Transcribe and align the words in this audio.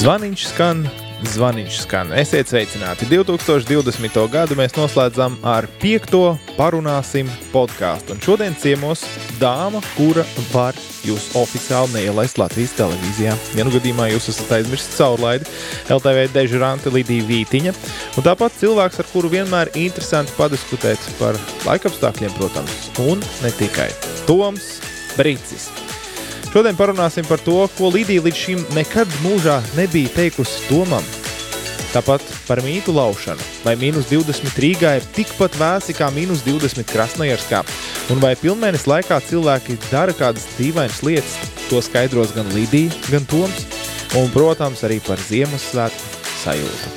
Zvaniņš 0.00 0.42
skan, 0.48 0.78
zvaniņš 1.28 1.78
skan. 1.82 2.12
Esiet 2.16 2.48
sveicināti. 2.48 3.04
2020. 3.10 4.14
gadu 4.32 4.56
mēs 4.56 4.72
noslēdzam 4.72 5.34
ar 5.44 5.66
piekto 5.82 6.38
parunāsim 6.56 7.28
podkāstu. 7.52 8.16
Šodien 8.24 8.56
ciemos 8.56 9.02
dāma, 9.42 9.82
kura 9.98 10.24
var 10.54 10.78
jūs 11.04 11.26
oficiāli 11.36 11.98
neielaist 11.98 12.40
Latvijas 12.40 12.72
televīzijā. 12.78 13.36
Ja 13.60 13.68
nu 13.68 13.74
gadījumā 13.76 14.08
jūs 14.14 14.30
esat 14.32 14.56
aizmirsis 14.62 14.96
caurlaidi, 14.96 15.44
LTV 15.92 16.30
dežurante 16.32 16.94
Lidija 16.96 17.28
Vītiņa. 17.28 17.76
Un 18.16 18.28
tāpat 18.30 18.56
cilvēks, 18.62 19.04
ar 19.04 19.12
kuru 19.12 19.34
vienmēr 19.36 19.74
ir 19.74 19.90
interesanti 19.90 20.32
padiskutēt 20.40 21.12
par 21.20 21.36
laikapstākļiem, 21.68 22.32
protams, 22.40 22.88
un 23.04 23.20
ne 23.44 23.52
tikai. 23.60 23.92
Toms 24.24 24.78
Brīcis. 25.20 25.68
Šodien 26.50 26.74
parunāsim 26.74 27.22
par 27.28 27.38
to, 27.46 27.68
ko 27.76 27.92
Lidija 27.94 28.24
līdz 28.24 28.38
šim 28.38 28.62
nekad 28.74 29.10
mūžā 29.22 29.60
nebija 29.76 30.10
teikusi 30.16 30.64
Tomam. 30.66 31.04
Tāpat 31.92 32.24
par 32.48 32.58
mītu 32.62 32.90
laušanu, 32.94 33.42
vai 33.62 33.76
mīnus 33.78 34.08
20 34.10 34.58
Rīgā 34.62 34.96
ir 34.98 35.06
tikpat 35.14 35.54
vēsi 35.58 35.94
kā 35.94 36.08
mīnus 36.14 36.42
20 36.46 36.86
Krasnojarskā, 36.90 37.62
un 38.10 38.22
vai 38.22 38.32
pilnmēnesis 38.38 38.88
laikā 38.90 39.18
cilvēki 39.28 39.78
dara 39.92 40.14
kādas 40.14 40.48
dīvainas 40.58 41.02
lietas, 41.06 41.36
to 41.68 41.78
skaidros 41.86 42.34
gan 42.34 42.50
Lidija, 42.54 42.94
gan 43.10 43.26
Toms, 43.30 43.66
un, 44.18 44.26
protams, 44.34 44.82
arī 44.86 44.98
par 45.06 45.22
Ziemassvētku 45.22 46.34
sajūtu. 46.42 46.96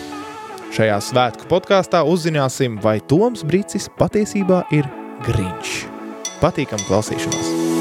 Šajā 0.73 0.97
svētku 1.09 1.49
podkāstā 1.49 2.01
uzzināsim, 2.09 2.81
vai 2.81 2.97
Toms 3.05 3.45
Brīsis 3.45 3.85
patiesībā 4.01 4.63
ir 4.73 4.89
Grinčs. 5.29 5.83
Patīkam 6.41 6.81
klausīšanos! 6.89 7.72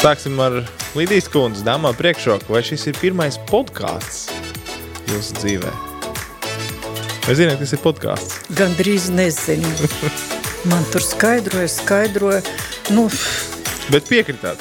Sāksim 0.00 0.38
ar 0.40 0.62
Lidijas 0.96 1.28
kundzes 1.30 1.64
dāmā 1.66 1.90
priekšroku. 1.96 2.54
Vai 2.54 2.62
šis 2.64 2.86
ir 2.88 2.96
pirmais 3.00 3.36
podkāsts 3.50 4.30
jūsu 5.10 5.36
dzīvē? 5.42 5.72
Vai 7.26 7.34
zināt, 7.36 7.60
kas 7.60 7.74
ir 7.76 7.82
podkāsts? 7.84 8.38
Gan 8.56 8.72
drīz 8.78 9.10
nezinu. 9.12 9.68
Man 10.70 10.86
tur 10.92 11.04
skaidroja, 11.04 11.68
skaidroja. 11.72 12.40
Nu, 12.96 13.06
Bet 13.92 14.08
piekritāt. 14.08 14.60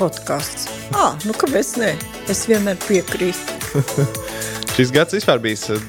podkāsts. 0.00 0.68
Ah, 0.96 1.16
nu 1.24 1.32
kāpēc 1.36 1.74
ne? 1.80 1.94
Es 2.32 2.44
vienmēr 2.50 2.76
piekrītu. 2.84 3.56
Šis 4.76 4.92
gads 4.94 5.16
vispār 5.16 5.40
bijis 5.42 5.66
eh, 5.72 5.82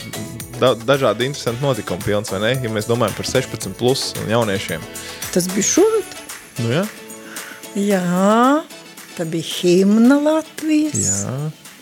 da 0.59 0.73
dažādi 0.75 1.27
interesanti 1.29 1.63
notikumi 1.63 2.03
pilns, 2.05 2.31
vai 2.33 2.41
ne? 2.43 2.51
Ja 2.63 2.71
mēs 2.71 2.89
domājam 2.89 3.15
par 3.19 3.27
16 3.29 3.75
plus 3.79 4.11
un 4.23 4.31
jauniešiem. 4.31 4.83
Tas 5.33 5.47
bija 5.51 5.67
šogad? 5.75 6.17
Nu 6.61 6.73
jā, 6.75 6.83
Jā, 7.75 8.63
tā 9.15 9.25
bija 9.31 9.47
himna 9.61 10.17
Latvijas. 10.21 11.23
jā. 11.23 11.35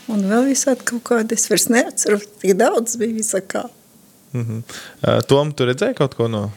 Un 0.10 0.24
vēl 0.26 0.48
visādi 0.50 0.86
kaut 0.90 1.04
kādi, 1.06 1.38
es 1.38 1.46
vairs 1.50 1.68
neatceros, 1.70 2.24
tik 2.42 2.56
daudz 2.58 2.96
bija 2.98 3.14
visakā. 3.14 3.64
Mhm. 4.34 4.64
Uh, 5.04 5.20
Tom, 5.30 5.52
tu 5.54 5.66
redzēji 5.66 5.96
kaut 5.98 6.16
ko 6.18 6.28
no? 6.30 6.52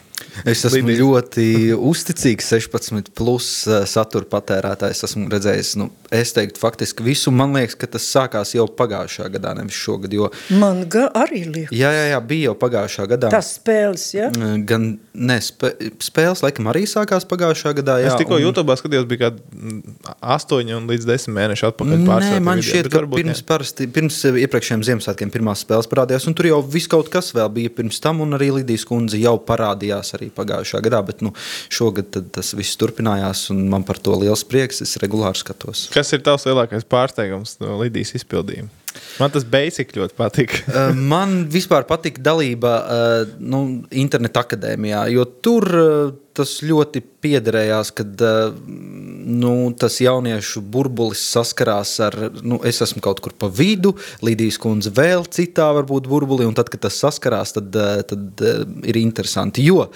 Es 0.48 0.64
esmu 0.64 0.88
Lidijas? 0.88 1.00
ļoti 1.02 1.46
uzticīgs 1.76 2.46
16 2.54 3.10
plus 3.18 3.48
uh, 3.68 3.82
satura 3.88 4.24
patērētājs. 4.32 5.02
Esmu 5.06 5.26
redzējis, 5.32 5.74
nu, 5.80 5.90
es 6.12 6.32
teiktu, 6.36 6.60
faktiski 6.62 7.04
visu. 7.04 7.30
Man 7.34 7.52
liekas, 7.56 7.76
ka 7.78 7.86
tas 7.92 8.06
sākās 8.08 8.54
jau 8.56 8.64
pagājušajā 8.78 9.28
gadā, 9.36 9.52
nevis 9.58 9.76
šogad. 9.76 10.12
Jo, 10.16 10.30
Man 10.56 10.84
ga 10.92 11.08
arī 11.20 11.42
liekas. 11.46 11.74
jā, 11.76 11.90
jā, 11.92 12.06
jā, 12.14 12.20
bija 12.32 12.50
jau 12.50 12.56
pagājušajā 12.62 13.08
gadā. 13.12 13.30
Tas 13.34 13.52
spēles, 13.58 14.06
ja? 14.16 14.30
Mm, 14.32 14.64
Gan 14.68 14.86
ne, 15.12 15.36
spē, 15.44 15.72
spēles, 16.02 16.42
laikam, 16.46 16.70
arī 16.72 16.84
sākās 16.88 17.28
pagājušajā 17.28 17.74
gadā. 17.82 17.98
Jā, 18.02 18.12
Es 18.12 18.18
tikko 18.20 18.38
un- 18.40 18.42
YouTube 18.46 18.76
skatījos, 18.80 19.06
bija 19.10 19.28
kaut 19.28 19.40
kāda 19.42 20.16
8 20.38 20.88
līdz 20.90 21.06
10 21.08 21.32
mēneši 21.36 21.66
atpakaļ. 21.70 21.98
Nē, 22.02 22.40
man 22.40 22.58
video, 22.60 22.68
šķiet, 22.72 22.88
bet 22.88 22.92
ka 22.92 22.98
varbūt 23.02 23.20
pirms, 23.22 23.42
parasti, 23.48 23.86
pirms 23.92 24.18
eh, 24.28 24.40
iepriekšējiem 24.46 24.82
Ziemassvētkiem 24.88 25.32
pirmās 25.34 25.62
spēles 25.64 25.88
parādījās, 25.90 26.26
un 26.30 26.34
tur 26.38 26.48
jau 26.50 26.60
viss 26.64 26.88
kaut 26.90 27.08
kas 27.12 27.32
vēl 27.36 27.50
bija 27.52 27.70
pirms 27.76 28.00
tam, 28.02 28.20
un 28.24 28.32
arī 28.38 28.50
Lidijas 28.58 28.84
kundze 28.88 29.20
jau 29.20 29.36
parādījās 29.38 30.14
arī 30.16 30.21
pagājušā 30.34 30.82
gadā, 30.84 31.00
bet 31.06 31.24
nu, 31.24 31.32
šogad 31.72 32.20
tas 32.34 32.52
viss 32.58 32.78
turpinājās, 32.80 33.48
un 33.54 33.64
man 33.72 33.86
par 33.88 34.00
to 34.02 34.14
liels 34.20 34.44
prieks, 34.48 34.82
es 34.84 34.98
regulāri 35.02 35.40
skatos. 35.40 35.88
Kas 35.94 36.12
ir 36.14 36.22
tavs 36.26 36.46
lielākais 36.48 36.86
pārsteigums 36.86 37.58
no 37.62 37.80
Lidijas 37.82 38.14
izpildījuma? 38.20 38.81
Man 39.20 39.32
tas 39.34 39.44
basic 39.48 39.94
ļoti 39.96 40.18
patīk. 40.18 40.58
Eh, 40.72 40.94
Man 40.96 41.42
vispār 41.52 41.84
patīk 41.88 42.20
dalība 42.24 42.72
eh, 42.80 43.32
nu, 43.44 43.82
interneta 43.98 44.44
akadēmijā, 44.46 45.02
jo 45.12 45.26
tur 45.44 45.66
eh, 45.68 46.12
tas 46.32 46.54
ļoti 46.64 47.02
piederējās, 47.20 47.90
kad 47.92 48.22
nu, 48.62 49.52
tas 49.76 49.98
jauniešu 50.00 50.62
burbulis 50.72 51.20
saskarās 51.34 51.92
ar, 52.06 52.16
nu, 52.40 52.56
es 52.64 52.80
esmu 52.86 53.02
kaut 53.04 53.20
kur 53.20 53.34
pa 53.36 53.50
vidu, 53.52 53.92
Lidijas 54.24 54.56
kundze 54.62 54.94
vēl 54.96 55.26
citā 55.28 55.68
varbūt 55.76 56.08
burbulī, 56.08 56.48
un 56.48 56.56
tad, 56.56 56.72
kad 56.72 56.86
tas 56.86 56.96
saskarās, 57.04 57.52
tad, 57.58 57.76
tad 58.08 58.46
ir 58.88 59.00
interesanti, 59.02 59.66
jo, 59.68 59.90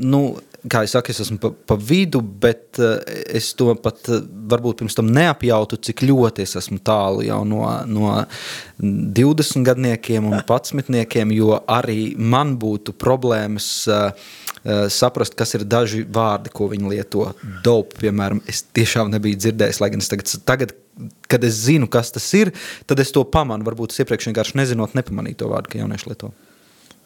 nu, 0.00 0.22
kā 0.70 0.82
jau 0.84 0.92
saku, 0.94 1.12
es 1.12 1.20
esmu 1.24 1.38
pa, 1.42 1.50
pa 1.52 1.76
vidu, 1.80 2.20
bet 2.20 2.78
uh, 2.80 2.96
es 3.04 3.50
to 3.58 3.72
pat 3.82 4.08
uh, 4.12 4.22
varbūt 4.50 4.80
pirms 4.80 4.96
tam 4.96 5.10
neapjautu, 5.14 5.78
cik 5.88 6.04
ļoti 6.06 6.44
es 6.44 6.56
esmu 6.60 6.80
tālu 6.84 7.24
jau 7.26 7.42
no, 7.48 7.64
no 7.88 8.14
20 8.80 9.66
gadniekiem 9.68 10.30
un 10.30 10.38
11, 10.40 11.34
jo 11.36 11.58
arī 11.70 12.14
man 12.18 12.56
būtu 12.60 12.96
problēmas. 13.00 13.70
Uh, 13.90 14.32
Saprast, 14.64 15.34
kas 15.36 15.50
ir 15.58 15.66
daži 15.68 16.06
vārdi, 16.08 16.48
ko 16.48 16.70
viņi 16.70 16.88
lieto. 16.88 17.26
Dope, 17.66 17.98
piemēram, 18.00 18.38
es 18.48 18.62
tiešām 18.72 19.10
nebiju 19.12 19.36
dzirdējis. 19.36 19.80
Lai 19.82 19.90
gan 19.92 20.00
es 20.00 20.08
tagad, 20.08 20.30
tagad, 20.48 20.72
kad 21.28 21.44
es 21.44 21.58
zinu, 21.66 21.84
kas 21.92 22.14
tas 22.14 22.30
ir, 22.38 22.54
tad 22.88 23.02
es 23.04 23.12
to 23.12 23.26
pamanu. 23.28 23.66
Varbūt 23.68 23.92
es 23.92 24.00
iepriekš 24.00 24.30
vienkārši 24.30 24.56
nezinot, 24.62 24.96
nepamanīju 24.96 25.42
to 25.42 25.52
vārdu, 25.52 25.74
ka 25.74 25.82
jaunieši 25.82 26.08
lieto. 26.08 26.32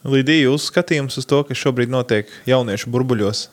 Lidija, 0.07 0.49
jūs 0.51 0.69
skatījums 0.71 1.19
uz 1.19 1.27
to, 1.27 1.43
kas 1.49 1.59
šobrīd 1.59 1.91
notiek 1.91 2.29
jauniešu 2.47 2.91
burbuļos. 2.95 3.49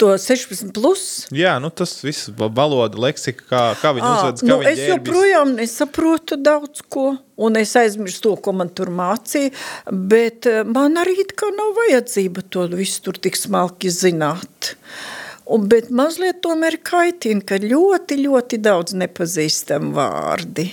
To 0.00 0.14
16 0.16 0.70
plus. 0.72 1.26
Jā, 1.34 1.58
nu 1.60 1.68
tas 1.74 1.90
viss 2.00 2.30
va- 2.38 2.48
valoda, 2.48 2.96
leksika, 3.04 3.44
kā, 3.50 3.62
kā 3.82 3.90
viņi 3.92 4.06
uzvedas, 4.08 4.44
nu, 4.46 4.56
viņi 4.62 4.70
es 4.70 4.78
ģērbjas. 4.78 4.94
joprojām 4.94 5.50
nesaprotu 5.58 6.38
daudz 6.40 6.80
ko, 6.88 7.18
un 7.36 7.58
es 7.60 7.74
aizmirstu 7.76 8.30
to, 8.30 8.36
ko 8.46 8.54
man 8.56 8.70
tur 8.70 8.88
mācīja, 8.88 9.50
bet 9.90 10.46
eh, 10.48 10.62
man 10.64 10.96
arī 11.02 11.18
kā 11.34 11.50
nav 11.52 11.74
vajadzība 11.82 12.46
to 12.48 12.64
visu 12.72 13.02
tur 13.02 13.18
tik 13.20 13.36
smalki 13.36 13.92
zināt. 13.92 14.72
Un, 15.44 15.68
bet 15.68 15.90
mazliet 15.90 16.40
tomēr 16.44 16.78
kaitina, 16.84 17.42
ka 17.44 17.58
ļoti, 17.60 18.22
ļoti 18.24 18.62
daudz 18.64 18.96
nepazīstam 18.96 19.92
vārdi. 19.96 20.70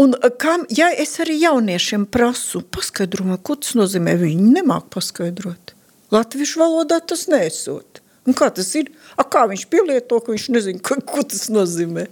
Un 0.00 0.14
eh, 0.16 0.30
kam, 0.40 0.64
ja 0.72 0.88
es 0.92 1.18
arī 1.22 1.38
jauniešiem 1.42 2.06
prasu, 2.12 2.62
paskaidro 2.62 3.26
man, 3.28 3.40
ko 3.44 3.58
tas 3.60 3.76
nozīmē, 3.78 4.16
viņi 4.20 4.54
nemāk 4.60 4.88
paskaidrot. 4.94 5.74
Latviešu 6.12 6.60
valodā 6.60 7.00
tas 7.04 7.26
nesot. 7.32 8.00
Un 8.28 8.36
kā 8.38 8.48
tas 8.54 8.68
ir? 8.78 8.92
A, 9.18 9.24
kā 9.26 9.44
viņš 9.50 9.66
pielieto, 9.72 10.20
ka 10.22 10.34
viņš 10.34 10.50
nezina, 10.54 10.82
ko, 10.84 10.98
ko 11.06 11.24
tas 11.26 11.48
nozīmē? 11.52 12.06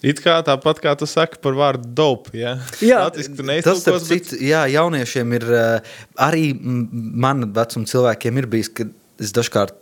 It 0.00 0.22
kā 0.24 0.38
tāpat 0.40 0.78
kā 0.80 0.94
tu 0.96 1.04
saki 1.04 1.42
par 1.44 1.58
vārdu 1.58 1.90
dope. 1.92 2.32
Ja? 2.32 2.54
Jā. 2.80 3.02
Latviski 3.04 3.34
tu 3.34 3.42
Tas, 3.42 3.50
neiztulkos, 3.50 3.82
starp 3.84 4.06
bet 4.08 4.32
jā, 4.40 4.62
jauniešiem 4.72 5.34
ir 5.36 5.46
eh, 5.52 5.92
arī 6.24 6.46
man 6.56 7.50
vecuma 7.56 7.90
cilvēkiem 7.90 8.40
ir 8.40 8.48
bijis, 8.54 8.72
ka 8.72 8.88
es 9.20 9.34
dažkārt 9.36 9.76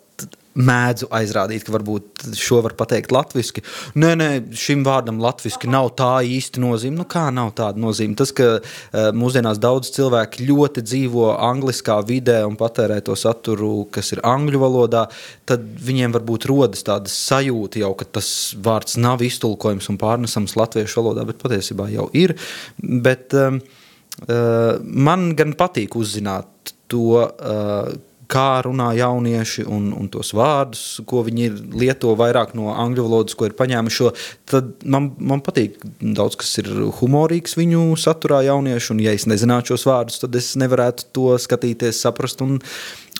mēdzu 0.59 1.09
aizrādīt, 1.15 1.65
ka 1.67 1.73
varbūt 1.75 2.25
šo 2.39 2.61
var 2.65 2.75
pateikt 2.79 3.13
latviešu. 3.15 3.63
Nē, 4.01 4.11
nē, 4.19 4.29
šim 4.59 4.83
vārdam 4.87 5.21
latviešu 5.23 5.71
nav 5.71 5.93
tā 5.99 6.11
īsti 6.27 6.63
nozīme. 6.63 6.99
Nu, 6.99 7.07
kā 7.09 7.29
nav 7.35 7.53
tāda 7.59 7.81
nozīme? 7.83 8.17
Tas, 8.19 8.33
ka 8.35 8.49
uh, 8.59 9.11
mūsdienās 9.15 9.61
daudz 9.63 9.93
cilvēku 9.95 10.49
ļoti 10.49 10.83
dzīvo 10.87 11.31
angliskā 11.51 12.01
vidē 12.09 12.41
un 12.49 12.59
patērē 12.59 12.99
to 13.07 13.15
saturu, 13.19 13.87
kas 13.95 14.13
ir 14.17 14.25
angļu 14.27 14.63
valodā, 14.65 15.07
tad 15.49 15.63
viņiem 15.63 16.17
varbūt 16.19 16.49
rodas 16.51 16.83
tāda 16.87 17.13
sajūta 17.13 17.85
jau, 17.85 17.95
ka 17.99 18.09
tas 18.19 18.33
vārds 18.59 18.99
nav 18.99 19.23
iztulkojams 19.27 19.91
un 19.93 20.01
pārnesams 20.01 20.59
latviešu 20.59 21.03
valodā, 21.03 21.27
bet 21.29 21.43
patiesībā 21.45 21.87
jau 21.95 22.11
ir. 22.19 22.35
Bet, 22.83 23.31
um, 23.39 23.63
man 24.83 25.31
gan 25.39 25.55
patīk 25.59 25.95
uzzināt 25.99 26.75
to, 26.91 27.23
kā 28.29 28.61
runā 28.67 28.91
jaunieši 28.99 29.65
un, 29.69 29.89
un 29.97 30.09
tos 30.13 30.35
vārdus, 30.37 31.01
ko 31.09 31.23
viņi 31.27 31.49
lieto 31.81 32.13
vairāk 32.19 32.55
no 32.59 32.73
angļu 32.75 33.07
valodas, 33.07 33.37
ko 33.39 33.49
ir 33.49 33.57
paņēmuši. 33.59 34.11
Tad 34.53 34.85
man, 34.85 35.11
man 35.19 35.43
patīk 35.45 35.81
daudz 36.01 36.39
kas 36.41 36.53
ir 36.63 36.71
humorīgs 37.01 37.57
viņu 37.59 37.91
saturā 38.01 38.43
jauniešu, 38.47 38.95
un 38.95 39.05
ja 39.07 39.17
es 39.17 39.29
nezinātu 39.31 39.75
šos 39.75 39.89
vārdus, 39.89 40.23
tad 40.25 40.37
es 40.39 40.53
nevarētu 40.61 41.11
to 41.17 41.33
skatīties, 41.41 42.03
saprast 42.05 42.45
un, 42.45 42.59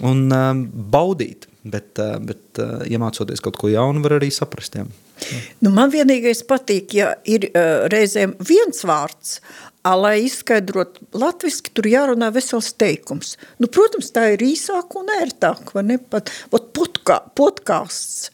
un 0.05 0.27
um, 0.29 0.67
baudīt. 0.93 1.49
Bet, 1.69 1.99
uh, 2.01 2.17
bet 2.23 2.61
uh, 2.63 2.79
iemācoties 2.89 3.43
kaut 3.45 3.59
ko 3.61 3.69
jaunu, 3.69 4.01
var 4.05 4.15
arī 4.17 4.31
saprast. 4.33 4.79
Jā. 4.79 4.87
Nu, 5.61 5.73
man 5.75 5.91
vienīgais 5.93 6.45
patīk, 6.49 6.95
ja 6.97 7.11
ir 7.29 7.49
uh, 7.51 7.89
reizēm 7.93 8.37
viens 8.47 8.87
vārds 8.89 9.41
A, 9.43 9.68
lai 9.97 10.19
izskaidrotu 10.27 11.07
latviešu, 11.17 11.73
tur 11.77 11.89
jārunā 11.89 12.31
vesels 12.35 12.73
teikums. 12.79 13.37
Nu, 13.63 13.71
protams, 13.73 14.11
tā 14.15 14.27
ir 14.35 14.45
īsāk 14.45 14.97
un 15.01 15.13
ērtāk, 15.19 15.73
vai 15.77 15.85
ne? 15.93 15.99
Pat, 15.99 16.33
pat 16.53 16.71
podkā, 16.77 17.21
podkāsts. 17.39 18.31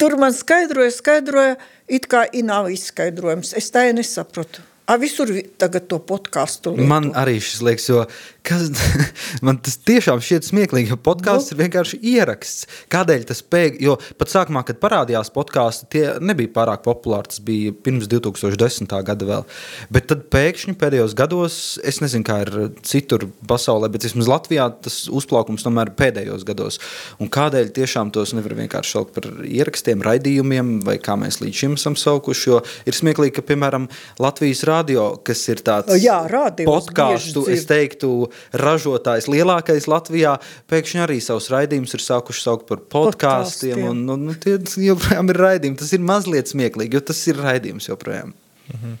Tur 0.00 0.16
man 0.20 0.32
skaidroja, 0.32 0.92
skaidroja, 0.94 1.58
it 1.86 2.08
kā 2.10 2.24
nav 2.42 2.70
izskaidrojums. 2.72 3.52
Es 3.58 3.68
tā 3.74 3.86
nesaprotu. 3.92 4.64
A, 4.84 4.98
visur 5.00 5.30
tagad 5.56 5.86
to 5.88 5.96
podkāstu. 6.04 6.74
Man 6.76 7.08
arī 7.16 7.38
šis 7.40 7.62
liekas, 7.64 7.86
jo 7.88 8.02
kas, 8.44 8.68
man 9.46 9.56
tas 9.64 9.78
tiešām 9.80 10.20
šķiet 10.20 10.44
smieklīgi, 10.50 10.92
jo 10.92 10.98
podkāsts 11.00 11.52
nu. 11.52 11.56
ir 11.56 11.62
vienkārši 11.64 12.00
ieraksts. 12.12 12.66
Kādēļ 12.92 13.24
tas 13.30 13.40
pēkšņi, 13.48 13.80
jo 13.86 13.94
pat 14.20 14.32
sākumā, 14.32 14.60
kad 14.68 14.80
parādījās 14.82 15.32
podkāsti, 15.32 15.88
tie 15.94 16.02
nebija 16.20 16.52
pārāk 16.58 16.84
populāri, 16.84 17.30
tas 17.32 17.40
bija 17.44 17.72
pirms 17.86 18.10
2010. 18.12 18.92
gada 19.08 19.28
vēl. 19.30 19.46
Bet 19.94 20.10
tad 20.12 20.26
pēkšņi 20.34 20.76
pēdējos 20.80 21.16
gados, 21.16 21.56
es 21.80 22.02
nezinu, 22.04 22.26
kā 22.28 22.42
ir 22.44 22.52
citur 22.84 23.24
pasaulē, 23.48 23.88
bet 23.94 24.04
vismaz 24.04 24.28
Latvijā 24.28 24.68
tas 24.84 25.00
uzplaukums 25.08 25.64
tomēr 25.64 25.94
pēdējos 25.96 26.44
gados. 26.44 26.80
Un 27.24 27.32
kādēļ 27.32 27.72
tiešām 27.80 28.12
tos 28.12 28.36
nevar 28.36 28.56
vienkārši 28.60 28.98
saukt 28.98 29.16
par 29.16 29.30
ierakstiem, 29.48 30.04
raidījumiem, 30.04 30.76
vai 30.84 30.98
kā 31.00 31.16
mēs 31.16 31.40
līdz 31.40 31.64
šim 31.64 31.80
esam 31.80 31.96
saukuši, 31.96 32.46
jo 32.52 32.60
ir 32.84 33.00
smieklīgi, 33.00 33.38
ka, 33.38 33.48
piemēram, 33.48 33.88
Latvijas 34.20 34.64
radio, 34.74 35.06
kas 35.24 35.42
ir 35.52 35.62
tāds 35.64 35.96
Jā, 36.02 36.20
podkāstu, 36.66 37.46
es 37.54 37.66
teiktu, 37.70 38.12
ražotājs 38.60 39.30
lielākais 39.30 39.88
Latvijā, 39.90 40.36
pēkšņi 40.70 41.04
arī 41.06 41.20
savus 41.24 41.50
raidījumus 41.54 41.96
ir 41.96 42.04
sākuši 42.04 42.44
saukt 42.44 42.68
par 42.70 42.84
podkāstiem. 42.92 43.86
Un, 43.94 44.04
un, 44.14 44.30
un 44.32 44.40
tie 44.40 44.58
joprojām 44.88 45.32
ir 45.32 45.42
raidījumi. 45.46 45.80
Tas 45.80 45.94
ir 45.96 46.04
mazliet 46.04 46.52
smieklīgi, 46.52 46.98
jo 46.98 47.04
tas 47.12 47.22
ir 47.30 47.40
raidījums 47.44 47.88
joprojām. 47.92 48.34
-huh. 48.72 48.94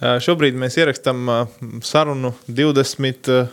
uh, 0.00 0.18
šobrīd 0.22 0.58
mēs 0.58 0.78
ierakstām 0.78 1.28
uh, 1.28 1.46
sarunu 1.82 2.34
22. 2.48 3.46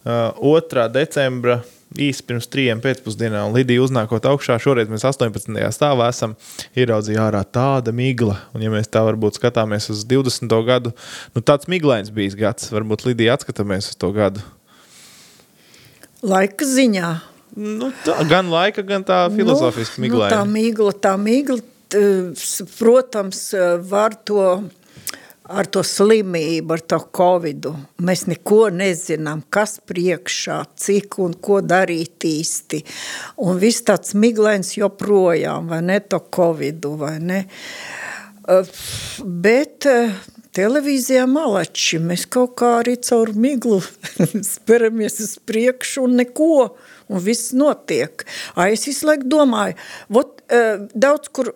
Uh, 0.00 0.88
decembra 0.92 1.60
īsi 1.98 2.22
pirms 2.26 2.46
trījiem 2.50 2.80
pēcpusdienā, 2.84 3.42
un 3.48 3.56
Lidija 3.56 3.82
uznākot 3.82 4.26
augšā, 4.30 4.58
šoreiz 4.62 4.90
mēs 4.90 5.04
18. 5.08 5.56
stāvā 5.74 6.10
esam 6.12 6.36
ieraudzījuši 6.78 7.22
ārā 7.22 7.42
tāda 7.46 7.94
migla. 7.96 8.36
Un, 8.54 8.62
ja 8.64 8.70
mēs 8.72 8.90
tā 8.92 9.02
varbūt 9.06 9.40
skatāmies 9.40 9.90
uz 9.92 10.04
20. 10.08 10.54
gadu, 10.66 10.94
nu 11.34 11.42
tāds 11.42 11.70
miglains 11.70 12.12
bijis 12.14 12.38
gads, 12.38 12.70
varbūt 12.74 13.08
Lidija 13.08 13.34
atskatāmies 13.38 13.90
uz 13.90 13.98
to 13.98 14.12
gadu. 14.14 14.44
Laika 16.22 16.68
ziņā. 16.68 17.10
Nu, 17.58 17.90
tā, 18.04 18.14
gan 18.30 18.50
laika, 18.52 18.84
gan 18.86 19.02
tā 19.06 19.24
filozofiski 19.34 19.98
nu, 19.98 20.06
miglaina. 20.06 20.30
Nu, 20.30 20.36
tā 20.36 20.46
migla, 20.46 20.92
tā 20.94 21.14
migla, 21.18 21.58
protams, 22.78 23.48
var 23.90 24.14
to 24.28 24.44
ar 25.50 25.68
to 25.72 25.82
slimību, 25.86 26.74
ar 26.76 26.82
to 26.92 26.98
covidu. 27.16 27.72
Mēs 28.02 28.26
neko 28.30 28.68
nezinām, 28.74 29.42
kas 29.52 29.78
priekšā, 29.86 30.60
cik 30.78 31.18
un 31.22 31.34
ko 31.42 31.60
darīt 31.64 32.26
īsti. 32.28 32.82
Un 33.46 33.58
viss 33.62 33.84
tāds 33.86 34.14
miglains 34.18 34.76
joprojām, 34.78 35.70
vai 35.72 35.80
ne, 35.86 35.98
to 36.00 36.22
covidu, 36.32 36.94
vai 37.00 37.16
ne. 37.22 37.40
Bet 39.20 39.86
televīzijā 40.56 41.26
malači, 41.30 42.00
mēs 42.02 42.26
kaut 42.30 42.56
kā 42.58 42.76
arī 42.80 42.96
caur 43.06 43.34
miglu 43.38 43.80
speramies 44.54 45.20
uz 45.22 45.36
priekšu 45.46 46.06
un 46.06 46.18
neko, 46.22 46.54
un 47.10 47.22
viss 47.26 47.52
notiek. 47.58 48.26
A, 48.54 48.70
es 48.70 48.86
visu 48.88 49.10
laiku 49.10 49.28
domāju, 49.30 49.78
vot, 50.14 50.40
daudz 50.94 51.30
kur 51.34 51.54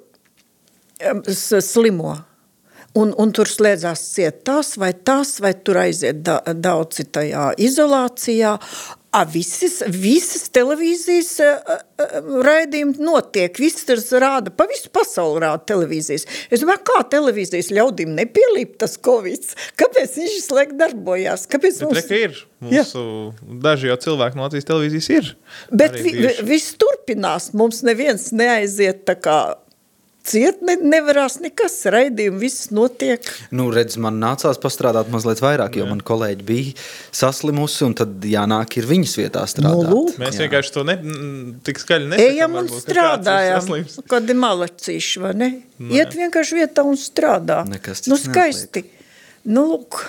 slimo, 1.64 2.14
Un, 2.94 3.10
un 3.18 3.32
tur 3.34 3.48
slēdzās 3.50 4.02
ciet 4.14 4.44
tas 4.46 4.76
vai 4.78 4.92
tas, 4.94 5.40
vai 5.42 5.54
tur 5.66 5.80
aiziet 5.82 6.20
da, 6.26 6.38
daudzi 6.54 7.08
tajā 7.10 7.50
izolācijā. 7.58 8.58
A, 9.14 9.20
visas, 9.30 9.76
visas 9.94 10.48
televīzijas 10.54 11.28
uh, 11.42 11.68
uh, 12.02 12.14
raidījumi 12.42 12.98
notiek, 12.98 13.58
visas 13.62 14.08
rāda, 14.18 14.50
pa 14.50 14.66
visu 14.66 14.90
pasauli 14.94 15.44
rāda 15.44 15.62
televīzijas. 15.70 16.26
Es 16.50 16.64
domāju, 16.64 16.82
kā 16.90 17.02
televīzijas 17.12 17.70
ļaudīm 17.74 18.10
nepielīp 18.18 18.74
tas 18.82 18.96
Covid, 19.06 19.54
kāpēc 19.78 20.18
viņš 20.18 20.34
visu 20.34 20.58
laiku 20.58 20.78
darbojās? 20.82 21.46
Kāpēc 21.50 21.78
Bet 21.84 21.86
mums... 21.86 22.10
ir, 22.18 22.40
mūsu, 22.66 23.04
jā. 23.04 23.58
daži 23.68 23.92
jau 23.92 24.00
cilvēki 24.08 24.38
no 24.38 24.48
Latvijas 24.48 24.70
televīzijas 24.70 25.10
ir. 25.14 25.34
Bet 25.70 25.94
vi, 26.02 26.16
viss 26.50 26.74
turpinās, 26.82 27.52
mums 27.54 27.84
neviens 27.86 28.32
neaiziet 28.34 29.06
tā 29.06 29.14
kā 29.14 29.38
ciet 30.24 30.62
ne, 30.64 30.76
nevarās 30.80 31.38
nekas, 31.42 31.76
raidījumi, 31.92 32.40
viss 32.40 32.70
notiek. 32.74 33.26
Nu, 33.54 33.68
redz, 33.74 33.98
man 34.00 34.18
nācās 34.22 34.58
pastrādāt 34.62 35.10
mazliet 35.12 35.42
vairāk, 35.44 35.78
jo 35.78 35.86
man 35.90 36.00
kolēģi 36.04 36.46
bija 36.48 36.74
saslimusi, 37.14 37.84
un 37.88 37.96
tad 37.98 38.24
jānāk 38.28 38.78
ir 38.80 38.88
viņas 38.90 39.14
vietā 39.20 39.44
strādāt. 39.50 39.90
Nu, 39.90 40.00
lūk. 40.08 40.18
Mēs 40.22 40.38
jā. 40.38 40.46
vienkārši 40.46 40.74
to 40.74 40.86
ne, 40.88 40.98
tik 41.66 41.82
skaļi 41.82 42.10
nesakām. 42.10 42.34
Ejam 42.34 42.56
un 42.56 42.60
varbūt, 42.62 42.88
strādājam, 42.88 43.72
kādi 44.10 44.38
malacīši, 44.40 45.24
vai 45.24 45.32
ne? 45.36 45.44
Nē. 45.44 45.62
Nu, 45.84 45.94
Iet 45.98 46.14
vienkārši 46.16 46.60
vietā 46.60 46.84
un 46.88 46.98
strādā. 47.00 47.62
Nekas 47.68 48.06
nu, 48.08 48.18
skaisti. 48.20 48.84
Neatliek. 48.84 49.00
Nu, 49.44 49.66
lūk. 49.74 50.00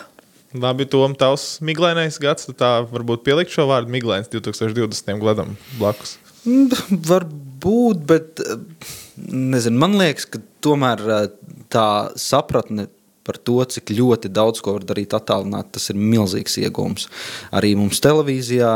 Labi, 0.55 0.85
Tom, 0.87 1.15
tavs 1.19 1.57
miglainais 1.65 2.15
gads, 2.23 2.47
tu 2.47 2.53
tā 2.55 2.77
varbūt 2.87 3.25
pielikt 3.25 3.51
šo 3.51 3.65
vārdu 3.67 3.91
miglains 3.91 4.29
2020. 4.31 5.17
gadam 5.19 5.57
blakus. 5.75 6.15
Mm, 6.45 7.01
varbūt, 7.09 8.05
bet 8.07 8.45
nezinu, 9.17 9.79
man 9.79 9.97
liekas, 9.99 10.27
ka 10.29 10.41
tomēr 10.65 11.01
tā 11.73 11.87
sapratne 12.19 12.89
par 13.25 13.39
to, 13.41 13.57
cik 13.65 13.95
ļoti 13.95 14.29
daudz 14.33 14.61
ko 14.63 14.77
var 14.77 14.85
darīt 14.85 15.15
attālināti, 15.17 15.75
tas 15.79 15.89
ir 15.91 15.97
milzīgs 15.97 16.59
iegūms. 16.61 17.07
Arī 17.57 17.73
mums 17.79 18.01
televīzijā, 18.05 18.73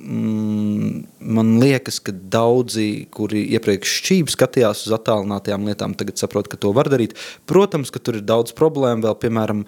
mm, 0.00 1.02
man 1.36 1.52
liekas, 1.60 2.00
ka 2.00 2.14
daudzi, 2.16 3.04
kuri 3.12 3.44
iepriekš 3.58 3.98
šķīvi 4.00 4.32
skatījās 4.32 4.86
uz 4.88 4.96
attālinātajām 4.96 5.68
lietām, 5.68 5.96
tagad 5.98 6.16
saprot, 6.22 6.48
ka 6.48 6.60
to 6.60 6.72
var 6.76 6.88
darīt. 6.92 7.16
Protams, 7.50 7.92
ka 7.92 8.00
tur 8.00 8.20
ir 8.20 8.24
daudz 8.24 8.56
problēmu, 8.56 9.04
vēl 9.04 9.20
piemēram, 9.26 9.64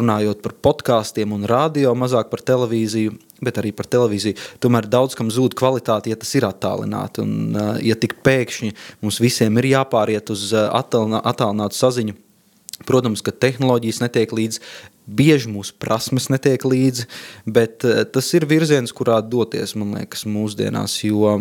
runājot 0.00 0.42
par 0.42 0.58
podkāstiem 0.66 1.36
un 1.36 1.46
radio, 1.50 1.94
mazāk 1.94 2.32
par 2.34 2.42
televīziju, 2.42 3.14
bet 3.44 3.60
arī 3.60 3.74
par 3.76 3.88
televīziju. 3.90 4.38
Tomēr 4.62 4.88
daudz 4.90 5.18
kam 5.18 5.32
zūd 5.32 5.56
kvalitāte, 5.58 6.12
ja 6.12 6.18
tas 6.20 6.32
ir 6.38 6.46
attālināti. 6.48 7.24
Un, 7.24 7.60
ja 7.84 7.98
tik 7.98 8.18
pēkšņi 8.26 8.74
mums 9.04 9.20
visiem 9.22 9.60
ir 9.60 9.72
jāpāriet 9.74 10.32
uz 10.32 10.50
attālinātu 10.54 11.78
saziņu, 11.78 12.18
Protams, 12.88 13.20
ka 13.20 13.32
tehnoloģijas 13.36 14.00
netiek 14.00 14.30
līdzi, 14.32 14.62
bieži 15.04 15.50
mūsu 15.52 15.74
prasmes 15.82 16.30
netiek 16.32 16.64
līdzi, 16.64 17.06
bet 17.44 17.84
eh, 17.84 18.04
tas 18.08 18.30
ir 18.36 18.48
virziens, 18.48 18.94
kurā 18.96 19.20
doties, 19.20 19.74
man 19.76 19.98
liekas, 19.98 20.24
mūsdienās, 20.28 20.96
jo 21.04 21.40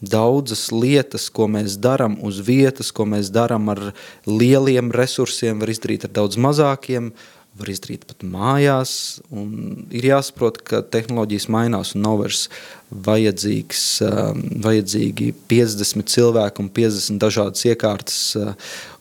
daudzas 0.00 0.68
lietas, 0.72 1.28
ko 1.32 1.48
mēs 1.50 1.76
darām 1.80 2.16
uz 2.24 2.38
vietas, 2.44 2.92
ko 2.94 3.04
mēs 3.08 3.32
darām 3.34 3.68
ar 3.72 3.90
lieliem 4.28 4.92
resursiem, 4.94 5.60
var 5.60 5.72
izdarīt 5.74 6.06
ar 6.06 6.14
daudz 6.22 6.38
mazākiem, 6.40 7.10
var 7.58 7.70
izdarīt 7.70 8.04
pat 8.08 8.22
mājās. 8.26 8.92
Ir 9.30 10.06
jāsaprot, 10.06 10.60
ka 10.66 10.82
tehnoloģijas 10.86 11.48
mainās 11.52 11.94
un 11.96 12.04
nav 12.04 12.20
vairs 12.22 12.44
vajadzīgs, 12.90 13.82
um, 14.06 14.44
vajadzīgi 14.64 15.30
50 15.50 16.10
cilvēku 16.10 16.64
un 16.64 16.70
50 16.74 17.20
dažādas 17.22 17.66
iekārtas 17.68 18.20
uh, 18.38 18.54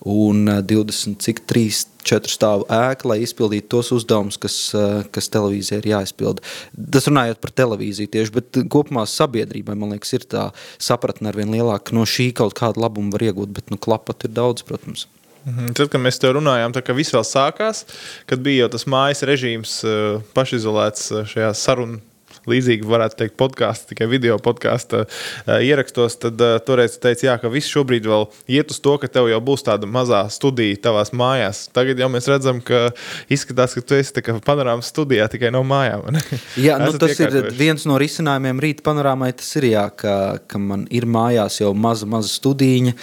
un 0.05 0.43
20, 0.45 1.15
uh, 1.15 1.19
cik 1.25 1.41
3, 1.49 1.79
4 2.09 2.33
stāvu 2.33 2.67
ēka, 2.73 3.09
lai 3.09 3.19
izpildītu 3.25 3.69
tos 3.73 3.91
uzdevumus, 3.95 4.37
kas, 4.41 4.57
uh, 4.77 5.01
kas 5.13 5.31
televīzijai 5.33 5.81
ir 5.81 5.91
jāizpilda. 5.95 6.45
Tas 6.93 7.09
runājot 7.09 7.41
par 7.41 7.55
televīziju 7.63 8.13
tieši, 8.13 8.35
bet 8.37 8.63
kopumā 8.69 9.07
sabiedrībai, 9.09 9.77
man 9.79 9.95
liekas, 9.95 10.13
ir 10.19 10.27
tā 10.29 10.49
sapratne 10.77 11.31
ar 11.31 11.39
vien 11.39 11.53
lielāka, 11.53 11.97
no 11.97 12.05
šī 12.05 12.29
kaut 12.37 12.57
kādu 12.59 12.85
labumu 12.85 13.15
var 13.15 13.29
iegūt, 13.29 13.55
bet 13.57 13.73
nu, 13.73 13.81
klapat 13.81 14.29
ir 14.29 14.37
daudz, 14.37 14.65
protams. 14.69 15.07
Mhm. 15.49 15.73
Tad, 15.77 15.89
kad 15.93 16.01
mēs 16.03 16.19
te 16.21 16.31
runājām, 16.35 16.75
ka 16.85 16.95
viss 16.97 17.13
vēl 17.15 17.25
sākās, 17.27 17.85
kad 18.29 18.43
bija 18.45 18.65
jau 18.65 18.73
tas 18.75 18.85
mājas 18.89 19.25
režīms 19.27 19.79
eh, 19.87 20.21
pašizolēts 20.37 21.11
eh, 21.11 21.25
šajā 21.33 21.53
sarunā 21.57 22.08
līdzīgi 22.49 22.87
varētu 22.89 23.19
teikt, 23.21 23.35
podkāstu, 23.39 23.91
tikai 23.93 24.09
video 24.11 24.37
podkāstu 24.41 25.03
uh, 25.03 25.57
ierakstos, 25.57 26.17
tad 26.23 26.41
uh, 26.43 26.57
toreiz 26.65 26.97
teica, 27.01 27.25
jā, 27.27 27.35
ka 27.41 27.51
viss 27.51 27.71
šobrīd 27.71 28.07
vēl 28.09 28.27
iet 28.51 28.73
uz 28.73 28.79
to, 28.83 28.95
ka 29.01 29.09
tev 29.11 29.29
jau 29.31 29.39
būs 29.43 29.65
tāda 29.67 29.89
mazā 29.89 30.21
studija 30.33 30.79
tavās 30.89 31.13
mājās. 31.15 31.67
Tagad 31.75 32.01
jau 32.01 32.09
mēs 32.11 32.29
redzam, 32.31 32.61
ka 32.65 32.89
izskatās, 33.31 33.75
ka 33.77 33.83
tu 33.85 33.97
esi 33.99 34.23
panorāmas 34.45 34.89
studijā 34.91 35.29
tikai 35.31 35.51
no 35.53 35.63
mājām. 35.67 36.19
jā, 36.67 36.79
nu, 36.81 36.93
tas 36.99 37.19
ir 37.21 37.51
viens 37.57 37.85
no 37.89 37.99
risinājumiem 38.01 38.61
rīta 38.63 38.85
panorāmai. 38.85 39.31
Tas 39.39 39.51
ir 39.59 39.69
jā, 39.71 39.85
ka, 39.95 40.15
ka 40.49 40.61
man 40.61 40.87
ir 40.93 41.07
mājās 41.09 41.61
jau 41.61 41.73
maza, 41.77 42.07
maza 42.09 42.31
studīņa, 42.33 42.95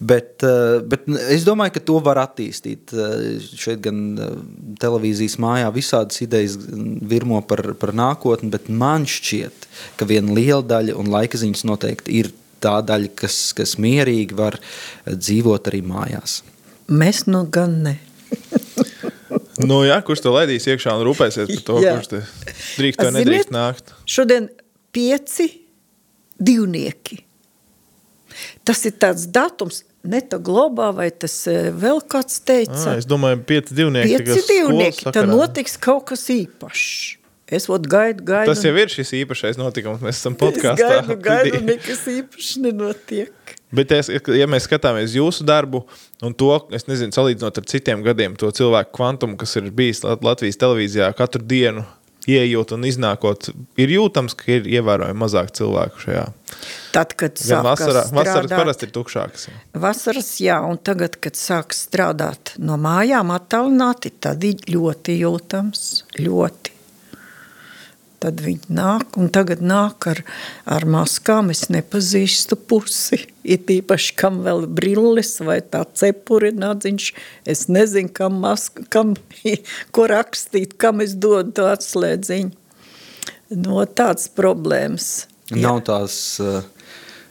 bet, 0.00 0.36
uh, 0.46 0.80
bet 0.88 1.08
es 1.34 1.46
domāju, 1.46 1.76
ka 1.76 1.84
to 1.92 2.00
var 2.04 2.22
attīstīt. 2.24 2.94
Šeit 3.54 3.82
gan 3.84 4.02
televīzijas 4.80 5.36
mājā 5.42 5.70
visādas 5.74 6.20
idejas 6.24 6.56
virmo 7.10 7.40
par, 7.48 7.62
par 7.80 7.94
nākotni, 7.96 8.50
bet 8.52 8.68
man 8.68 8.93
man 8.94 9.06
šķiet, 9.10 9.68
ka 9.98 10.08
viena 10.08 10.34
liela 10.36 10.62
daļa 10.62 10.96
un 11.00 11.10
laika 11.12 11.40
ziņas 11.40 11.66
noteikti 11.66 12.18
ir 12.22 12.30
tā 12.64 12.78
daļa, 12.86 13.12
kas, 13.18 13.38
kas 13.56 13.76
mierīgi 13.82 14.36
var 14.38 14.56
dzīvot 15.04 15.70
arī 15.70 15.82
mājās. 15.84 16.42
Mēs 16.88 17.26
nu 17.30 17.46
gan 17.50 17.80
ne. 17.88 17.98
Nu, 19.64 19.80
jā, 19.86 19.96
kurš 20.02 20.24
to 20.24 20.32
laidīs 20.34 20.66
iekšā 20.66 20.92
un 20.98 21.04
rūpēsies 21.06 21.46
par 21.46 21.60
to, 21.66 21.76
Jā. 21.82 21.92
kurš 21.94 22.08
te 22.10 22.18
drīkst 22.74 23.00
vai 23.00 23.06
Ziniet, 23.06 23.18
nedrīkst 23.20 23.52
nākt? 23.54 23.92
Šodien 24.10 24.48
pieci 24.94 25.46
divnieki. 26.42 27.20
Tas 28.66 28.82
ir 28.90 28.96
tāds 28.98 29.28
datums, 29.30 29.84
Neta 30.04 30.36
globā, 30.36 30.90
vai 30.92 31.06
tas 31.08 31.32
eh, 31.48 31.70
vēl 31.72 32.02
kāds 32.12 32.42
teica. 32.44 32.76
Ah, 32.76 32.98
es 33.00 33.06
domāju, 33.08 33.38
pieci 33.48 33.76
divnieki. 33.78 34.18
Pieci 34.20 34.42
divnieki, 34.50 35.06
tad 35.14 35.30
notiks 35.30 35.78
kaut 35.80 36.10
kas 36.10 36.26
īpašs. 36.34 37.23
Es 37.54 37.68
vot 37.70 37.84
gaidu, 37.86 38.24
gaidu. 38.26 38.50
Tas 38.52 38.62
jau 38.66 38.74
ir 38.80 38.90
šis 38.92 39.12
īpašais 39.22 39.58
notikums. 39.60 40.02
Mēs 40.04 40.20
esam 40.20 40.34
Es 40.36 40.42
podkāstā. 40.42 40.88
gaidu, 41.06 41.16
gaidu, 41.24 41.60
nekas 41.70 42.04
īpašs 42.10 42.56
nenotiek. 42.64 43.32
Bet, 43.74 43.90
es, 43.96 44.06
ja 44.10 44.46
mēs 44.46 44.68
skatāmies 44.68 45.16
jūsu 45.18 45.42
darbu 45.48 45.80
un 46.22 46.34
to, 46.38 46.52
es 46.74 46.86
nezinu, 46.86 47.10
salīdzinot 47.16 47.56
ar 47.58 47.64
citiem 47.66 48.04
gadiem, 48.06 48.36
to 48.38 48.50
cilvēku 48.54 48.92
kvantumu, 48.94 49.36
kas 49.40 49.56
ir 49.58 49.70
bijis 49.74 50.04
Lat- 50.06 50.22
Latvijas 50.22 50.60
televīzijā 50.62 51.08
katru 51.18 51.42
dienu, 51.42 51.82
ieejot 52.30 52.70
un 52.72 52.86
iznākot, 52.88 53.50
ir 53.76 53.90
jūtams, 53.92 54.32
ka 54.38 54.46
ir 54.54 54.68
ievērojami 54.78 55.18
mazāk 55.20 55.50
cilvēku 55.58 56.04
šajā. 56.06 56.22
Tad, 56.94 57.16
kad 57.20 57.34
Gan 57.42 57.66
vasarā, 57.66 58.04
vasaras 58.14 58.46
strādāt- 58.46 58.54
parasti 58.62 58.86
ir 58.86 58.92
tukšākas. 58.94 59.48
Vasaras, 59.74 60.30
jā, 60.40 60.60
un 60.64 60.78
tagad, 60.78 61.18
kad 61.20 61.34
sāk 61.36 61.74
strādāt 61.76 62.54
no 62.56 62.78
mājām 62.80 63.34
attālināti, 63.34 64.14
tad 64.24 64.46
ir 64.46 64.62
ļoti 64.70 65.18
jūtams, 65.20 65.82
ļoti. 66.22 66.70
Tad 68.24 68.38
viņi 68.40 68.72
nāk, 68.72 69.18
un 69.20 69.28
tagad 69.28 69.60
nāk 69.60 70.06
ar, 70.08 70.22
ar 70.64 70.86
maskām, 70.88 71.50
es 71.52 71.66
nepazīstu 71.68 72.56
pusi. 72.56 73.18
Ir 73.44 73.68
īpaši, 73.68 74.14
kam 74.16 74.38
vēl 74.46 74.64
brilles 74.72 75.34
vai 75.44 75.58
tā 75.60 75.82
cepurinādziņš, 75.84 77.08
es 77.52 77.66
nezinu, 77.68 78.08
kam 78.16 78.38
maska, 78.40 78.86
kam, 78.88 79.12
ko 79.94 80.06
rakstīt, 80.08 80.78
kam 80.80 81.04
es 81.04 81.12
dodu 81.20 81.52
to 81.58 81.68
atslēdziņu. 81.68 82.54
No 83.60 83.84
tāds 83.84 84.30
problēmas. 84.32 85.26
Nav 85.52 85.82
tās 85.84 86.16
uh, 86.40 86.62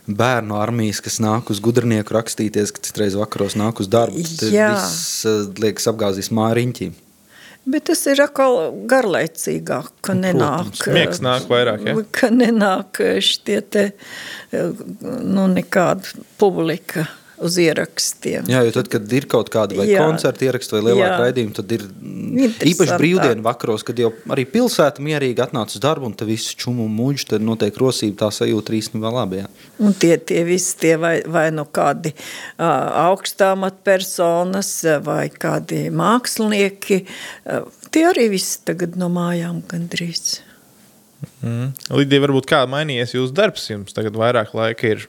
bērnu 0.06 0.62
armijas, 0.62 1.02
kas 1.02 1.18
nāk 1.24 1.50
uz 1.50 1.58
gudrnieku 1.64 2.14
rakstīties, 2.14 2.76
ka 2.76 2.86
citreiz 2.86 3.18
vakaros 3.18 3.58
nāk 3.58 3.82
uz 3.82 3.90
darbu. 3.90 4.22
Jā. 4.54 4.76
viss 4.78 5.26
uh, 5.26 5.48
liekas 5.58 5.90
apgāzīs 5.90 6.30
māriņķī. 6.30 6.92
Bet 7.64 7.86
tas 7.88 8.02
ir 8.12 8.20
atkal 8.20 8.74
garlaicīgāk, 8.92 9.92
ka 10.04 10.16
nenāk. 10.18 10.84
Miegs 10.92 11.22
nāk 11.24 11.48
vairāk, 11.48 11.86
ja? 11.88 11.96
Ka 12.12 12.28
nenāk 12.34 13.00
šitie 13.24 13.62
te, 13.64 13.86
nu, 14.52 15.48
nekāda 15.48 16.26
publika 16.42 17.08
uz 17.44 17.58
ierakstiem. 17.62 18.48
Jā, 18.50 18.62
jo 18.68 18.74
tad, 18.76 18.90
kad 18.92 19.16
ir 19.16 19.28
kaut 19.32 19.50
kāda 19.54 19.78
vai 19.78 19.88
koncerta 19.92 20.48
ieraksta 20.48 20.78
vai 20.78 20.84
lielāka 20.90 21.18
raidījuma, 21.26 21.56
tad 21.58 21.74
ir 21.76 21.86
īpaši 22.72 22.98
brīvdienu 23.00 23.46
vakaros, 23.46 23.86
kad 23.88 24.00
jau 24.00 24.12
arī 24.34 24.46
pilsēta 24.50 25.04
mierīgi 25.04 25.44
atnāca 25.44 25.78
uz 25.78 25.84
darbu 25.84 26.10
un 26.10 26.16
tad 26.18 26.30
viss 26.32 26.56
čumu 26.60 26.88
un 26.88 26.96
muģi, 26.98 27.28
tad 27.34 27.46
notiek 27.46 27.78
rosība, 27.82 28.24
tā 28.24 28.32
sajūta 28.36 28.74
ir 28.74 28.80
īstenībā 28.80 29.12
labi. 29.14 29.42
Jā. 29.44 29.52
Un 29.84 29.98
tie, 30.00 30.16
tie 30.18 30.46
visi 30.48 30.78
tie 30.82 30.96
vai, 31.02 31.16
vai 31.28 31.48
nu 31.56 31.68
kādi 31.70 32.14
uh, 32.14 32.64
augstāmatpersonas 33.10 34.72
ā, 34.88 34.98
vai 35.04 35.28
kādi 35.34 35.86
mākslinieki, 35.94 37.04
uh, 37.04 37.70
tie 37.94 38.08
arī 38.12 38.30
visi 38.34 38.64
tagad 38.68 38.98
no 39.00 39.12
mājām 39.14 39.62
gandrīz. 39.70 40.42
Mm. 41.44 41.72
Lidija, 41.96 42.24
varbūt 42.24 42.48
kā 42.50 42.64
mainījies 42.70 43.16
jūsu 43.16 43.36
darbs? 43.36 43.70
Jums 43.70 43.96
tagad 43.96 44.18
vairāk 44.20 44.54
laika 44.58 44.96
ir 44.96 45.06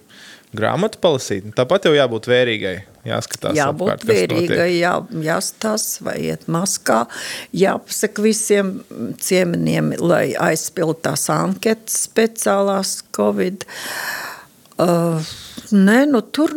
grāmatu 0.56 1.00
palasīt. 1.02 1.50
Tāpat 1.56 1.88
jau 1.88 1.94
jābūt 1.96 2.28
vērīgai. 2.30 2.74
Jāskatās, 3.04 3.52
Jābūt 3.58 3.90
apkārt, 3.92 4.04
vērīgai, 4.08 4.68
jā, 4.78 4.94
jāstās 5.26 5.98
vai 6.06 6.14
iet 6.30 6.46
maskā, 6.48 7.02
jāpasaka 7.52 8.24
visiem 8.24 8.70
ciemeniem, 9.20 9.92
lai 10.00 10.30
aizpild 10.40 11.02
tās 11.04 11.26
anketas 11.32 12.06
speciālās 12.06 13.02
Covid. 13.12 13.66
Uh, 14.80 15.20
nē, 15.70 16.00
nu 16.10 16.22
tur 16.34 16.56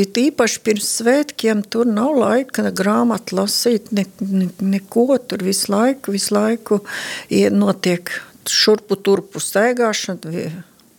ir 0.00 0.18
īpaši 0.24 0.64
pirms 0.64 0.88
svētkiem, 1.02 1.60
tur 1.68 1.86
nav 1.86 2.16
laika 2.18 2.72
grāmatu 2.72 3.36
lasīt, 3.42 3.92
ne, 3.92 4.08
ne, 4.24 4.48
neko 4.64 5.20
tur 5.28 5.44
visu 5.44 5.70
laiku, 5.76 6.16
visu 6.16 6.34
laiku 6.34 6.80
notiek 7.52 8.10
šurpu 8.48 8.96
turpu 9.04 9.44
staigāšana 9.44 10.32
vi- 10.32 10.50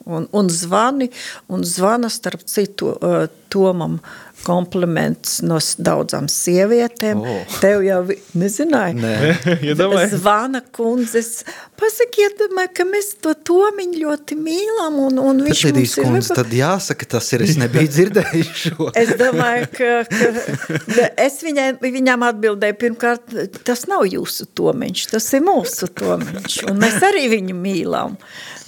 un, 0.06 0.28
un 0.32 0.50
zvani, 0.50 1.10
un 1.48 1.64
zvana 1.64 2.10
starp 2.10 2.42
citu 2.46 2.92
uh, 2.94 3.26
Tomam 3.50 4.00
kompliments 4.44 5.40
no 5.46 5.60
daudzām 5.60 6.28
sievietēm. 6.32 7.22
O. 7.24 7.38
Tev 7.62 7.84
jau 7.86 8.02
nezināji? 8.38 8.98
Nē. 9.00 9.34
Iedomājies? 9.70 10.18
Zvana 10.20 10.62
kundzes, 10.76 11.32
pasakiet, 11.80 12.38
domāju, 12.42 12.72
ka 12.80 12.86
mēs 12.88 13.12
to 13.24 13.34
tomiņu 13.50 14.04
ļoti 14.04 14.38
mīlam, 14.40 15.00
un, 15.08 15.20
un 15.24 15.42
viņš 15.48 15.66
Lidijas 15.70 15.96
mums 15.98 15.98
ir 15.98 16.10
kundze, 16.10 16.38
tad 16.40 16.56
jāsaka, 16.58 17.10
tas 17.16 17.30
ir, 17.36 17.46
es 17.48 17.58
nebiju 17.62 17.92
dzirdējis 17.96 18.54
šo. 18.64 18.90
Es 19.00 19.14
domāju, 19.20 19.70
ka, 19.78 19.92
ka 20.08 21.10
es 21.26 21.40
viņai, 21.46 21.68
viņam 21.84 22.28
atbildēju, 22.30 22.80
pirmkārt, 22.86 23.38
tas 23.68 23.88
nav 23.92 24.08
jūsu 24.10 24.50
tomiņš, 24.58 25.06
tas 25.14 25.30
ir 25.38 25.46
mūsu 25.46 25.92
tomiņš, 26.00 26.64
un 26.72 26.82
mēs 26.84 27.00
arī 27.12 27.28
viņu 27.38 27.58
mīlam. 27.58 28.20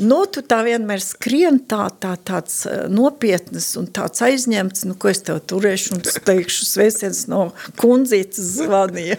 Nu, 0.04 0.26
tu 0.28 0.42
tā 0.44 0.60
vienmēr 0.66 1.00
skrien 1.00 1.62
tā, 1.72 1.86
tā 2.04 2.16
tāds 2.20 2.66
eh, 2.68 2.86
nopietnas 2.92 3.70
un 3.80 3.88
tāds 3.96 4.20
aizņemts, 4.26 4.84
nu, 4.90 4.98
ko 5.00 5.12
es 5.12 5.24
tev 5.24 5.40
turēšu 5.66 5.98
un 5.98 6.04
teikšu 6.06 6.68
svēsiens 6.70 7.26
no 7.32 7.50
kundzītes 7.82 8.54
zvanīja. 8.60 9.18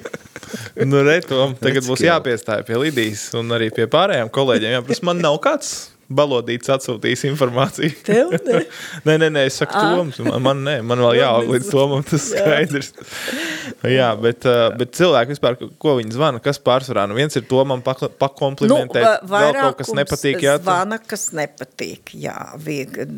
Nu, 0.87 1.01
re, 1.03 1.19
Tom, 1.27 1.57
tagad 1.59 1.81
Redz, 1.81 1.89
būs 1.91 1.99
ka 1.99 2.07
jau. 2.07 2.15
jāpiestāj 2.15 2.63
pie 2.69 2.79
Lidijas 2.79 3.27
un 3.35 3.51
arī 3.57 3.73
pie 3.75 3.89
pārējiem 3.91 4.31
kolēģiem. 4.31 4.77
Jā, 4.79 4.99
man 5.07 5.19
nav 5.25 5.41
kāds 5.43 5.73
balodīts 6.09 6.71
atsūtījis 6.71 7.25
informāciju. 7.31 7.93
Tev 8.07 8.35
ne? 8.35 8.63
nē, 9.07 9.17
nē, 9.25 9.31
nē, 9.35 9.45
es 9.49 9.59
saku, 9.61 9.75
Toms, 9.75 10.21
man, 10.27 10.43
man, 10.45 10.63
nē, 10.67 10.77
man 10.87 11.03
vēl 11.03 11.19
jāaug 11.21 11.51
līdz 11.55 11.71
Tomam, 11.73 12.05
tas 12.07 12.29
skaidrs. 12.31 12.93
Jā, 13.97 14.13
bet, 14.19 14.47
uh, 14.47 14.69
bet 14.79 14.95
cilvēki 14.97 15.35
vispār, 15.35 15.57
ko 15.83 15.97
viņi 15.99 16.15
zvana, 16.15 16.41
kas 16.43 16.61
pārsvarā, 16.63 17.07
nu 17.11 17.17
viens 17.19 17.35
ir 17.39 17.45
Tomam 17.51 17.83
pakomplimentēt, 17.83 19.27
va- 19.27 19.43
vēl 19.43 19.57
kaut 19.59 19.81
kas 19.81 19.91
nepatīk, 19.97 20.39
jā, 20.45 20.57
tu- 20.61 20.67
Zvana, 20.67 20.99
kas 21.03 21.29
nepatīk, 21.37 22.15
jā. 22.15 22.37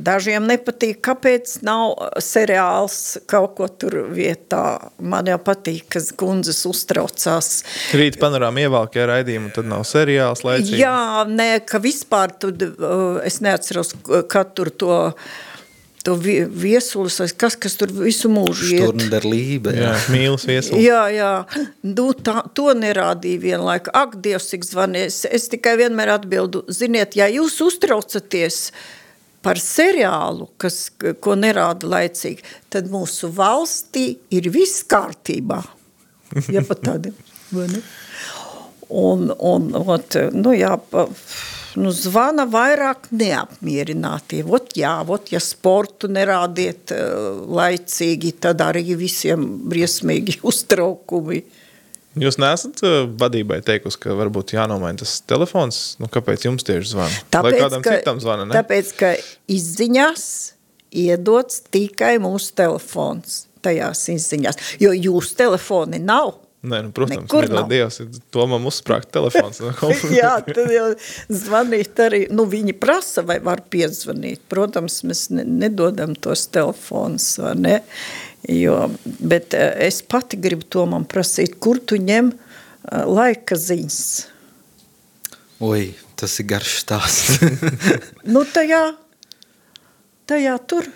Dažiem 0.08 0.48
nepatīk, 0.48 1.02
kāpēc 1.04 1.58
nav 1.66 1.96
seriāls 2.24 3.18
kaut 3.28 3.56
ko 3.58 3.68
tur 3.68 3.98
vietā. 4.14 4.90
Man 4.98 5.28
jau 5.28 5.38
patīk, 5.42 5.86
ka 5.92 6.02
kundzes 6.18 6.64
uztraucās. 6.68 7.62
Rīt 7.96 8.18
panorāma 8.20 8.64
ievalkē 8.64 9.06
raidījumu, 9.12 9.52
tad 9.54 9.68
nav 9.70 9.84
seriāls 9.88 10.44
laicīgi. 10.46 10.80
Jā, 10.82 11.24
nē, 11.28 11.50
ka 11.68 11.80
vispār 11.82 12.34
uh, 12.48 12.77
es 13.26 13.40
neatceros, 13.44 13.94
kā 14.30 14.42
tur 14.54 14.70
to, 14.70 14.98
to 16.06 16.14
vie- 16.22 16.46
viesulis, 16.48 17.16
vai 17.20 17.28
kas, 17.42 17.56
kas 17.60 17.74
tur 17.80 17.90
visu 17.92 18.30
mūžu 18.32 18.68
iet. 18.72 18.84
Šturnerlība. 18.84 19.74
Jā, 19.76 19.94
mīlas 20.14 20.46
viesuli. 20.48 20.84
Jā, 20.86 21.00
jā. 21.12 21.32
Nu, 21.82 22.10
tā, 22.14 22.42
to 22.56 22.70
nerādīja 22.78 23.42
vienlaika. 23.42 23.92
Ak, 23.98 24.18
Dievs, 24.24 24.50
cik 24.52 24.64
zvanīja. 24.68 25.10
Es, 25.10 25.18
es 25.26 25.48
tikai 25.52 25.76
vienmēr 25.82 26.14
atbildu, 26.18 26.64
ziniet, 26.72 27.16
ja 27.18 27.26
jūs 27.32 27.58
uztraucaties 27.66 28.68
par 29.42 29.60
seriālu, 29.62 30.48
kas, 30.58 30.88
ko 31.22 31.36
nerāda 31.38 31.86
laicīgi, 31.86 32.42
tad 32.74 32.88
mūsu 32.90 33.30
valstī 33.32 34.16
ir 34.34 34.48
viss 34.54 34.82
kārtībā. 34.90 35.60
Ja 36.52 36.60
pat 36.66 36.82
tādi, 36.84 37.12
vai 37.54 37.68
ne? 37.70 37.82
Un, 38.88 39.28
un, 39.36 39.68
ot, 39.76 40.16
nu 40.32 40.52
jā, 40.56 40.74
pa, 40.90 41.06
nu 41.76 41.92
zvana 41.92 42.46
vairāk 42.48 43.10
neapmierinātie. 43.12 44.42
Ot 44.46 44.72
jā, 44.78 44.94
ot, 45.04 45.32
ja 45.34 45.40
sportu 45.42 46.10
nerādiet 46.12 46.94
uh, 46.94 47.42
laicīgi, 47.58 48.34
tad 48.40 48.62
arī 48.64 48.84
visiem 48.98 49.44
briesmīgi 49.68 50.38
uztraukumi. 50.50 51.42
Jūs 52.18 52.38
neesat 52.40 52.80
uh, 52.82 53.00
vadībai 53.20 53.60
teikusi, 53.66 54.00
ka 54.02 54.16
varbūt 54.18 54.56
jānomaina 54.56 55.02
tas 55.04 55.18
telefons? 55.28 55.98
Nu, 56.02 56.08
kāpēc 56.12 56.48
jums 56.48 56.66
tieši 56.66 56.94
zvana? 56.94 57.20
Vai 57.44 57.54
kādam 57.58 57.84
citam 57.84 58.22
zvana? 58.22 58.48
Ne? 58.48 58.56
tāpēc, 58.56 58.94
ka 58.98 59.12
izziņās 59.50 60.24
iedots 60.98 61.62
tikai 61.68 62.16
mūsu 62.22 62.54
telefons 62.58 63.44
tajās 63.62 64.04
izziņās, 64.14 64.60
jo 64.82 64.92
jūsu 64.94 65.36
telefoni 65.38 66.00
nav. 66.02 66.36
Nē, 66.58 66.80
nu, 66.82 66.90
protams, 66.90 67.28
Nekur 67.28 67.44
nedod 67.46 67.60
nav. 67.60 67.68
Dievs, 67.70 68.00
to 68.34 68.44
man 68.50 68.64
uzsprāgt 68.66 69.12
telefons. 69.14 69.60
Jā, 70.20 70.32
tad 70.42 70.72
jau 70.74 70.88
zvanīt 71.30 72.00
arī, 72.02 72.24
nu 72.34 72.48
viņi 72.50 72.74
prasa, 72.80 73.22
vai 73.26 73.36
var 73.44 73.62
piezvanīt. 73.70 74.42
Protams, 74.50 75.04
mēs 75.06 75.28
ne, 75.30 75.44
nedodam 75.46 76.16
tos 76.18 76.48
telefonus, 76.50 77.30
vai 77.38 77.54
ne? 77.62 77.76
Jo, 78.50 78.88
bet 79.04 79.54
eh, 79.54 79.70
es 79.86 80.00
pati 80.02 80.40
gribu 80.42 80.66
to 80.66 80.82
man 80.90 81.06
prasīt, 81.06 81.60
kur 81.62 81.78
tu 81.78 82.00
ņem 82.02 82.32
eh, 82.34 83.06
laika 83.06 83.58
ziņas. 83.58 84.02
Oi, 85.62 85.92
tas 86.18 86.38
ir 86.42 86.50
garš 86.50 86.80
stāsts. 86.82 87.38
Nu 88.26 88.42
tajā, 88.46 88.82
tajā 90.26 90.58
tur. 90.70 90.90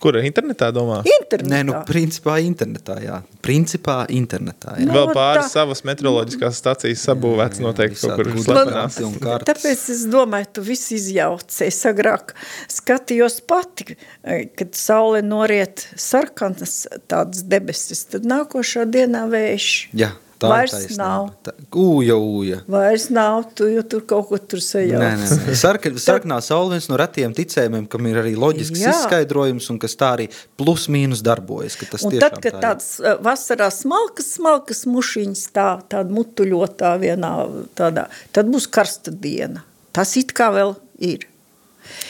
Kur 0.00 0.16
internetā 0.16 0.70
domā? 0.72 1.02
Internetā. 1.04 1.50
Nē, 1.52 1.58
nu, 1.68 1.74
principā 1.84 2.38
internetā, 2.40 2.94
jā. 3.04 3.18
Principā 3.44 3.98
internetā, 4.08 4.78
jā. 4.80 4.86
Nu, 4.88 4.94
Vēl 4.96 5.10
pāris 5.16 5.50
tā- 5.50 5.60
savas 5.60 5.82
meteoroloģiskās 5.84 6.56
stācijas 6.62 7.02
sabūvēts 7.04 7.60
noteikti 7.60 8.00
kaut 8.00 8.16
kur 8.16 8.30
slepenās. 8.40 8.96
kartas. 9.20 9.50
Tāpēc 9.50 9.84
es 9.92 10.06
domāju, 10.08 10.46
tu 10.54 10.64
viss 10.64 10.88
izjauci. 10.96 11.66
Es 11.66 11.82
agrāk 11.84 12.32
skatījos 12.72 13.40
pati, 13.46 13.96
eh, 14.24 14.46
kad 14.56 14.72
saule 14.72 15.20
noriet 15.22 15.84
sarkanas 15.96 16.86
tādas 17.06 17.44
debesis, 17.44 18.06
tad 18.08 18.24
nākošā 18.24 18.86
dienā 18.90 19.26
vējš. 19.28 19.68
Jā, 19.94 20.12
tā 20.40 20.50
Vairs 20.50 20.72
ir 20.72 20.86
taisnība. 20.86 21.04
nav. 21.04 21.26
Tā, 21.44 21.52
ūja, 21.76 22.16
ūja. 22.16 22.58
Vairs 22.70 23.06
nav, 23.12 23.44
tu 23.58 23.68
jau 23.68 23.84
tur 23.92 24.04
kaut 24.08 24.28
ko 24.30 24.38
tur 24.40 24.62
sajauc. 24.64 25.02
Nē, 25.02 25.10
nē, 25.20 25.38
nē. 25.50 25.56
Sarka, 25.60 25.92
sarkanā 26.06 26.40
saule 26.44 26.74
viens 26.74 26.88
no 26.90 26.98
retiem 27.00 27.34
ticējumiem, 27.36 27.86
kam 27.92 28.08
ir 28.10 28.20
arī 28.22 28.32
loģisks 28.40 28.80
Jā. 28.82 28.94
izskaidrojums 28.96 29.68
un 29.74 29.80
kas 29.82 29.98
tā 30.00 30.12
arī 30.16 30.28
plus 30.60 30.88
mīnus 30.92 31.22
darbojas. 31.26 31.76
ka 31.80 31.90
Tas 31.92 32.06
Un 32.08 32.16
tad, 32.16 32.40
kad 32.40 32.56
tā 32.56 32.64
tāds 32.64 32.90
eh, 33.02 33.16
vasarā 33.24 33.70
smalkas, 33.74 34.32
smalkas 34.38 34.86
mušiņas 34.88 35.44
tā, 35.56 35.68
tāda 35.92 36.16
mutuļotā 36.16 36.94
vienā 37.02 37.34
tādā, 37.78 38.08
tad 38.36 38.50
būs 38.52 38.70
karsta 38.72 39.12
diena. 39.12 39.64
Tas 39.92 40.16
it 40.20 40.32
kā 40.36 40.50
vēl 40.54 40.76
ir. 41.02 41.26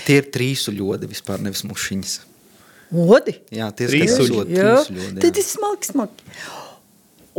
Tie 0.06 0.18
ir 0.20 0.26
trīsu 0.34 0.74
ļodi 0.76 1.08
vispār, 1.10 1.40
nevis 1.42 1.62
mušiņas. 1.68 2.18
Odi? 2.90 3.36
Jā, 3.54 3.68
tie 3.70 3.86
ir 3.86 3.92
trīsu 3.94 4.26
ļodi. 4.26 5.20
tad 5.22 5.38
ir 5.38 5.46
smalki, 5.46 5.92
smalki. 5.92 6.26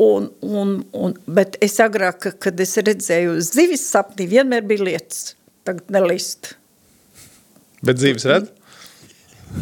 Un, 0.01 0.31
un, 0.41 0.77
un, 0.97 1.13
bet 1.29 1.59
es 1.61 1.75
agrāk, 1.83 2.31
kad 2.41 2.63
es 2.63 2.73
redzēju 2.81 3.35
zivis 3.45 3.83
sapnī, 3.85 4.25
vienmēr 4.31 4.65
bija 4.65 4.87
lietas, 4.87 5.35
tagad 5.67 5.91
nelist. 5.93 6.55
Bet 7.85 7.99
dzīves 7.99 8.25
redz? 8.29 8.49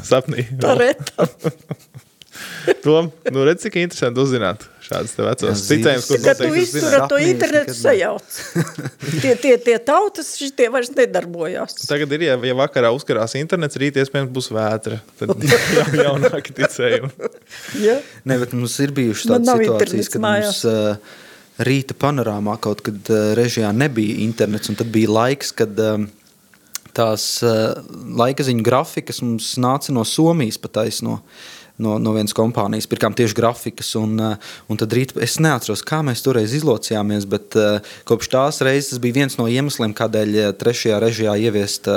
Sapnī. 0.06 0.46
Tā 0.62 0.78
reta. 0.80 1.28
Tom, 2.84 3.08
nu 3.34 3.44
redz, 3.48 3.64
cik 3.66 3.78
interesanti 3.82 4.22
uzzināt 4.22 4.66
šādas 4.86 5.14
te 5.16 5.24
vecos 5.26 5.50
Jā, 5.50 5.56
ticējumus, 5.70 6.06
dzīves- 6.06 6.10
kur 6.10 6.20
Kad 6.26 6.38
tu 6.40 6.48
noteikti 6.48 6.64
iztur 6.66 6.84
zināt. 6.84 7.00
ar 7.00 7.08
to 7.12 7.18
internetu 7.22 7.76
sajauc. 7.78 8.40
tie, 9.24 9.34
tie, 9.44 9.54
tie 9.68 9.78
tautas 9.86 10.32
šitie 10.40 10.68
vairs 10.74 10.92
nedarbojās. 10.98 11.78
Tagad 11.90 12.14
ir, 12.18 12.26
ja, 12.30 12.36
ja 12.50 12.58
vakarā 12.58 12.92
uzkarās 12.96 13.36
internets, 13.40 13.78
rīt 13.82 14.00
iespējams 14.02 14.32
būs 14.36 14.50
vētra. 14.56 15.00
Tad 15.22 15.34
jau 15.78 15.88
jaunāki 16.04 16.56
ticējumi. 16.58 17.32
Ja? 17.86 17.98
Nē, 18.26 18.40
bet 18.46 18.54
mums 18.58 18.78
ir 18.84 18.94
bijušas 18.98 19.30
Man 19.34 19.46
tādas 19.46 19.66
situācijas, 19.66 20.12
kad 20.16 20.26
mums 20.26 20.62
uh, 20.70 21.18
rīta 21.70 21.98
panorāmā 22.00 22.58
kaut 22.64 22.82
kad 22.86 23.14
uh, 23.14 23.34
režijā 23.38 23.70
nebija 23.76 24.20
internets, 24.26 24.72
un 24.72 24.80
tad 24.80 24.90
bija 24.94 25.12
laiks, 25.12 25.54
kad 25.60 25.78
um, 25.86 26.08
tās 26.98 27.30
uh, 27.46 27.78
laika 28.20 28.44
ziņu 28.48 28.66
grafikas 28.66 29.22
mums 29.22 29.54
nāca 29.62 29.94
no 29.96 30.02
Somijas 30.08 30.58
pataisno. 30.62 31.20
No, 31.80 31.96
no 32.02 32.12
vienas 32.12 32.34
kompānijas 32.36 32.90
pirkām 32.92 33.14
tieši 33.16 33.38
grafikas, 33.38 33.94
un, 33.96 34.18
uh, 34.20 34.56
un 34.68 34.80
tad 34.80 34.92
rīt, 34.96 35.14
es 35.24 35.38
neatceros, 35.40 35.80
kā 35.88 36.02
mēs 36.04 36.24
toreiz 36.26 36.52
izlocījāmies, 36.58 37.24
bet 37.32 37.56
uh, 37.56 37.94
kopš 38.10 38.32
tās 38.34 38.60
reizes 38.68 38.90
tas 38.92 39.00
bija 39.04 39.22
viens 39.22 39.38
no 39.40 39.46
iemesliem, 39.48 39.94
kādēļ 39.96 40.34
uh, 40.42 40.50
trešajā 40.60 40.98
režijā 41.00 41.38
ieviest 41.40 41.88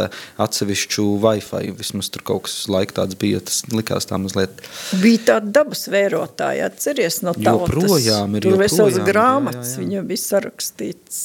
atsevišķu 0.43 1.07
Wi-Fi. 1.25 1.73
Vismaz 1.81 2.13
tur 2.15 2.23
kaut 2.29 2.47
kas 2.47 2.55
laika 2.71 3.01
tāds 3.01 3.19
bija, 3.19 3.41
tas 3.43 3.65
likās 3.75 4.07
tā 4.07 4.21
mazliet. 4.23 4.63
Bija 5.03 5.25
tāda 5.33 5.51
dabas 5.59 5.83
vērotāja, 5.91 6.71
atceries 6.71 7.19
no 7.27 7.35
tautas. 7.35 7.75
Joprojām 7.75 8.39
ir, 8.39 8.47
Tur 8.47 8.61
vesels 8.61 8.95
joprojām, 8.95 9.03
jā, 9.03 9.09
grāmatas 9.11 9.75
jā, 9.75 9.81
jā. 9.81 9.83
viņam 9.83 10.13
bija 10.13 10.25
sarakstīts. 10.29 11.19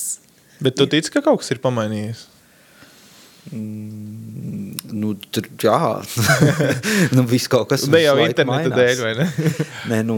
Bet 0.65 0.79
tu 0.81 0.89
tici, 0.89 1.13
ka 1.13 1.21
kaut 1.21 1.43
kas 1.43 1.53
ir 1.53 1.61
pamainījies? 1.61 2.25
Nu, 4.95 5.13
tur, 5.33 5.47
jā, 5.63 5.79
nu, 7.15 7.23
viss 7.27 7.49
kaut 7.51 7.69
kas 7.71 7.87
Ne 7.91 8.03
jau 8.03 8.15
interneta 8.23 8.69
mainās. 8.69 8.77
dēļ, 8.77 9.01
vai 9.03 9.13
ne? 9.17 9.27
Nē, 9.91 9.99
nu, 10.07 10.17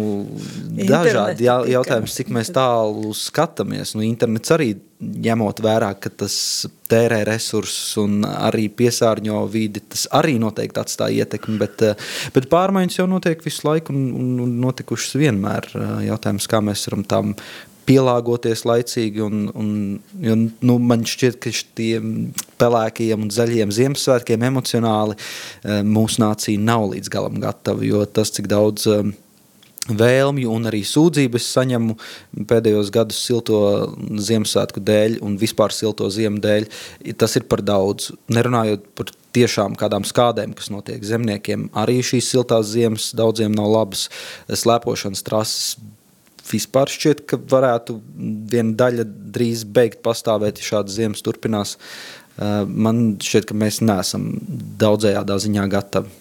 dažādi 0.90 1.48
jā, 1.48 1.56
jautājums, 1.76 2.16
cik 2.20 2.32
mēs 2.36 2.52
tālu 2.56 3.14
skatāmies. 3.18 3.96
Nu, 3.98 4.04
internets 4.06 4.54
arī 4.56 4.74
ņemot 5.00 5.62
vērā, 5.64 5.94
ka 6.02 6.12
tas 6.12 6.36
tērē 6.92 7.22
resursus 7.30 7.94
un 8.02 8.26
arī 8.28 8.68
piesārņo 8.74 9.46
vidi, 9.52 9.82
tas 9.94 10.06
arī 10.16 10.36
noteikti 10.42 10.82
atstāja 10.82 11.24
ietekmi. 11.24 11.56
Bet, 11.62 11.82
eh, 11.88 12.12
bet 12.36 12.50
pārmaiņas 12.52 13.00
jau 13.00 13.08
notiek 13.08 13.42
visu 13.46 13.68
laiku 13.70 13.96
un, 13.96 14.10
un, 14.20 14.30
un 14.44 14.60
notikušas 14.66 15.16
vienmēr. 15.22 15.72
Eh, 15.74 15.98
Jautājums, 16.10 16.50
kā 16.52 16.62
mēs 16.66 16.86
varam 16.90 17.08
tam 17.08 17.36
pielāgoties 17.90 18.66
laicīgi. 18.70 19.24
Un, 19.26 19.48
un, 19.56 19.72
jo, 20.22 20.38
nu, 20.68 20.78
man 20.84 21.08
šķiet, 21.08 21.40
ka 21.42 21.54
šiem 21.54 22.14
pelēkajiem 22.60 23.26
un 23.26 23.32
zaļiem 23.34 23.74
Ziemassvētkiem 23.76 24.46
emocionāli 24.50 25.18
eh, 25.18 25.82
mūsu 25.86 26.24
nācija 26.24 26.62
nav 26.62 26.90
līdz 26.94 27.12
galam 27.14 27.42
gatava. 27.44 27.86
Jo 27.86 28.06
tas, 28.06 28.34
cik 28.36 28.50
daudz 28.52 28.88
eh, 28.92 29.12
vēlmju 29.90 30.52
un 30.54 30.70
arī 30.70 30.82
sūdzības 30.86 31.48
saņemu 31.56 31.96
pēdējos 32.50 32.92
gadus 32.94 33.22
silto 33.26 33.62
Ziemassvētku 33.98 34.84
dēļ 34.86 35.20
un 35.26 35.38
vispār 35.42 35.74
silto 35.76 36.10
ziemu 36.14 36.42
dēļ, 36.44 36.68
tas 37.20 37.38
ir 37.40 37.48
par 37.50 37.64
daudz. 37.66 38.12
Nerunājot 38.32 38.86
par 38.98 39.14
tiešām 39.36 39.78
kādām 39.80 40.06
skādēm, 40.08 40.56
kas 40.58 40.72
notiek 40.74 41.04
zemniekiem, 41.06 41.70
arī 41.78 42.00
šīs 42.06 42.32
siltās 42.34 42.74
ziemas 42.74 43.12
daudziem 43.18 43.54
nav 43.56 43.72
labas 43.74 44.08
slēpošanas 44.50 45.26
trases. 45.26 45.72
Vispār 46.50 46.90
šķiet, 46.90 47.28
ka 47.30 47.38
varētu 47.38 48.00
viena 48.50 48.74
daļa 48.78 49.04
drīz 49.36 49.68
beigt 49.70 50.00
pastāvēt, 50.06 50.58
ja 50.58 50.72
šādas 50.72 50.96
ziemas 50.98 51.22
turpinās. 51.22 51.76
Eh, 51.76 52.19
Man 52.40 53.18
šķiet, 53.24 53.50
ka 53.50 53.58
mēs 53.58 53.82
neesam 53.84 54.32
daudzējādā 54.80 55.40
ziņā 55.44 55.68
gatavi. 55.72 56.18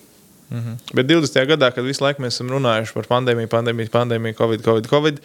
Mhm. 0.48 0.78
Bet 0.96 1.06
20. 1.10 1.44
gadā, 1.50 1.68
kad 1.74 1.84
visu 1.84 2.00
laiku 2.00 2.24
mēs 2.24 2.38
esam 2.38 2.48
runājuši 2.54 2.94
par 2.96 3.08
pandēmiju, 3.10 3.50
pandēmiju, 3.52 3.92
pandēmiju, 3.92 4.36
covid, 4.38 4.64
covid, 4.64 4.88
covid, 4.88 5.20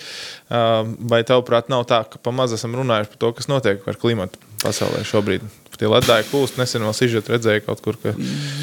ā, 0.51 0.63
vai 0.99 1.21
tavuprāt 1.27 1.71
nav 1.71 1.85
tā, 1.87 2.01
ka 2.11 2.19
pamazs 2.19 2.57
esam 2.57 2.75
runājuši 2.75 3.13
par 3.13 3.21
to, 3.23 3.31
kas 3.39 3.47
notiek 3.47 3.87
ar 3.87 3.99
klimatu 4.01 4.41
pasaulē 4.65 5.05
šobrīd? 5.07 5.47
Tie 5.79 5.89
ledāji 5.89 6.27
kūst, 6.29 6.57
nesen 6.59 6.83
vēl 6.85 6.93
sižetu 6.97 7.33
redzēju 7.33 7.63
kaut 7.65 7.81
kur, 7.85 7.97
ka 8.01 8.13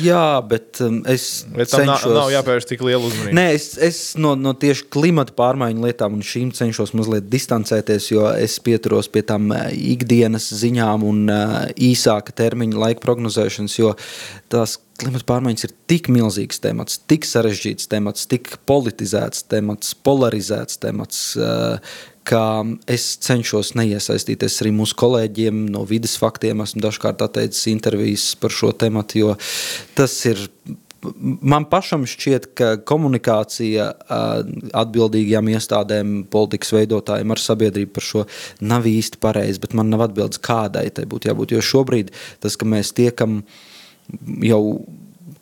Jā, 0.04 0.40
bet 0.46 0.80
um, 0.84 1.00
es 1.10 1.44
bet 1.50 1.72
tam 1.72 1.84
nav, 1.88 1.98
cenšos... 1.98 2.14
nav 2.16 2.30
jāpievērš 2.34 2.68
tik 2.70 2.84
liela 2.86 3.02
uzmanība. 3.06 3.36
Nē, 3.36 3.46
es, 3.56 3.66
es 3.82 4.00
no, 4.20 4.36
no 4.38 4.54
tieši 4.58 4.86
klimata 4.94 5.34
pārmaiņu 5.38 5.86
lietām 5.86 6.18
un 6.18 6.26
šīm 6.26 6.52
cenšos 6.56 6.94
mazliet 6.98 7.26
distancēties, 7.32 8.10
jo 8.12 8.28
es 8.32 8.58
pieturos 8.64 9.10
pie 9.12 9.24
tām 9.26 9.50
eh, 9.56 9.72
ikdienas 9.94 10.50
ziņām 10.60 11.06
un 11.06 11.24
uh, 11.26 11.58
īsāka 11.74 12.34
termiņa 12.42 12.84
laika 12.84 13.04
prognozēšanas, 13.04 13.76
jo 13.80 13.96
tās 14.52 14.78
klimata 15.00 15.26
pārmaiņas 15.32 15.66
ir 15.66 15.74
tik 15.90 16.10
milzīgs 16.12 16.62
temats, 16.62 17.00
tik 17.10 17.26
sarežģīts 17.28 17.90
temats, 17.90 18.28
tik 18.30 18.54
politizēts 18.68 19.46
temats, 19.50 19.94
polarizēts 20.06 20.80
temats, 20.82 21.22
uh, 21.40 21.78
ka 22.30 22.42
es 22.90 23.06
cenšos 23.24 23.74
neiesaistīties 23.78 24.60
arī 24.62 24.74
mūsu 24.76 24.96
kolēģiem 25.00 25.64
no 25.74 25.82
vidas 25.88 26.14
faktiem. 26.20 26.62
Esmu 26.64 26.84
dažkārt 26.84 27.24
atteicis 27.26 27.66
intervijas 27.72 28.30
par 28.40 28.54
šo 28.54 28.70
tematu, 28.76 29.24
jo 29.24 29.34
tas 29.98 30.14
ir 30.30 30.48
Man 31.40 31.64
pašam 31.64 32.02
šķiet, 32.04 32.50
ka 32.58 32.66
komunikācija 32.84 33.86
atbildīgajām 34.76 35.48
iestādēm, 35.54 36.10
politikas 36.32 36.74
veidotājiem 36.76 37.32
ar 37.32 37.40
sabiedrību 37.40 37.94
par 37.96 38.04
šo 38.04 38.24
nav 38.60 38.88
īsti 38.90 39.20
pareizi, 39.22 39.62
bet 39.62 39.72
man 39.78 39.88
nav 39.88 40.04
atbildes, 40.10 40.42
kādai 40.44 40.90
tai 40.92 41.06
būtu 41.08 41.30
jābūt. 41.30 41.54
Jo 41.56 41.64
šobrīd 41.64 42.12
tas, 42.44 42.58
ka 42.60 42.68
mēs 42.68 42.92
tiekam 42.98 43.40
jau 44.44 44.60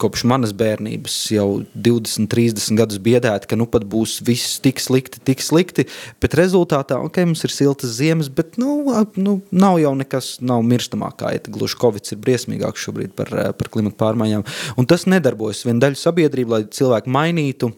kopš 0.01 0.25
manas 0.29 0.53
bērnības, 0.57 1.17
jau 1.35 1.47
20, 1.75 2.29
30 2.31 2.79
gadus 2.79 3.01
biedēti, 3.03 3.49
ka 3.51 3.59
nu 3.59 3.67
pat 3.71 3.87
būs 3.89 4.19
viss 4.27 4.59
tik 4.65 4.83
slikti, 4.83 5.23
tik 5.25 5.43
slikti, 5.45 5.89
bet 6.23 6.37
rezultātā, 6.39 7.01
ok, 7.05 7.21
mums 7.29 7.45
ir 7.47 7.55
siltas 7.55 7.97
ziemas, 7.99 8.31
bet 8.33 8.59
nu, 8.61 8.79
nu, 9.19 9.39
nav 9.51 9.81
jau 9.83 9.95
nekas, 9.99 10.37
nav 10.45 10.63
mirstamā 10.67 11.11
kaita. 11.19 11.53
Gluži 11.55 11.81
Covid 11.83 12.13
ir 12.15 12.23
briesmīgāks 12.25 12.87
šobrīd 12.87 13.17
par, 13.19 13.35
eh, 13.35 13.53
par 13.53 13.73
klimatu 13.73 13.99
pārmaiņām. 14.01 14.47
Un 14.79 14.87
tas 14.87 15.07
nedarbojas. 15.11 15.65
Viena 15.67 15.89
daļa 15.89 16.01
sabiedrība, 16.01 16.59
lai 16.59 16.65
cilvēki 16.65 17.15
mainītu 17.19 17.73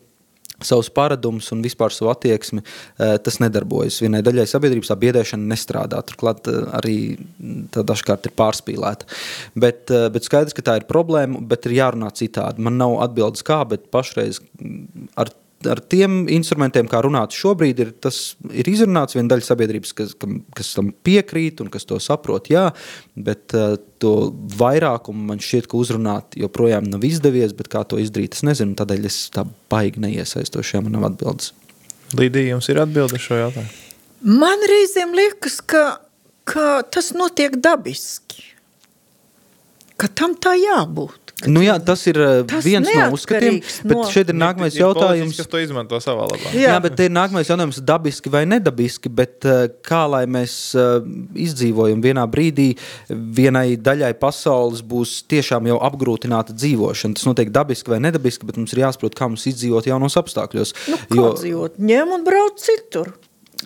savus 0.64 0.90
paradumus 0.92 1.50
un 1.54 1.62
vispār 1.64 1.94
savu 1.94 2.10
attieksmi, 2.12 2.62
eh, 2.62 3.16
tas 3.24 3.40
nedarbojas. 3.42 4.00
Vienai 4.04 4.22
daļai 4.26 4.46
sabiedrības 4.50 4.92
tā 4.92 4.96
biedēšana 5.00 5.50
nestrādā. 5.54 6.02
Turklāt 6.06 6.48
eh, 6.50 6.60
arī 6.80 6.96
tā 7.74 7.84
dažkārt 7.86 8.28
ir 8.28 8.36
pārspīlēta. 8.38 9.08
Bet, 9.56 9.90
eh, 9.90 10.08
bet 10.12 10.28
skaidrs, 10.28 10.56
ka 10.56 10.66
tā 10.66 10.76
ir 10.80 10.88
problēma, 10.90 11.40
bet 11.40 11.66
ir 11.66 11.78
jārunā 11.80 12.12
citādi. 12.16 12.58
Man 12.58 12.78
nav 12.80 12.98
atbildes 13.06 13.46
kā, 13.46 13.62
bet 13.68 13.90
pašreiz 13.90 14.40
mm, 14.60 15.10
ar 15.16 15.32
ar 15.68 15.80
tiem 15.92 16.22
instrumentiem, 16.32 16.88
kā 16.88 17.02
runāt 17.04 17.34
šobrīd, 17.36 17.82
ir, 17.84 17.92
tas 18.00 18.18
ir 18.48 18.68
izrunāts 18.70 19.16
viena 19.16 19.32
daļa 19.34 19.44
sabiedrības, 19.44 19.92
kas, 19.96 20.14
kam, 20.20 20.38
kas 20.56 20.72
tam 20.76 20.92
piekrīt 21.04 21.60
un 21.60 21.68
kas 21.72 21.84
to 21.88 21.98
saprot, 22.00 22.48
jā, 22.52 22.68
bet 23.16 23.56
uh, 23.58 23.74
to 24.00 24.14
vairākumu 24.60 25.30
man 25.32 25.42
šķiet, 25.42 25.68
ka 25.70 25.76
uzrunāt 25.80 26.38
joprojām 26.40 26.88
nav 26.88 27.04
izdevies, 27.06 27.52
bet 27.56 27.68
kā 27.72 27.84
to 27.88 28.00
izdarīt, 28.00 28.38
es 28.38 28.44
nezinu, 28.46 28.76
tādēļ 28.78 29.10
es 29.10 29.22
tā 29.34 29.44
baigi 29.72 30.00
neiesaistos, 30.06 30.72
ja 30.72 30.80
man 30.84 30.96
nav 30.96 31.10
atbildes. 31.12 31.52
Līdija, 32.16 32.56
jums 32.56 32.70
ir 32.72 32.80
atbilde 32.82 33.20
šo 33.22 33.38
jautājumu? 33.38 33.88
Man 34.40 34.64
reizēm 34.68 35.12
liekas, 35.16 35.60
ka, 35.64 35.84
ka 36.48 36.80
tas 36.88 37.12
notiek 37.16 37.54
dabiski. 37.60 38.48
ka 40.00 40.08
tam 40.16 40.32
tā 40.40 40.54
jābūt. 40.56 41.29
Nu, 41.48 41.62
jā, 41.64 41.76
tas 41.80 42.02
ir 42.10 42.18
uh, 42.20 42.42
Tas 42.48 42.64
viens 42.66 42.84
no 42.84 43.04
uzskatiem, 43.16 43.60
bet 43.84 43.94
no- 43.96 44.08
šeit 44.12 44.28
ir 44.32 44.36
nākamais 44.36 44.74
jautājums. 44.76 45.38
Kas 45.40 45.48
to 45.48 45.60
izmanto 45.62 46.00
savā 46.02 46.26
labā? 46.28 46.50
Jā, 46.52 46.74
jā 46.74 46.80
bet 46.84 46.98
te 46.98 47.06
ir 47.08 47.14
nākamais 47.14 47.48
jautājums, 47.48 47.78
dabiski 47.80 48.32
vai 48.32 48.42
nedabiski. 48.50 49.12
Bet, 49.20 49.38
uh, 49.48 49.64
kā 49.86 50.02
lai 50.10 50.24
mēs 50.30 50.56
uh, 50.76 51.00
izdzīvojam 51.32 52.02
vienā 52.04 52.26
brīdī, 52.30 52.74
vienai 53.08 53.78
daļai 53.80 54.12
pasaules 54.20 54.84
būs 54.84 55.20
tiešām 55.30 55.70
jau 55.70 55.78
apgrūtināta 55.88 56.56
dzīvošana. 56.56 57.16
Tas 57.16 57.28
notiek 57.28 57.52
dabiski 57.54 57.94
vai 57.94 58.02
nedabiski, 58.04 58.48
bet 58.48 58.60
mums 58.60 58.76
ir 58.76 58.84
jāsaprot, 58.84 59.16
kā 59.16 59.30
mums 59.30 59.48
izdzīvot 59.48 59.88
jaunos 59.88 60.18
apstākļos. 60.20 60.76
Nu, 60.92 61.00
kā 61.08 61.32
dzīvot? 61.40 61.80
Ņem 61.80 62.16
un 62.18 62.26
brauc 62.26 62.60
citur. 62.60 63.14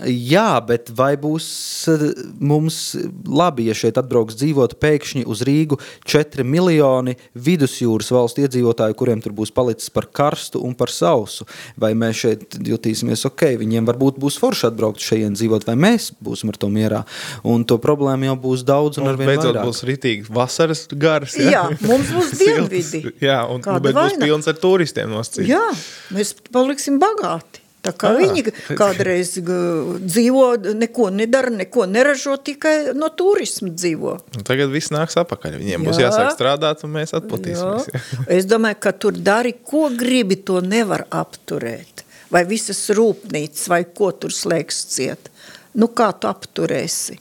Jā, 0.02 0.58
bet 0.66 0.88
vai 0.90 1.12
būs 1.14 1.44
eh, 1.92 2.00
mums 2.42 2.96
labi, 3.30 3.68
ja 3.68 3.76
šeit 3.78 3.94
atbrauks 4.00 4.34
dzīvot 4.40 4.74
pēkšņi 4.82 5.22
uz 5.30 5.44
Rīgu 5.46 5.78
4 6.10 6.42
miljoni 6.42 7.14
vidusjūras 7.38 8.10
valstu 8.10 8.42
iedzīvotāju, 8.42 8.96
kuriem 8.98 9.22
tur 9.22 9.36
būs 9.38 9.52
palicis 9.54 9.92
par 9.94 10.08
karstu 10.10 10.58
un 10.66 10.74
par 10.74 10.90
sausu? 10.90 11.46
Vai 11.78 11.92
mēs 11.94 12.24
šeit 12.24 12.58
jutīsimies 12.66 13.22
ok, 13.30 13.46
viņiem 13.62 13.86
varbūt 13.86 14.18
būs 14.18 14.40
forši 14.42 14.66
atbraukt 14.72 14.98
šeit 14.98 15.38
dzīvot, 15.38 15.62
vai 15.70 15.76
mēs 15.78 16.10
būsim 16.18 16.50
ar 16.50 16.58
to 16.58 16.72
mierā? 16.74 17.04
Un 17.46 17.62
to 17.62 17.78
problēmu 17.78 18.32
jau 18.32 18.36
būs 18.50 18.66
daudz 18.66 18.98
un 18.98 19.06
Un 19.06 19.14
arvien 19.14 19.30
beidzot 19.30 19.52
vairāk. 19.54 19.70
būs 19.70 19.84
rītīgi 19.86 20.26
vasaras 20.34 20.88
garas. 20.90 21.38
Jā, 21.38 21.68
mums 21.86 22.10
būs 22.10 22.34
dienvidi. 22.42 23.04
Jā, 23.22 23.44
un 23.46 23.62
Kāda 23.62 23.78
bet 23.86 23.94
būs 23.94 24.16
vaina? 24.18 24.26
pilns 24.26 24.50
ar 24.50 24.58
turistiem 24.58 25.14
noscīt. 25.14 25.46
Jā, 25.54 25.62
mēs 26.10 26.34
paliksim 26.50 26.98
bagāti. 26.98 27.62
Tā 27.84 27.92
kā 28.00 28.14
Jā. 28.14 28.20
viņi 28.22 28.42
kādreiz 28.78 29.34
g- 29.44 29.98
dzīvo, 30.08 30.44
neko 30.80 31.10
nedara, 31.12 31.50
neko 31.52 31.84
neražo, 31.90 32.38
tikai 32.40 32.94
no 32.96 33.10
turisma 33.12 33.68
dzīvo. 33.74 34.14
Un 34.38 34.46
Tagad 34.48 34.72
viss 34.72 34.88
nāks 34.94 35.18
apakaļ. 35.20 35.58
Viņiem 35.60 35.84
būs 35.84 36.00
Jā. 36.00 36.08
jāsāk 36.08 36.32
strādāt, 36.32 36.84
un 36.86 36.94
mēs 36.96 37.12
atplatīsimies. 37.18 37.90
Jā. 37.92 38.00
Es 38.38 38.48
domāju, 38.48 38.80
ka 38.80 38.92
tur 38.96 39.12
dari, 39.12 39.52
ko 39.60 39.90
gribi, 39.92 40.40
to 40.48 40.62
nevar 40.64 41.04
apturēt. 41.12 42.02
Vai 42.32 42.42
visas 42.48 42.80
rūpnīcas, 42.96 43.68
vai 43.68 43.82
ko 43.84 44.08
tur 44.16 44.32
slēgs 44.32 44.80
ciet. 44.90 45.28
Nu, 45.76 45.86
kā 45.92 46.08
tu 46.18 46.26
apturēsi? 46.30 47.18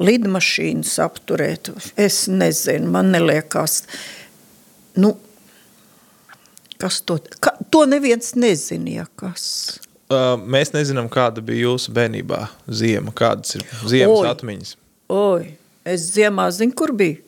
Lidmašīnas 0.00 0.96
apturēt, 1.04 1.70
es 1.96 2.24
nezinu, 2.28 2.88
man 2.92 3.12
neliekas. 3.14 3.82
Nu, 5.00 5.14
kas 6.80 7.00
to, 7.08 7.16
ka, 7.40 7.54
to 7.72 7.84
neviens 7.88 8.34
nezina, 8.36 8.90
ja 9.02 9.06
kas. 9.16 9.46
Uh, 10.06 10.36
mēs 10.38 10.70
nezinām, 10.70 11.08
kāda 11.10 11.42
bija 11.42 11.66
jūsu 11.66 11.90
bērnībā 11.94 12.44
ziema. 12.70 13.10
Kādas 13.16 13.56
ir 13.58 13.64
ziemas 13.90 14.20
Oi. 14.20 14.28
atmiņas? 14.30 14.76
Oi, 15.10 15.48
es 15.86 16.04
ziemā 16.14 16.44
zinu, 16.54 16.76
kur 16.78 16.92
biju. 16.94 17.18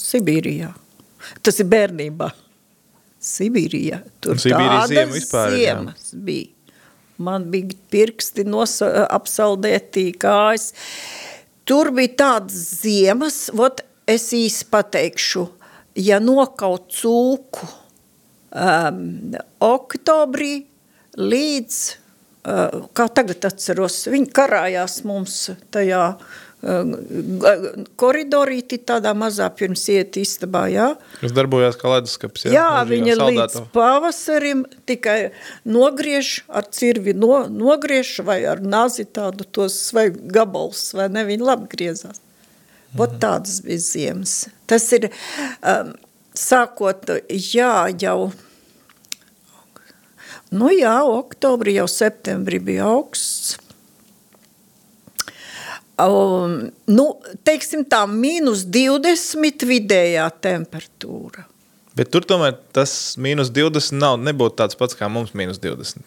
Sibīrijā. 0.00 0.70
Tas 1.44 1.60
ir 1.60 1.68
bērnībā. 1.68 2.30
Sibīrijā. 3.22 4.00
Tur 4.24 4.40
Sibīrijas 4.40 4.88
ziema 4.88 5.12
vispār 5.12 5.52
ir, 5.52 5.58
jā. 5.60 5.76
ziemas 5.76 6.08
bija. 6.16 6.78
Man 7.22 7.44
bija 7.52 7.76
pirksti 7.92 8.46
nosa, 8.48 8.88
apsaldētī 9.12 10.08
kājas. 10.18 10.72
Tur 11.68 11.92
bija 11.94 12.16
tādas 12.24 12.64
ziemas, 12.80 13.44
vot 13.54 13.84
es 14.10 14.30
īsi 14.34 14.64
pateikšu, 14.72 15.44
ja 16.00 16.18
nokaut 16.24 16.88
cūku 16.96 17.68
um, 17.68 19.36
oktobrī 19.62 20.54
līdz, 21.18 21.80
uh, 22.46 22.78
kā 22.96 23.08
tagad 23.12 23.50
atceros, 23.50 24.04
viņi 24.12 24.30
karājās 24.34 25.02
mums 25.08 25.44
tajā 25.74 26.06
uh, 26.14 26.40
koridorīti 27.98 28.78
tādā 28.86 29.10
mazā 29.18 29.48
pirms 29.58 29.82
iet 29.90 30.16
istabā, 30.20 30.68
jā. 30.70 30.88
Kas 31.18 31.34
darbojās 31.34 31.78
kā 31.80 31.90
leduskapis? 31.90 32.46
Jā, 32.46 32.68
Mūžīgā 32.78 32.90
viņa 32.92 33.16
līdz 33.18 33.56
pavasarim 33.74 34.62
tikai 34.86 35.32
nogriež 35.66 36.44
ar 36.46 36.68
cirvi, 36.70 37.16
no, 37.18 37.48
nogriež 37.50 38.20
vai 38.26 38.44
ar 38.46 38.62
nazi 38.62 39.08
tādu 39.10 39.46
tos 39.50 39.78
vai 39.96 40.08
gabals, 40.12 40.92
vai 40.94 41.08
ne, 41.10 41.26
viņa 41.32 41.50
labi 41.50 41.68
griezās. 41.74 42.22
Vot 42.94 43.18
tādas 43.18 43.58
bija 43.64 43.80
ziemas. 43.82 44.36
Tas 44.68 44.84
ir, 44.94 45.08
um, 45.64 45.94
sākot, 46.36 47.08
jā, 47.32 47.74
jau, 47.98 48.30
nu 50.54 50.70
jā, 50.74 50.94
oktobrī, 51.08 51.76
jau 51.80 51.88
septembrī 51.90 52.60
bija 52.62 52.88
augsts. 52.92 53.56
Um, 56.02 56.70
nu, 56.88 57.06
teiksim 57.46 57.84
tā, 57.86 58.02
mīnus 58.08 58.64
20 58.72 59.66
vidējā 59.68 60.24
temperatūra. 60.42 61.44
Bet 61.98 62.08
tur 62.14 62.24
tomēr 62.24 62.56
tas 62.72 63.14
mīnus 63.20 63.52
20 63.52 63.98
nav, 64.00 64.16
nebūtu 64.24 64.56
tāds 64.62 64.78
pats 64.80 64.96
kā 64.96 65.10
mums 65.12 65.34
mīnus 65.36 65.60
20. 65.62 66.00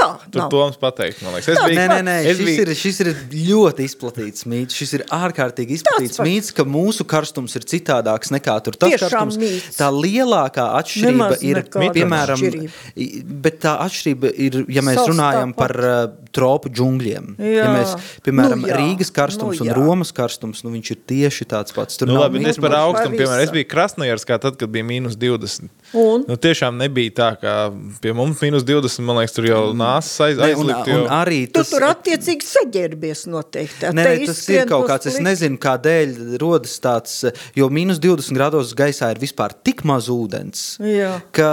Tā, 0.00 0.08
Tur 0.32 0.40
nav. 0.42 0.48
Toms 0.52 0.78
pateikt, 0.80 1.20
man 1.24 1.34
liekas. 1.36 1.48
Es 1.52 1.60
biju, 1.60 1.76
Nē, 1.76 1.86
nē, 1.92 1.98
nē 2.06 2.14
es 2.24 2.36
šis, 2.38 2.46
biju, 2.46 2.62
ir, 2.64 2.70
šis 2.80 3.00
ir 3.04 3.10
ļoti 3.50 3.86
izplatīts 3.90 4.46
mīts. 4.48 4.76
Šis 4.80 4.94
ir 4.96 5.04
ārkārtīgi 5.12 5.76
izplatīts 5.76 6.16
pats. 6.16 6.26
mīts, 6.28 6.52
ka 6.56 6.64
mūsu 6.64 7.04
karstums 7.10 7.56
ir 7.60 7.66
citādāks 7.68 8.32
nekā 8.32 8.54
tur. 8.64 8.78
Tas 8.80 8.94
Tiešām 8.94 9.10
karstums, 9.12 9.38
mīts. 9.42 9.76
tā 9.76 9.90
lielākā 9.92 10.66
atšķirība 10.80 11.10
Nemaz 11.12 11.44
ir, 11.44 11.62
piemēram, 11.76 12.40
atšķirība. 12.40 13.36
bet 13.44 13.60
tā 13.64 13.76
atšķirība 13.84 14.32
ir, 14.46 14.60
ja 14.72 14.82
mēs 14.86 15.00
Savs 15.02 15.12
runājam 15.12 15.52
tāpat. 15.52 15.60
par 15.60 15.72
uh, 15.84 16.29
tropu 16.34 16.70
džungļiem. 16.70 17.34
Ja 17.38 17.50
Jā. 17.60 17.68
mēs, 17.74 17.94
piemēram, 18.26 18.60
Nu 18.60 18.68
jā. 18.70 18.76
Rīgas 18.80 19.10
karstums 19.14 19.58
Nu 19.60 19.64
un 19.64 19.70
jā. 19.70 19.74
Romas 19.76 20.12
karstums, 20.14 20.62
nu 20.64 20.70
viņš 20.74 20.90
ir 20.94 20.98
tieši 21.10 21.46
tāds 21.50 21.74
pats. 21.74 21.96
Tur 22.00 22.08
Nu, 22.10 22.18
labi, 22.20 22.42
es 22.46 22.58
par 22.60 22.74
augstumu, 22.78 23.16
piemēram, 23.18 23.42
es 23.44 23.50
biju 23.54 23.66
Krasnojarskā 23.70 24.38
tad, 24.42 24.56
kad 24.60 24.68
bija 24.70 24.84
mīnus 24.86 25.16
20. 25.18 25.68
Un? 25.94 26.24
Nu, 26.28 26.36
tiešām 26.36 26.76
nebija 26.78 27.10
tā, 27.16 27.28
ka 27.40 27.54
pie 28.02 28.12
mums 28.14 28.38
mīnus 28.44 28.62
20, 28.68 29.02
man 29.06 29.18
liekas, 29.20 29.34
tur 29.34 29.48
jau 29.48 29.62
nāsas 29.74 30.20
aiz, 30.28 30.36
Ne, 30.40 30.54
un, 30.54 30.70
aizlikt. 30.70 30.92
un 30.94 31.08
arī 31.10 31.40
Tu 31.50 31.58
tas, 31.58 31.70
tur 31.72 31.82
attiecīgi 31.88 32.46
saģērbies 32.46 33.24
noteikti. 33.32 33.90
Nē, 33.90 34.04
nē, 34.04 34.26
tas 34.30 34.42
ir 34.48 34.66
kaut 34.70 34.86
kāds. 34.88 35.06
Es 35.10 35.18
nezinu, 35.22 35.58
kādēļ 35.60 36.38
rodas 36.40 36.76
tāds, 36.80 37.16
jo 37.58 37.68
mīnus 37.72 37.98
20 38.02 38.36
grādos 38.36 38.74
gaisā 38.78 39.10
ir 39.14 39.18
vispār 39.22 39.52
tik 39.64 39.82
maz 39.88 40.06
ūdens. 40.12 40.78
Jā. 40.84 41.16
Ka, 41.34 41.48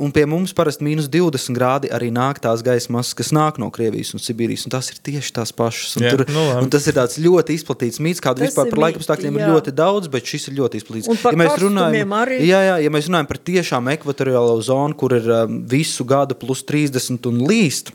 un 0.00 0.12
pie 0.14 0.24
mums 0.30 0.54
parasti 0.56 0.84
mīnus 0.86 1.10
20 1.12 1.54
grādi 1.58 1.90
arī 1.92 2.10
nāk 2.14 2.40
tās 2.40 2.62
gaisa 2.64 2.92
masas, 2.94 3.14
kas 3.18 3.32
nāk 3.36 3.58
no 3.60 3.70
Krievijas 3.74 4.13
un 4.14 4.22
Sibīrijas. 4.22 4.66
Un 4.68 4.74
tas 4.74 4.90
ir 4.92 5.00
tieši 5.04 5.32
tās 5.36 5.52
pašas. 5.56 5.96
Un, 5.98 6.06
Jā, 6.06 6.14
tur, 6.14 6.24
nu 6.34 6.44
un 6.60 6.70
tas 6.72 6.86
ir 6.90 6.96
tāds 6.96 7.18
ļoti 7.22 7.56
izplatīts 7.58 8.00
mīts, 8.04 8.22
kādu 8.24 8.42
Tas 8.42 8.52
vispār 8.52 8.70
ir 8.70 8.76
par 8.76 8.82
laikapstākļiem 8.86 9.40
ir 9.40 9.52
ļoti 9.52 9.74
daudz, 9.76 10.10
bet 10.12 10.30
šis 10.30 10.48
ir 10.50 10.58
ļoti 10.60 10.80
izplatīts. 10.82 11.10
Un 11.12 11.20
par 11.22 11.38
karstumiem 11.40 12.16
arī. 12.20 12.40
jā, 12.46 12.62
jā, 12.68 12.78
ja 12.86 12.94
mēs 12.94 13.10
runājam 13.10 13.30
par 13.30 13.42
tiešām 13.50 13.92
ekvatoriālo 13.96 14.56
zonu, 14.64 14.96
kur 14.98 15.16
ir 15.18 15.28
um, 15.42 15.60
visu 15.70 16.06
gadu 16.08 16.38
plus 16.38 16.64
30 16.66 17.30
un 17.30 17.44
līst. 17.48 17.92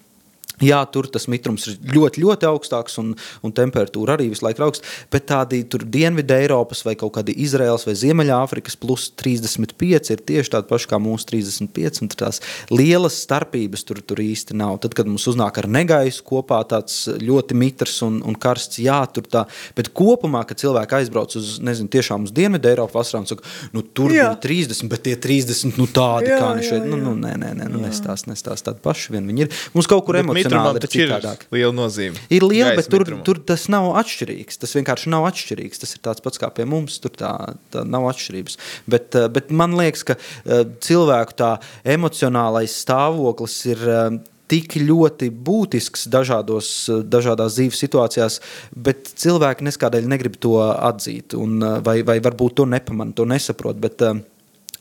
Jā, 0.63 0.82
tur 0.91 1.08
tas 1.12 1.28
mitrums 1.32 1.67
ir 1.69 1.78
ļoti, 1.95 2.24
ļoti 2.24 2.48
augstāks 2.50 3.00
un, 3.02 3.13
un 3.45 3.54
temperatūra 3.56 4.17
arī 4.17 4.30
visu 4.34 4.43
laiku 4.45 4.65
augsta. 4.65 4.88
Bet 5.13 5.30
tādi 5.32 5.62
Dienvidu 5.63 6.36
Eiropas 6.36 6.84
vai 6.86 6.95
kaut 7.00 7.13
kādi 7.15 7.36
Izraels 7.45 7.86
vai 7.88 7.95
Ziemeļāfrikas 8.00 8.76
plus 8.80 9.08
35 9.19 10.12
ir 10.13 10.24
tieši 10.32 10.54
tādi 10.56 10.69
paši 10.69 10.89
kā 10.91 11.00
mūsu 11.02 11.30
35. 11.32 12.04
Un 12.04 12.12
tur 12.12 12.19
tās 12.26 12.41
lielas 12.74 13.22
starpības 13.24 13.86
tur, 13.88 14.02
tur 14.04 14.22
īsti 14.24 14.58
nav. 14.60 14.78
Tad, 14.84 14.95
kad 14.98 15.10
mums 15.10 15.28
uznāk 15.32 15.62
ar 15.62 15.69
negaisu 15.72 16.26
kopā 16.28 16.60
tāds 16.69 17.06
ļoti 17.19 17.58
mitrs 17.58 18.00
un, 18.06 18.19
un 18.26 18.38
karsts, 18.39 18.82
jā, 18.84 19.00
tur 19.13 19.28
tā. 19.32 19.45
Bet 19.78 19.91
kopumā, 19.95 20.43
kad 20.50 20.60
cilvēki 20.62 21.00
aizbrauc 21.00 21.36
uz, 21.39 21.56
nezinu, 21.63 21.91
tiešām 21.95 22.28
uz 22.28 22.36
Dienvidu 22.36 22.72
Eiropu 22.72 23.00
vasarā 23.00 23.24
un 23.24 23.30
saka, 23.30 23.48
nu 23.76 23.84
tur 23.84 24.13
Jā. 24.13 24.30
bija 24.34 24.41
30, 24.43 24.89
bet 24.91 25.06
tie 25.08 25.15
30, 25.19 25.80
nu 25.80 25.88
tādi 25.88 26.32
Jā, 26.34 26.39
kā 26.41 26.52
viņi 26.54 26.65
jā, 26.65 26.74
šeit, 26.74 26.88
nu, 26.89 27.00
jā. 27.00 27.06
nu 27.06 27.15
nē, 27.19 27.34
nē, 27.41 27.54
nē, 27.62 27.69
nu 27.72 27.84
nestāst, 27.84 28.30
nestāst 28.30 28.67
tādi 28.67 28.84
paši 28.84 29.15
vien 29.15 29.28
viņi 29.30 29.45
ir. 29.45 29.60
Mums 29.76 29.89
kaut 29.89 30.06
kur 30.08 30.19
Bet 30.19 30.28
mitrumam 30.50 30.80
taču 30.84 31.00
ir 31.04 31.14
liela 31.56 31.74
nozīme. 31.78 32.18
Ir 32.30 32.44
liela, 32.44 32.74
Gaisa 32.74 32.82
bet 32.82 32.90
tur, 32.92 33.06
mitrumam. 33.06 33.24
tur 33.30 33.40
tas 33.52 33.68
nav 33.72 33.92
atšķirīgs. 34.02 34.60
Tas 34.60 34.76
vienkārši 34.76 35.14
nav 35.14 35.28
atšķirīgs. 35.30 35.80
Tas 35.86 35.96
ir 35.96 36.02
tāds 36.10 36.26
pats 36.26 36.42
kā 36.42 36.50
pie 36.54 36.66
mums. 36.70 36.98
Tur 37.00 37.14
tā, 37.16 37.32
tā 37.72 37.86
nav 37.86 38.10
atšķirības. 38.12 38.58
Bet, 38.90 39.16
eh, 39.16 39.28
bet 39.30 39.52
man 39.52 39.78
liekas, 39.80 40.04
ka 40.10 40.18
eh, 40.18 40.66
cilvēku 40.86 41.38
tā 41.40 41.54
emocionālais 41.86 42.76
stāvoklis 42.84 43.62
ir. 43.72 43.88
eh, 43.88 44.20
Tik 44.50 44.80
ļoti 44.82 45.28
būtisks 45.46 46.08
dažādos, 46.10 46.90
dažādās 47.06 47.54
dzīves 47.54 47.78
situācijās, 47.84 48.40
bet 48.74 49.06
cilvēki 49.22 49.62
neskādēļ 49.68 50.08
negrib 50.10 50.40
to 50.42 50.56
atzīt, 50.58 51.36
un, 51.38 51.60
vai, 51.86 52.00
vai 52.02 52.16
varbūt 52.18 52.56
to 52.58 52.66
nepamanā, 52.66 53.14
to 53.14 53.28
nesaprot. 53.30 53.78
Bet, 53.78 54.02
eh, 54.02 54.24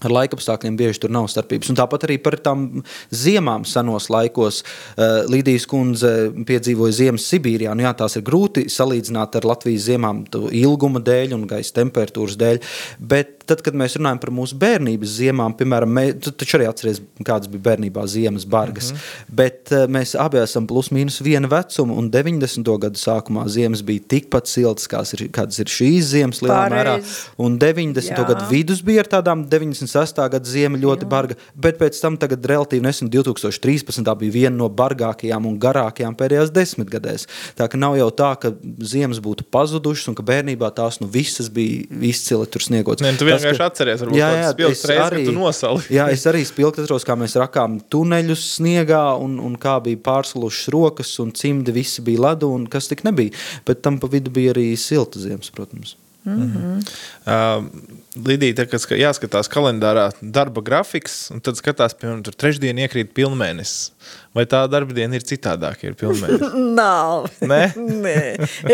Ar 0.05 0.15
laikapstākļiem 0.15 0.77
bieži 0.79 1.03
tur 1.03 1.15
nav 1.15 1.27
starpības. 1.33 1.73
Un 1.73 1.79
tāpat 1.79 2.07
arī 2.09 2.19
par 2.23 2.39
tām 2.43 2.67
ziemām 3.15 3.67
senos 3.69 4.09
laikos. 4.13 4.63
Uh, 4.63 5.25
Līdijas 5.31 5.67
kundze 5.71 6.13
piedzīvoja 6.49 6.99
ziemas 7.01 7.27
Sibīrijā. 7.31 7.75
Nu, 7.75 7.87
jā, 7.87 7.95
tās 7.99 8.19
ir 8.19 8.27
grūti 8.27 8.69
salīdzināt 8.73 9.41
ar 9.41 9.49
Latvijas 9.49 9.89
ziemām 9.89 10.25
ilguma 10.55 11.03
dēļ 11.05 11.35
un 11.39 11.49
gaisa 11.51 11.81
temperatūras 11.81 12.39
dēļ. 12.39 12.63
Bet 13.11 13.38
tad, 13.49 13.63
kad 13.65 13.77
mēs 13.79 13.97
runājam 13.99 14.21
par 14.23 14.33
mūsu 14.35 14.57
bērnības 14.61 15.15
ziemām, 15.19 15.55
piemēram, 15.59 15.93
mē, 15.99 16.05
tu 16.23 16.33
taču 16.37 16.59
arī 16.59 16.69
atceries, 16.69 17.01
kādas 17.25 17.51
bija 17.51 17.65
bērnībā 17.71 18.05
ziemas 18.11 18.47
bargas. 18.49 18.93
Mm 18.93 18.97
-hmm. 18.97 19.35
Bet 19.41 19.73
uh, 19.73 19.87
mēs 19.89 20.15
abi 20.19 20.39
esam 20.43 20.67
plus 20.67 20.91
mīnus 20.95 21.21
viena 21.25 21.49
vecuma, 21.49 21.95
un 21.95 22.11
90. 22.11 22.79
gadu 22.79 22.99
sākumā 22.99 23.49
ziemas 23.49 23.83
bija 23.83 24.01
tikpat 24.09 24.47
siltas, 24.47 25.13
ir, 25.13 25.29
kādas 25.29 25.59
ir 25.59 25.67
šīs 25.67 26.13
ziemas 26.13 26.43
lielā 26.43 26.69
mērā. 26.71 26.97
Un 27.37 27.59
90. 27.59 28.11
Jā. 28.11 28.27
gadu 28.29 28.45
vidus 28.51 28.83
bija 28.83 29.01
ar 29.01 29.09
tādām 29.09 29.47
96. 29.49 30.29
gada 30.31 30.45
ziema 30.45 30.79
ļoti 30.79 31.05
Jā. 31.05 31.09
barga, 31.09 31.35
bet 31.55 31.79
pēc 31.79 32.01
tam 32.01 32.17
tagad 32.17 32.47
relatīvi 32.47 32.83
nesen 32.83 33.11
2013. 33.11 34.15
bija 34.19 34.33
viena 34.33 34.57
no 34.57 34.69
bargākajām 34.69 35.47
un 35.47 35.59
garākajām 35.59 36.17
pēdējās 36.17 36.53
desmitgadēs. 36.53 37.27
Tā 37.57 37.69
ka 37.69 37.79
nav 37.81 37.97
jau 37.97 38.11
tā, 38.11 38.33
ka 38.41 38.53
ziemas 38.81 39.21
būtu 39.25 39.47
pazudušas 39.51 40.09
un 40.09 40.15
ka 40.19 40.23
bērnībā 40.23 40.71
tās 40.75 41.01
nu 41.01 41.07
visas 41.07 41.49
bija 41.49 41.87
izcili 42.01 42.47
tur 42.47 42.65
sniegotas. 42.65 43.05
Ne, 43.05 43.15
nu, 43.39 43.47
vienkārši 43.47 43.65
atceries, 43.67 44.03
varbūt 44.05 44.19
jā, 44.19 44.31
jā, 44.37 44.51
es 44.69 44.85
reiz, 44.91 45.03
arī, 45.07 45.23
nosali. 45.37 45.85
jā, 45.95 46.09
es 46.15 46.27
arī 46.31 46.43
spilgti 46.49 46.85
atceros, 46.85 47.07
kā 47.09 47.17
mēs 47.19 47.37
rakām 47.41 47.79
tuneļus 47.93 48.45
sniegā 48.57 49.05
un, 49.23 49.39
un 49.45 49.55
kā 49.61 49.79
bija 49.85 50.01
pārsalušas 50.11 50.73
rokas 50.75 51.15
un 51.25 51.33
cimdi 51.37 51.75
visi 51.77 52.05
bija 52.05 52.29
ledu 52.31 52.53
un 52.55 52.67
kas 52.71 52.91
tik 52.91 53.07
nebija. 53.09 53.37
Bet 53.69 53.85
tam 53.87 54.01
pa 54.03 54.11
vidu 54.11 54.33
bija 54.35 54.57
arī 54.57 54.71
silta 54.81 55.23
ziemas, 55.23 55.53
protams. 55.55 55.97
Mm 56.37 56.53
-hmm. 56.53 56.79
uh, 57.27 58.25
Lidija, 58.27 58.67
kad 58.67 58.83
jāskatās 58.99 59.49
kalendārā 59.53 60.09
darba 60.21 60.63
grafiks, 60.65 61.31
un 61.31 61.41
tad 61.41 61.59
skatās, 61.61 61.95
piemēram, 61.95 62.23
tur 62.27 62.35
trešdien 62.35 62.79
iekrīt 62.79 63.13
pilnmēnesis. 63.15 63.93
Vai 64.35 64.45
tā 64.47 64.65
darba 64.71 64.95
diena 64.95 65.19
ir 65.19 65.23
citādāka? 65.27 65.87
Ir 65.87 65.95
Nav. 66.81 67.29
Nē? 67.41 67.63
Nē. 68.05 68.19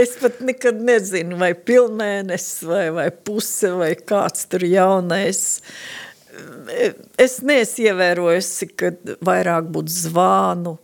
Es 0.00 0.16
pat 0.20 0.40
nekad 0.40 0.80
nezinu, 0.80 1.38
vai 1.40 1.54
pilnmēnesis, 1.54 2.64
vai, 2.68 2.90
vai 2.90 3.10
puse, 3.10 3.70
vai 3.70 3.94
kāds 3.94 4.48
tur 4.48 4.64
jaunais. 4.64 5.62
Es 7.18 7.40
neesmu 7.42 7.84
ievērojusi, 7.84 8.70
ka 8.74 8.94
vairāk 9.24 9.68
būtu 9.74 9.92
zvānu 9.92 10.78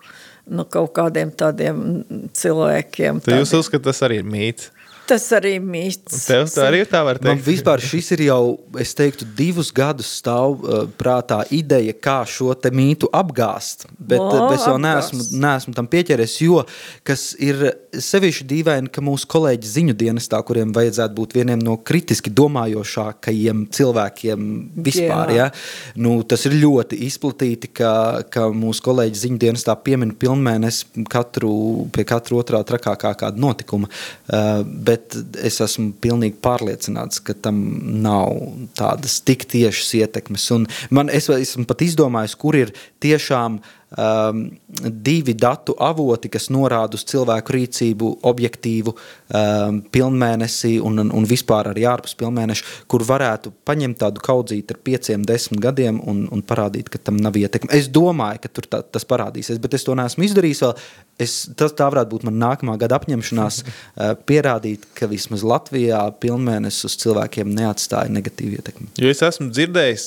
no 0.51 0.67
kaut 0.67 0.93
kādiem 0.99 1.31
tādiem 1.31 2.03
cilvēkiem. 2.37 3.23
Tad 3.25 3.41
jūs 3.41 3.55
uzskatāt, 3.59 3.91
tas 3.91 4.03
arī 4.07 4.21
ir 4.23 4.29
mīts? 4.29 4.71
Tas 5.11 5.25
arī 5.35 5.57
mīts. 5.59 6.27
Tev 6.29 6.45
tā 6.53 6.69
arī 6.69 6.85
tā 6.87 7.01
var 7.07 7.19
teikt. 7.19 7.27
Man 7.27 7.41
vispār 7.43 7.83
šis 7.83 8.13
ir 8.15 8.23
jau, 8.29 8.43
es 8.79 8.93
teiktu, 8.95 9.27
divus 9.35 9.73
gadus 9.75 10.11
stāv 10.21 10.61
uh, 10.63 10.85
prātā 11.01 11.41
ideja, 11.55 11.95
kā 11.99 12.21
šo 12.29 12.55
te 12.55 12.71
mītu 12.75 13.09
apgāst, 13.17 13.89
bet 13.99 14.23
o, 14.23 14.47
es 14.55 14.67
vēl 14.69 14.79
neesmu, 14.85 15.27
neesmu 15.43 15.75
tam 15.75 15.89
pieķeries, 15.91 16.37
jo, 16.45 16.61
kas 17.07 17.33
ir 17.43 17.65
sevišķi 17.91 18.47
dīvaini, 18.53 18.93
ka 18.95 19.03
mūsu 19.03 19.27
kolēģi 19.31 19.73
ziņu 19.73 19.97
dienestā, 19.99 20.39
kuriem 20.47 20.71
vajadzētu 20.77 21.17
būt 21.17 21.35
vieniem 21.41 21.63
no 21.65 21.75
kritiski 21.91 22.31
domājošākajiem 22.31 23.67
cilvēkiem 23.75 24.47
vispār, 24.87 25.35
Jā. 25.35 25.49
ja? 25.51 25.99
nu, 25.99 26.21
tas 26.23 26.47
ir 26.47 26.55
ļoti 26.61 27.01
izplatīti, 27.09 27.73
ka, 27.81 27.93
ka 28.31 28.47
mūsu 28.55 28.87
kolēģi 28.87 29.25
ziņu 29.25 29.43
dienestā 29.43 29.75
piemina 29.83 30.15
pilnmēnesi 30.15 31.07
katru, 31.11 31.53
pie 31.95 32.07
katra 32.07 32.39
otrā 32.39 32.63
trakākā 32.67 33.17
kāda 33.25 33.43
notikuma, 33.43 33.91
uh, 33.91 34.63
bet 34.63 35.00
bet 35.01 35.41
es 35.47 35.61
esmu 35.65 35.93
pilnīgi 36.03 36.39
pārliecināts, 36.45 37.23
ka 37.25 37.35
tam 37.35 37.61
nav 38.05 38.37
tādas 38.79 39.21
tik 39.25 39.47
tiešas 39.51 39.93
ietekmes. 40.03 40.47
Un 40.57 40.67
man, 40.91 41.11
es 41.13 41.31
esmu 41.33 41.67
pat 41.69 41.85
izdomājis, 41.87 42.37
kur 42.41 42.59
ir 42.59 42.75
tiešām 43.03 43.61
um, 43.99 44.45
divi 44.81 45.35
datu 45.35 45.75
avoti, 45.79 46.31
kas 46.31 46.49
norāda 46.53 46.99
uz 46.99 47.05
cilvēku 47.11 47.55
rīcību, 47.57 48.11
objektīvu 48.31 48.95
um, 48.95 49.81
pilnmēnesi 49.93 50.77
un, 50.85 51.01
un, 51.05 51.13
un 51.17 51.29
vispār 51.29 51.73
arī 51.73 51.87
ārpus 51.91 52.17
pilnmēneša, 52.21 52.67
kur 52.91 53.05
varētu 53.07 53.53
paņemt 53.67 54.01
tādu 54.05 54.25
kaudzīti 54.25 54.77
ar 54.77 54.81
pieciem, 54.87 55.27
desmit 55.27 55.63
gadiem 55.65 56.01
un, 56.09 56.27
un 56.33 56.45
parādīt, 56.47 56.91
ka 56.93 57.01
tam 57.03 57.19
nav 57.21 57.39
ietekme. 57.41 57.73
Es 57.77 57.91
domāju, 57.91 58.45
ka 58.45 58.53
tur 58.53 58.69
tā, 58.71 58.83
tas 58.87 59.07
parādīsies, 59.09 59.61
bet 59.63 59.77
es 59.79 59.87
to 59.87 59.97
neesmu 59.99 60.27
izdarījis 60.29 60.65
vēl. 60.67 60.75
Es, 61.21 61.35
tas 61.59 61.75
tā 61.77 61.85
varētu 61.91 62.15
būt 62.15 62.23
mana 62.29 62.47
nākamā 62.47 62.79
gada 62.81 62.97
apņemšanās, 63.01 63.61
uh, 63.67 64.15
pierādīt, 64.29 64.87
ka 64.97 65.09
vismaz 65.11 65.45
Latvijā 65.47 66.01
pilnmēnesis 66.23 66.87
uz 66.89 66.97
cilvēkiem 67.03 67.51
neatstāja 67.57 68.13
negatīvu 68.13 68.61
ietekmi. 68.61 68.89
Jo 69.01 69.11
es 69.13 69.21
esmu 69.27 69.51
dzirdējis, 69.53 70.07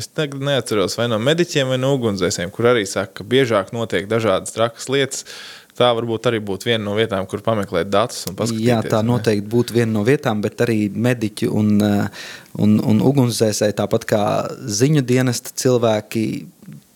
es 0.00 0.08
neatceros 0.16 0.96
vai 0.98 1.08
no 1.10 1.18
mediķiem 1.22 1.72
vai 1.72 1.78
no 1.80 1.92
ugunsdzēsiem, 1.98 2.52
kur 2.54 2.70
arī 2.72 2.86
saka, 2.92 3.20
ka 3.20 3.26
biežāk 3.28 3.72
notiek 3.76 4.08
dažādas 4.10 4.54
trakas 4.54 4.88
lietas. 4.92 5.26
Tā 5.72 5.88
varbūt 5.96 6.26
arī 6.28 6.38
būtu 6.44 6.68
viena 6.68 6.84
no 6.84 6.94
vietām, 6.98 7.24
kur 7.28 7.40
pameklēt 7.44 7.88
datus 7.88 8.26
un 8.28 8.36
paskatīties. 8.36 8.68
Jā, 8.68 8.82
tā 8.84 9.00
noteikti 9.06 9.48
būtu 9.54 9.78
viena 9.78 9.88
no 9.94 10.02
vietām, 10.04 10.42
bet 10.44 10.60
arī 10.60 10.90
mediķi 10.92 11.48
un, 11.48 11.70
uh, 11.80 12.26
un, 12.60 12.76
un 12.92 13.00
ugunsdzēsēji, 13.08 13.78
tāpat 13.80 14.04
kā 14.10 14.24
ziņu 14.68 15.00
dienesta 15.08 15.54
cilvēki, 15.62 16.26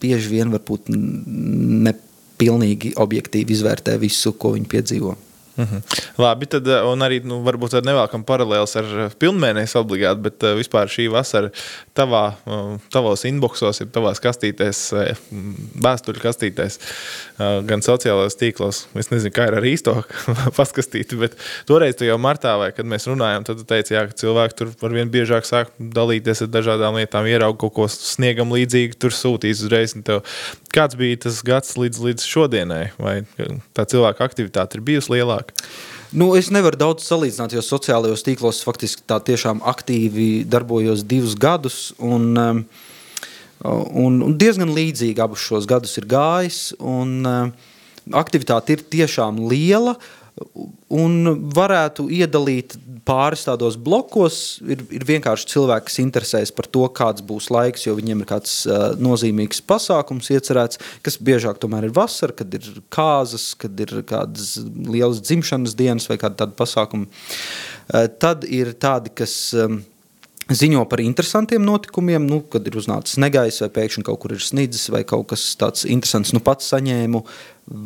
bieži 0.04 0.34
vien 0.34 0.52
varbūt 0.52 0.92
ne 0.92 1.94
pilnīgi 2.36 2.92
objektīvi 3.00 3.56
izvērtē 3.56 3.96
visu, 4.02 4.34
ko 4.36 4.52
viņi 4.58 4.68
piedzīvo. 4.76 5.16
-hmm. 5.56 5.80
Labi, 6.18 6.46
tad 6.46 6.68
eh, 6.68 6.88
arī 7.06 7.20
nu, 7.24 7.40
varbūt 7.46 7.76
tāda 7.76 7.90
nevēlkama 7.90 8.26
paralēlis 8.28 8.76
ar 8.80 8.92
eh, 9.06 9.16
pilnmēnesi 9.18 9.78
obligāti, 9.80 10.24
bet 10.28 10.46
vispār 10.58 10.90
šī 10.92 11.08
vasara 11.12 11.52
tavā, 11.96 12.24
uh, 12.44 12.76
tavos 12.92 13.24
inboxos, 13.28 13.80
ir 13.82 13.90
tavās 13.94 14.20
kastītēs, 14.22 14.82
uh, 14.94 15.22
vēstuļu 15.82 16.22
kastītēs, 16.22 16.78
uh, 16.78 17.58
gan 17.66 17.84
sociālajos 17.84 18.38
tīklos. 18.40 18.82
Es 18.98 19.10
nezinu, 19.12 19.32
kā 19.36 19.48
ir 19.50 19.58
ar 19.58 19.66
īsto 19.66 19.96
paskastīti, 20.58 21.18
bet 21.20 21.36
toreiz 21.68 21.98
jau 22.04 22.18
martā, 22.20 22.56
vai 22.60 22.70
kad 22.76 22.88
mēs 22.88 23.08
runājām, 23.10 23.46
tad 23.48 23.60
tu 23.60 23.66
teici, 23.68 23.96
jā, 23.96 24.06
ka 24.10 24.18
cilvēki 24.22 24.58
tur 24.60 24.72
var 24.82 24.96
vien 24.96 25.12
biežāk 25.12 25.48
sāk 25.48 25.72
dalīties 25.78 26.44
ar 26.46 26.52
dažādām 26.52 27.00
lietām, 27.00 27.28
ieraug 27.30 27.58
kaut 27.60 27.74
ko 27.76 27.88
sniegam 27.92 28.54
līdzīgi, 28.54 28.98
tur 29.00 29.14
sūtīs 29.16 29.64
uzreiz. 29.66 29.96
Kāds 30.74 30.98
bija 30.98 31.24
tas 31.26 31.42
gads 31.46 31.76
līdz, 31.80 32.02
līdz 32.08 32.26
šodienai? 32.28 32.84
Vai 33.00 33.18
tā 33.76 33.86
cilvēka 33.88 34.26
aktivitāte 34.26 34.78
ir 34.78 34.86
bijusi 34.86 35.16
lielāka? 35.16 35.56
Nu, 36.16 36.30
es 36.32 36.46
nevaru 36.48 36.78
daudz 36.80 37.04
salīdzināt, 37.04 37.52
jo 37.52 37.60
sociālajos 37.60 38.22
tīklos 38.24 38.62
faktiski 38.64 39.02
tā 39.04 39.18
tiešām 39.20 39.58
aktīvi 39.68 40.46
darbojos 40.48 41.02
divus 41.04 41.34
gadus. 41.36 41.90
Un, 42.00 42.30
um, 42.40 42.62
un, 43.60 44.16
un 44.24 44.36
diezgan 44.40 44.72
līdzīgi 44.72 45.20
abus 45.20 45.44
šos 45.44 45.68
gadus 45.68 45.92
ir 46.00 46.06
gājis. 46.08 46.60
Un, 46.80 47.18
um, 47.28 47.52
aktivitāte 48.16 48.78
ir 48.78 48.86
tiešām 48.96 49.42
liela. 49.50 49.98
Un 50.92 51.30
varētu 51.56 52.10
iedalīt 52.12 52.74
pāris 53.08 53.46
tādos 53.46 53.78
blokos 53.80 54.58
ir, 54.68 54.82
ir 54.92 55.04
vienkārši 55.08 55.48
cilvēki, 55.48 55.86
kas 55.88 55.98
interesējas 56.02 56.52
par 56.52 56.68
to, 56.68 56.82
kāds 56.92 57.24
būs 57.24 57.48
laiks, 57.54 57.86
jo 57.86 57.94
viņiem 57.96 58.20
ir 58.20 58.28
kāds 58.28 58.56
uh, 58.68 58.90
nozīmīgs 59.00 59.62
pasākums 59.64 60.28
iecerēts, 60.34 60.80
kas 61.06 61.16
biežāk 61.24 61.60
tomēr 61.62 61.88
ir 61.88 61.94
vasara, 61.96 62.36
kad 62.36 62.52
ir 62.58 62.66
kāzas, 62.92 63.54
kad 63.58 63.80
ir 63.80 64.02
kādas 64.06 64.56
lielas 64.66 65.22
dzimšanas 65.24 65.76
dienas 65.78 66.08
vai 66.10 66.18
kādi 66.20 66.42
tādi 66.42 66.58
pasākumi. 66.58 67.08
Uh, 67.08 68.04
tad 68.20 68.44
ir 68.44 68.74
tādi, 68.82 69.14
kas 69.16 69.36
um, 69.56 69.78
ziņo 70.52 70.82
par 70.90 71.00
interesantiem 71.00 71.64
notikumiem, 71.64 72.26
nu, 72.28 72.42
kad 72.52 72.66
ir 72.68 72.76
uznācis 72.76 73.16
negaiss 73.22 73.64
vai 73.64 73.70
pēkšņi 73.78 74.04
kaut 74.10 74.20
kur 74.20 74.36
ir 74.36 74.44
snidzis 74.44 74.90
vai 74.92 75.00
kaut 75.08 75.30
kas 75.32 75.46
tāds 75.56 75.88
interesants. 75.88 76.34
Nu, 76.36 76.44
pats 76.44 76.68
saņēmu 76.74 77.24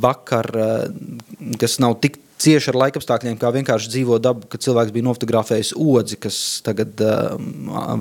vakar, 0.03 0.51
uh, 0.57 1.55
kas 1.63 1.79
nav 1.85 2.01
tik 2.03 2.19
cieši 2.41 2.73
ar 2.73 2.79
laikapstākļiem, 2.85 3.37
kā 3.41 3.51
vienkārši 3.55 3.91
dzīvo 3.93 4.19
daba, 4.23 4.47
kad 4.51 4.63
cilvēks 4.65 4.95
bija 4.95 5.07
nofotografējis 5.07 5.73
odzi, 5.77 6.19
kas 6.21 6.39
tagad 6.67 7.01
uh, 7.05 7.37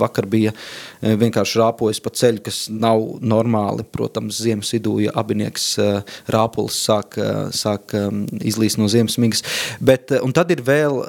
vakar 0.00 0.28
bija 0.30 0.54
uh, 0.54 1.14
vienkārši 1.20 1.60
rāpojis 1.60 2.02
pa 2.04 2.12
ceļu, 2.22 2.44
kas 2.48 2.62
nav 2.72 3.04
normāli. 3.20 3.86
Protams, 3.90 4.40
ziemas 4.42 4.72
vidū, 4.74 4.96
ja 5.04 5.14
abinieks 5.20 5.70
uh, 5.80 6.18
rāpulis 6.30 6.80
sāk, 6.88 7.18
uh, 7.20 7.48
sāk 7.54 7.96
um, 7.98 8.24
izlīst 8.40 8.80
no 8.80 8.88
ziemas 8.92 9.18
migas. 9.20 9.44
Bet, 9.80 10.14
un 10.24 10.34
tad 10.36 10.50
ir 10.52 10.62
vēl 10.64 11.00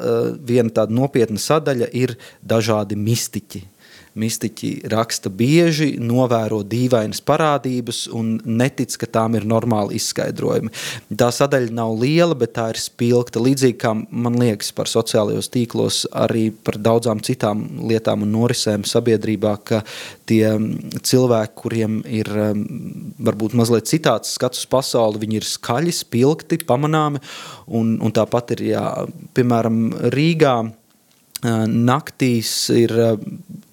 viena 0.47 0.71
tāda 0.73 0.93
nopietna 0.95 1.39
sadaļa, 1.41 1.91
ir 1.97 2.15
dažādi 2.45 2.97
mistiķi 2.99 3.65
mistiķi 4.19 4.71
raksta 4.91 5.31
bieži, 5.31 5.93
novēro 6.01 6.61
dīvainas 6.67 7.21
parādības 7.25 8.03
un 8.15 8.33
netic, 8.45 8.95
ka 8.99 9.07
tām 9.19 9.37
ir 9.39 9.45
normāli 9.47 9.97
izskaidrojumi. 9.99 10.71
Tā 11.17 11.29
sadaļa 11.35 11.75
nav 11.75 11.95
liela, 12.01 12.35
bet 12.37 12.55
tā 12.57 12.69
ir 12.73 12.81
spilgta. 12.81 13.41
Līdzīgi 13.43 13.77
kā 13.81 13.93
man 13.95 14.39
liekas 14.41 14.73
par 14.75 14.91
sociālajos 14.91 15.51
tīklos, 15.53 16.03
arī 16.11 16.49
par 16.51 16.79
daudzām 16.81 17.23
citām 17.23 17.63
lietām 17.87 18.25
un 18.25 18.33
norisēm 18.35 18.85
sabiedrībā, 18.87 19.55
ka 19.63 19.83
tie 20.29 20.55
cilvēki, 21.11 21.57
kuriem 21.61 22.01
ir 22.09 22.29
varbūt 23.21 23.55
mazliet 23.57 23.89
citāds 23.91 24.35
skats 24.37 24.63
uz 24.63 24.69
pasauli, 24.71 25.21
viņi 25.23 25.41
ir 25.41 25.47
skaļi, 25.47 25.95
spilgti, 25.95 26.61
pamanāmi, 26.67 27.21
un, 27.67 27.97
un 28.01 28.13
tāpat 28.15 28.55
ir, 28.57 28.67
jā, 28.73 28.85
piemēram, 29.37 29.81
Rīgā 30.13 30.55
naktīs 31.41 32.51
ir, 32.75 32.93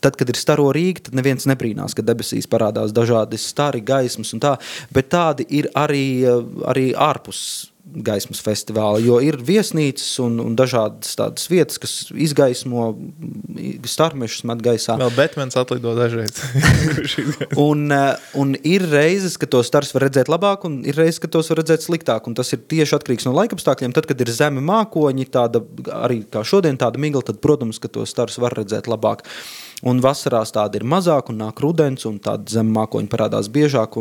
tad, 0.01 0.17
kad 0.17 0.29
ir 0.29 0.39
staro 0.41 0.69
Rīga, 0.75 1.09
tad 1.09 1.19
neviens 1.19 1.49
nebrīnās, 1.51 1.97
ka 1.97 2.05
debesīs 2.07 2.49
parādās 2.51 2.95
dažādi 2.97 3.41
stari 3.41 3.83
gaismas 3.85 4.33
un 4.37 4.45
tā, 4.45 4.55
bet 4.95 5.11
tādi 5.13 5.47
ir 5.59 5.71
arī, 5.77 6.25
arī 6.69 6.91
ārpus 6.97 7.43
gaismas 8.05 8.41
festivāla, 8.45 9.01
jo 9.03 9.19
ir 9.25 9.39
viesnīcas 9.41 10.07
un, 10.25 10.39
un 10.43 10.57
dažādas 10.59 11.15
tādas 11.19 11.49
vietas, 11.51 11.79
kas 11.81 11.93
izgaismo 12.13 12.91
starmešus 13.89 14.45
met 14.49 14.63
gaisā. 14.65 14.99
Vēl 15.01 15.15
Batmans 15.17 15.57
atlido 15.59 15.95
dažreiz. 15.97 16.41
un, 17.69 17.89
un 18.39 18.57
ir 18.61 18.85
reizes, 18.93 19.39
ka 19.41 19.49
tos 19.51 19.71
stars 19.71 19.95
var 19.97 20.09
redzēt 20.09 20.31
labāk, 20.33 20.67
un 20.69 20.81
ir 20.89 20.99
reizes, 20.99 21.21
ka 21.23 21.31
tos 21.33 21.51
var 21.53 21.63
redzēt 21.63 21.87
sliktāk, 21.87 22.29
un 22.29 22.37
tas 22.39 22.53
ir 22.55 22.63
tieši 22.69 22.99
atkarīgs 22.99 23.29
no 23.29 23.35
laikapstākļiem. 23.39 23.97
Tad, 23.97 24.11
kad 24.11 24.25
ir 24.25 24.35
zemi 24.35 24.65
mākoņi, 24.65 25.31
tāda 25.35 25.65
arī 26.03 26.23
kā 26.29 26.45
šodien 26.47 26.79
tāda 26.81 27.01
migla, 27.01 27.25
tad, 27.25 27.41
protams, 27.45 27.81
ka 27.83 27.91
tos 27.93 28.13
stars 28.15 28.39
var 28.43 28.57
redzēt 28.59 28.91
labāk. 28.91 29.25
Un 29.87 30.01
vasarās 30.03 30.51
tāda 30.51 30.81
ir 30.81 30.85
mazāk, 30.89 31.29
un 31.31 31.39
nāk 31.39 31.61
rudens, 31.63 32.03
un 32.09 32.17
tāda 32.23 32.51
zem 32.51 32.71
mākoņa 32.75 33.11
parādās 33.13 33.47
biežāk. 33.55 33.95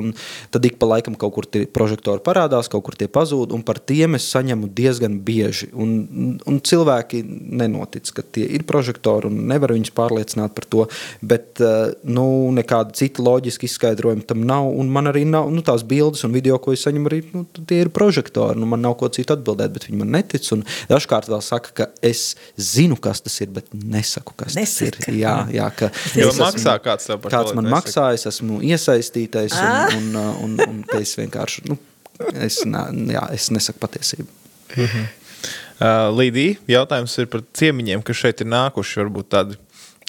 Tad 0.50 0.66
ik 0.66 0.80
pa 0.82 0.90
laikam 0.90 1.14
kaut 1.20 1.36
kur 1.36 1.46
tie 1.46 1.68
prožektori 1.70 2.24
parādās, 2.26 2.70
kaut 2.72 2.88
kur 2.88 2.98
tie 2.98 3.06
pazūd, 3.06 3.54
un 3.54 3.62
par 3.66 3.78
tiem 3.78 4.18
es 4.18 4.26
saņemu 4.34 4.72
diezgan 4.74 5.20
bieži. 5.28 5.70
Un, 5.78 6.40
un 6.50 6.58
cilvēki 6.66 7.22
nenotic, 7.62 8.10
ka 8.10 8.26
tie 8.26 8.48
ir 8.58 8.66
prožektori, 8.70 9.30
un 9.30 9.46
nevar 9.52 9.76
viņus 9.76 9.94
pārliecināt 9.98 10.56
par 10.58 10.66
to. 10.66 10.88
Bet 11.22 11.62
eh, 11.62 11.94
nu, 12.10 12.26
nekāda 12.58 12.98
cita 12.98 13.22
loģiska 13.22 13.70
izskaidrojuma 13.70 14.26
tam 14.26 14.48
nav. 14.50 14.72
Un 14.74 14.90
man 14.94 15.12
arī 15.12 15.28
nav 15.30 15.52
nu, 15.54 15.62
tās 15.66 15.86
bildes 15.86 16.26
un 16.26 16.34
video, 16.34 16.58
ko 16.58 16.74
es 16.74 16.88
saņemu, 16.88 17.12
arī 17.12 17.22
nu, 17.36 17.46
tie 17.70 17.84
ir 17.86 17.94
prožektori. 17.94 18.58
Nu, 18.58 18.66
man 18.70 18.82
nav 18.82 18.98
ko 18.98 19.12
citu 19.14 19.38
atbildēt, 19.38 19.78
bet 19.78 19.88
viņi 19.92 20.02
man 20.02 20.16
netic. 20.18 20.50
Dažkārt 20.90 21.30
vēl 21.30 21.46
saka, 21.46 21.74
ka 21.78 21.90
es 22.06 22.32
zinu, 22.58 22.98
kas 22.98 23.22
tas 23.22 23.38
ir, 23.46 23.54
bet 23.54 23.70
nesaku, 23.78 24.34
kas 24.42 24.58
Nesaka. 24.58 24.98
tas 24.98 25.10
ir. 25.12 25.22
Jā, 25.22 25.38
jā, 25.54 25.67
tā, 25.68 25.74
ka 25.76 25.92
jo 26.18 26.32
es 26.32 26.40
maksā 26.42 26.78
esmu, 26.78 26.86
kāds 26.88 27.12
tev 27.12 27.22
par 27.24 27.36
kāds 27.36 27.54
man 27.58 27.70
maksā, 27.72 28.10
es 28.18 28.26
esmu 28.30 28.62
iesaistītais 28.66 29.54
un, 29.60 29.70
ah. 29.70 29.94
un, 29.98 30.10
un, 30.16 30.58
un, 30.58 30.82
un 30.82 30.82
es 31.02 31.14
vienkārši, 31.20 31.68
nu, 31.70 31.78
es, 32.34 32.64
jā, 32.66 33.28
es 33.36 33.52
nesaku 33.54 33.84
patiesību. 33.86 34.28
-hmm. 34.74 35.06
uh, 35.80 36.10
Līdī, 36.18 36.58
jautājums 36.68 37.18
ir 37.18 37.32
par 37.32 37.46
ciemiņiem, 37.54 38.04
kas 38.04 38.24
šeit 38.26 38.42
ir 38.42 38.54
nākuši, 38.54 39.02
varbūt 39.06 39.34
tādi 39.36 39.64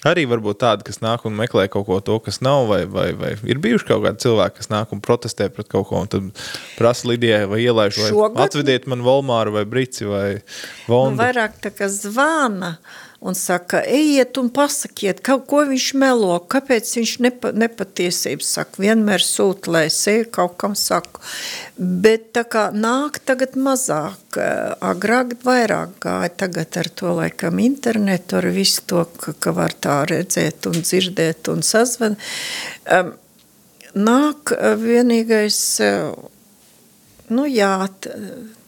Arī 0.07 0.23
varbūt 0.31 0.61
tādi, 0.61 0.85
kas 0.87 1.01
nāk 1.03 1.25
un 1.27 1.33
meklē 1.35 1.65
kaut 1.67 1.83
ko 1.89 1.97
to, 1.99 2.13
kas 2.23 2.37
nav, 2.39 2.69
vai, 2.69 2.85
vai, 2.87 3.09
vai 3.19 3.33
ir 3.43 3.57
bijuši 3.59 3.89
kaut 3.89 4.05
kādi 4.05 4.23
cilvēki, 4.23 4.55
kas 4.61 4.69
nāk 4.71 4.93
un 4.95 5.01
protestē 5.03 5.49
pret 5.51 5.67
kaut 5.67 5.89
ko, 5.89 5.99
un 5.99 6.07
tad 6.07 6.29
prasa 6.77 7.09
Lidijai 7.09 7.43
vai 7.51 7.59
ielaiž, 7.65 7.99
vai 7.99 8.07
Šogad... 8.13 8.39
atvediet 8.45 8.87
man 8.87 9.03
Volmāru 9.03 9.57
vai 9.57 9.65
Brici 9.67 10.07
vai 10.07 10.39
Vondu. 10.87 11.17
Nu, 11.17 11.19
vairāk 11.19 11.59
tā 11.59 11.73
kā 11.75 11.91
zvana. 11.91 12.77
Uh, 12.79 13.08
un 13.19 13.35
saka, 13.35 13.81
ejiet 13.83 14.37
un 14.39 14.47
pasakiet, 14.53 15.19
kaut 15.25 15.43
ko 15.51 15.65
viņš 15.67 15.87
melo, 15.99 16.37
kāpēc 16.51 16.91
viņš 16.95 17.13
nepa, 17.25 17.51
nepatiesības 17.51 18.51
saka, 18.55 18.79
vienmēr 18.85 19.23
sūta, 19.23 19.73
lai 19.75 19.83
es 19.89 19.99
eju 20.07 20.29
kaut 20.37 20.55
kam 20.61 20.75
saku. 20.79 21.19
Bet 21.75 22.29
tā 22.37 22.45
kā 22.47 22.69
nāk 22.71 23.19
tagad 23.27 23.59
mazāk, 23.59 24.39
agrāk 24.79 25.35
vairāk 25.43 25.99
gāja 26.05 26.31
tagad 26.45 26.79
ar 26.79 26.91
to 27.01 27.13
laikam 27.19 27.59
internetu, 27.63 28.39
ar 28.39 28.49
visu 28.55 28.87
to, 28.87 29.03
ka, 29.19 29.35
ka 29.35 29.55
var 29.57 29.75
tā 29.75 29.99
redzēt 30.07 30.71
un 30.71 30.79
dzirdēt 30.79 31.51
un 31.51 31.63
sazvan. 31.65 32.15
Um, 32.87 33.13
nāk 33.99 34.55
vienīgais, 34.79 35.63
nu 37.35 37.51
jā, 37.51 37.73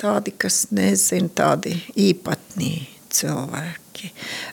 tādi, 0.02 0.36
kas 0.36 0.66
nezin, 0.76 1.32
tādi 1.32 1.80
īpatnī 1.96 2.74
cilvēki. 3.12 4.12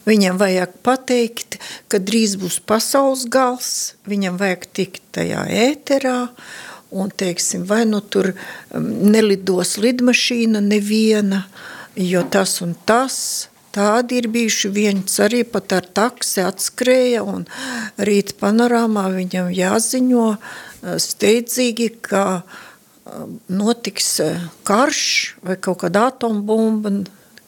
Viņam 0.09 0.38
vajag 0.40 0.75
pateikt, 0.85 1.59
ka 1.88 2.01
drīz 2.03 2.37
būs 2.40 2.59
pasaules 2.68 3.27
gals, 3.31 3.94
viņam 4.09 4.38
vajag 4.40 4.66
tikt 4.77 5.03
tajā 5.16 5.44
ēterā, 5.49 6.18
un 6.90 7.11
teiksim, 7.11 7.66
vai 7.68 7.85
nu 7.88 8.01
tur 8.01 8.33
um, 8.33 8.88
nelidos 9.12 9.77
lidmašīna 9.81 10.62
neviena, 10.64 11.44
jo 11.99 12.23
tas 12.33 12.59
un 12.64 12.75
tas, 12.88 13.49
tādi 13.75 14.23
ir 14.23 14.31
bijuši 14.33 14.71
viens 14.73 15.18
arī 15.21 15.44
pat 15.44 15.75
ar 15.77 15.88
taksi 16.01 16.42
atskrēja, 16.47 17.25
un 17.27 17.44
rīt 18.01 18.37
panorāmā 18.40 19.09
viņam 19.16 19.53
jāziņo 19.53 20.31
uh, 20.33 20.40
steidzīgi, 21.03 21.90
ka 22.09 22.25
um, 22.40 23.38
notiks 23.53 24.16
uh, 24.25 24.49
karš 24.68 25.05
vai 25.44 25.61
kaut 25.61 25.85
kāda 25.85 26.09
atombumba 26.14 26.97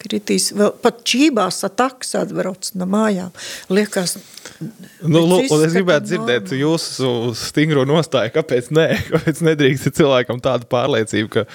kritīs, 0.01 0.51
vēl 0.57 0.73
pat 0.83 1.03
čībās 1.07 1.61
ataks 1.69 2.15
atbrauc 2.21 2.71
no 2.79 2.89
mājām. 2.91 3.33
Liekas, 3.73 4.17
nu, 5.05 5.23
lūk, 5.23 5.51
un 5.53 5.65
es 5.67 5.77
gribētu 5.77 6.09
dzirdēt 6.11 6.55
jūsu 6.57 7.33
stingro 7.39 7.85
nostāju, 7.89 8.35
kāpēc 8.39 8.73
nē, 8.77 8.87
kāpēc 9.13 9.45
nedrīkst 9.51 9.93
cilvēkam 10.01 10.43
tādu 10.45 10.69
pārliecību, 10.73 11.33
ka 11.37 11.47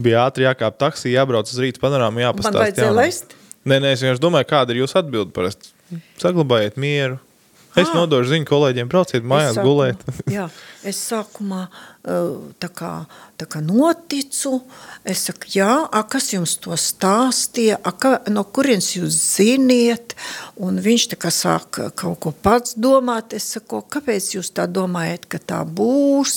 bija 0.00 0.26
ātri 0.28 0.48
jākāp 0.48 0.78
taksī, 0.80 1.14
jābrauc 1.14 1.50
uz 1.50 1.62
rīta 1.62 1.82
panorāmu, 1.82 2.24
jāpastāst. 2.24 2.52
Man 2.52 2.66
vajadzēja 2.66 2.96
lest? 2.98 3.38
Nē, 3.64 3.78
nē, 3.80 3.94
es 3.96 4.02
vienkārši 4.04 4.20
domāju, 4.20 4.50
kāda 4.50 4.74
ir 4.74 4.82
jūsu 4.82 5.00
atbildi 5.00 5.32
parasti. 5.36 5.72
Saglabājiet 6.20 6.76
mieru. 6.80 7.20
Es 7.74 7.88
ah. 7.90 7.96
nodošu 7.98 8.30
ziņu 8.30 8.46
kolēģiem, 8.46 8.90
brauciet 8.90 9.24
mājās 9.26 9.56
sākumā, 9.56 9.66
gulēt. 9.66 10.04
jā, 10.36 10.46
es 10.86 11.00
sākumā 11.10 11.64
tā 12.60 12.68
kā, 12.68 12.90
tā 13.40 13.46
kā 13.48 13.62
noticu, 13.64 14.58
es 15.08 15.24
saku, 15.26 15.48
jā, 15.56 15.70
a, 15.88 16.02
kas 16.10 16.28
jums 16.34 16.58
to 16.60 16.76
stāstīja, 16.78 17.78
a, 17.80 17.92
ka, 17.96 18.12
no 18.28 18.44
kurienes 18.44 18.90
jūs 18.94 19.16
ziniet, 19.38 20.14
un 20.60 20.78
viņš 20.84 21.06
tā 21.14 21.18
kā 21.24 21.32
sāk 21.34 21.80
kaut 21.96 22.20
ko 22.20 22.34
pats 22.44 22.76
domāt, 22.76 23.32
es 23.34 23.48
saku, 23.56 23.80
kāpēc 23.88 24.34
jūs 24.36 24.52
tā 24.54 24.68
domājat, 24.68 25.26
ka 25.32 25.40
tā 25.40 25.62
būs, 25.64 26.36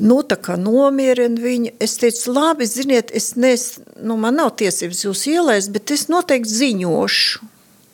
nu 0.00 0.22
tā 0.24 0.40
kā 0.40 0.56
nomierina 0.58 1.38
viņu, 1.44 1.76
es 1.78 1.98
teicu, 2.00 2.32
labi, 2.34 2.66
ziniet, 2.70 3.12
es 3.14 3.34
nes, 3.36 3.70
nu 4.00 4.16
man 4.18 4.40
nav 4.40 4.56
tiesības 4.58 5.04
jūs 5.06 5.28
ielaist, 5.30 5.74
bet 5.76 5.92
es 5.92 6.08
noteikti 6.10 6.56
ziņošu 6.56 7.50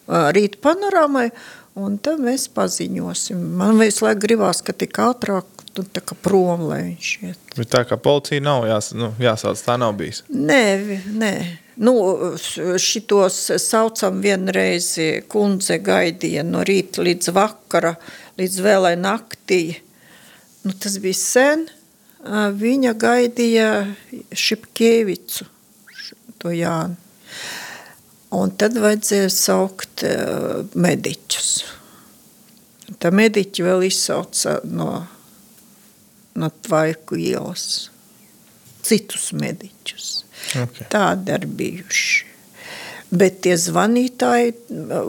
rīt 0.07 0.61
panorāmai, 0.63 1.31
Un 1.77 1.99
tad 2.01 2.23
mēs 2.25 2.47
paziņosim. 2.57 3.41
Man 3.59 3.77
visu 3.77 4.07
laiku 4.07 4.23
gribās, 4.23 4.63
ka 4.65 4.73
tik 4.73 4.97
ātrāk 5.03 5.67
nu, 5.77 5.85
tā 5.85 6.01
kā 6.01 6.17
prom, 6.25 6.65
lai 6.71 6.81
viņš 6.87 7.11
iet. 7.27 7.53
Bet 7.57 7.71
tā 7.75 7.83
kā 7.89 7.99
policija 8.01 8.41
nav 8.45 8.65
jās, 8.69 8.93
nu, 8.97 9.11
jāsauc, 9.21 9.61
tā 9.61 9.77
nav 9.81 9.93
bijis? 9.99 10.23
Nē, 10.33 10.63
nē. 11.21 11.33
Nu, 11.77 11.93
šitos 12.81 13.37
saucam 13.61 14.23
vienreiz 14.25 14.95
kundze 15.29 15.77
gaidīja 15.85 16.47
no 16.49 16.65
rīta 16.65 17.05
līdz 17.05 17.29
vakara, 17.37 17.93
līdz 18.41 18.63
vēlai 18.65 18.95
naktī. 18.97 19.61
Nu, 20.65 20.73
tas 20.73 20.97
bija 21.03 21.21
sen. 21.21 21.67
Viņa 22.57 22.97
gaidīja 22.99 23.69
Šipkievicu, 24.33 25.45
to 26.41 26.57
Jānu. 26.57 26.97
Un 28.35 28.51
tad 28.59 28.79
vajadzēja 28.83 29.31
saukt 29.31 30.03
uh, 30.07 30.65
mediķus. 30.75 31.51
Tā 33.03 33.11
mediķi 33.15 33.67
vēl 33.67 33.87
izsauca 33.87 34.59
no, 34.67 34.91
no 36.35 36.51
Tvaiku 36.67 37.19
ielas 37.21 37.91
citus 38.87 39.33
mediķus. 39.37 40.09
Okay. 40.55 40.89
Tādi 40.93 41.35
ir 41.35 41.47
bijuši. 41.59 42.25
Bet 43.17 43.39
tie 43.45 43.55
zvanītāji, 43.55 44.55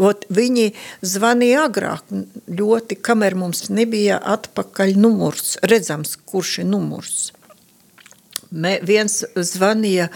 ot, 0.06 0.28
viņi 0.30 0.68
zvanīja 1.02 1.64
agrāk 1.66 2.12
ļoti, 2.46 3.00
kamēr 3.02 3.34
mums 3.40 3.72
nebija 3.74 4.20
atpakaļ 4.36 4.94
numurs, 5.02 5.56
redzams, 5.66 6.14
kurš 6.30 6.60
ir 6.62 6.70
numurs. 6.70 7.32
Mē, 8.53 8.75
viens 8.85 9.23
zvanīja 9.33 10.11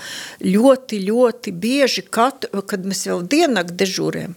ļoti, 0.44 0.98
ļoti 1.06 1.52
bieži, 1.56 2.04
katru, 2.12 2.60
kad 2.68 2.84
mēs 2.84 3.06
jau 3.06 3.22
diennakti 3.24 3.78
dežūrējam, 3.80 4.34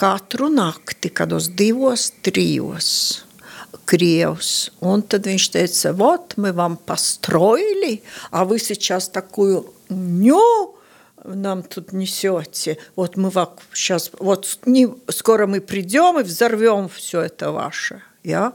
katru 0.00 0.48
nakti, 0.52 1.12
kādos 1.12 1.50
divos, 1.52 2.10
trijos. 2.24 2.88
Krievs. 3.88 4.70
Un 4.84 5.02
tad 5.02 5.26
viņš 5.26 5.46
teica, 5.52 5.92
вот, 5.92 6.34
мы 6.36 6.52
вам 6.52 6.76
построили, 6.76 8.02
а 8.30 8.44
вы 8.44 8.58
сейчас 8.58 9.08
такую 9.08 9.72
ню 9.88 10.76
нам 11.24 11.62
тут 11.62 11.92
несете. 11.92 12.78
Вот 12.96 13.16
мы 13.16 13.30
вам 13.30 13.50
сейчас, 13.72 14.10
вот 14.18 14.58
не, 14.66 14.88
скоро 15.08 15.46
мы 15.46 15.60
придем 15.60 16.20
и 16.20 16.22
взорвем 16.22 16.88
все 16.88 17.22
это 17.22 17.50
ваше. 17.50 18.02
Ja? 18.22 18.52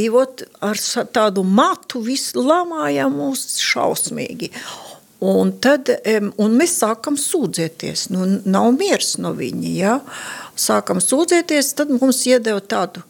I 0.00 0.08
vot 0.10 0.42
ar 0.64 0.80
tādu 1.14 1.44
matu 1.46 2.02
visu 2.02 2.42
lamājām 2.42 3.14
mūs 3.14 3.60
šausmīgi. 3.62 4.50
Un 5.24 5.54
tad 5.62 5.88
un 6.42 6.56
mēs 6.58 6.74
sākam 6.82 7.16
sūdzēties. 7.20 8.08
Nu, 8.12 8.26
nav 8.44 8.72
miers 8.76 9.14
no 9.22 9.32
viņa. 9.36 9.70
Ja? 9.78 9.98
Sākam 10.58 11.00
sūdzēties, 11.00 11.72
tad 11.78 11.92
mums 11.94 12.24
iedeva 12.28 12.60
tādu. 12.60 13.04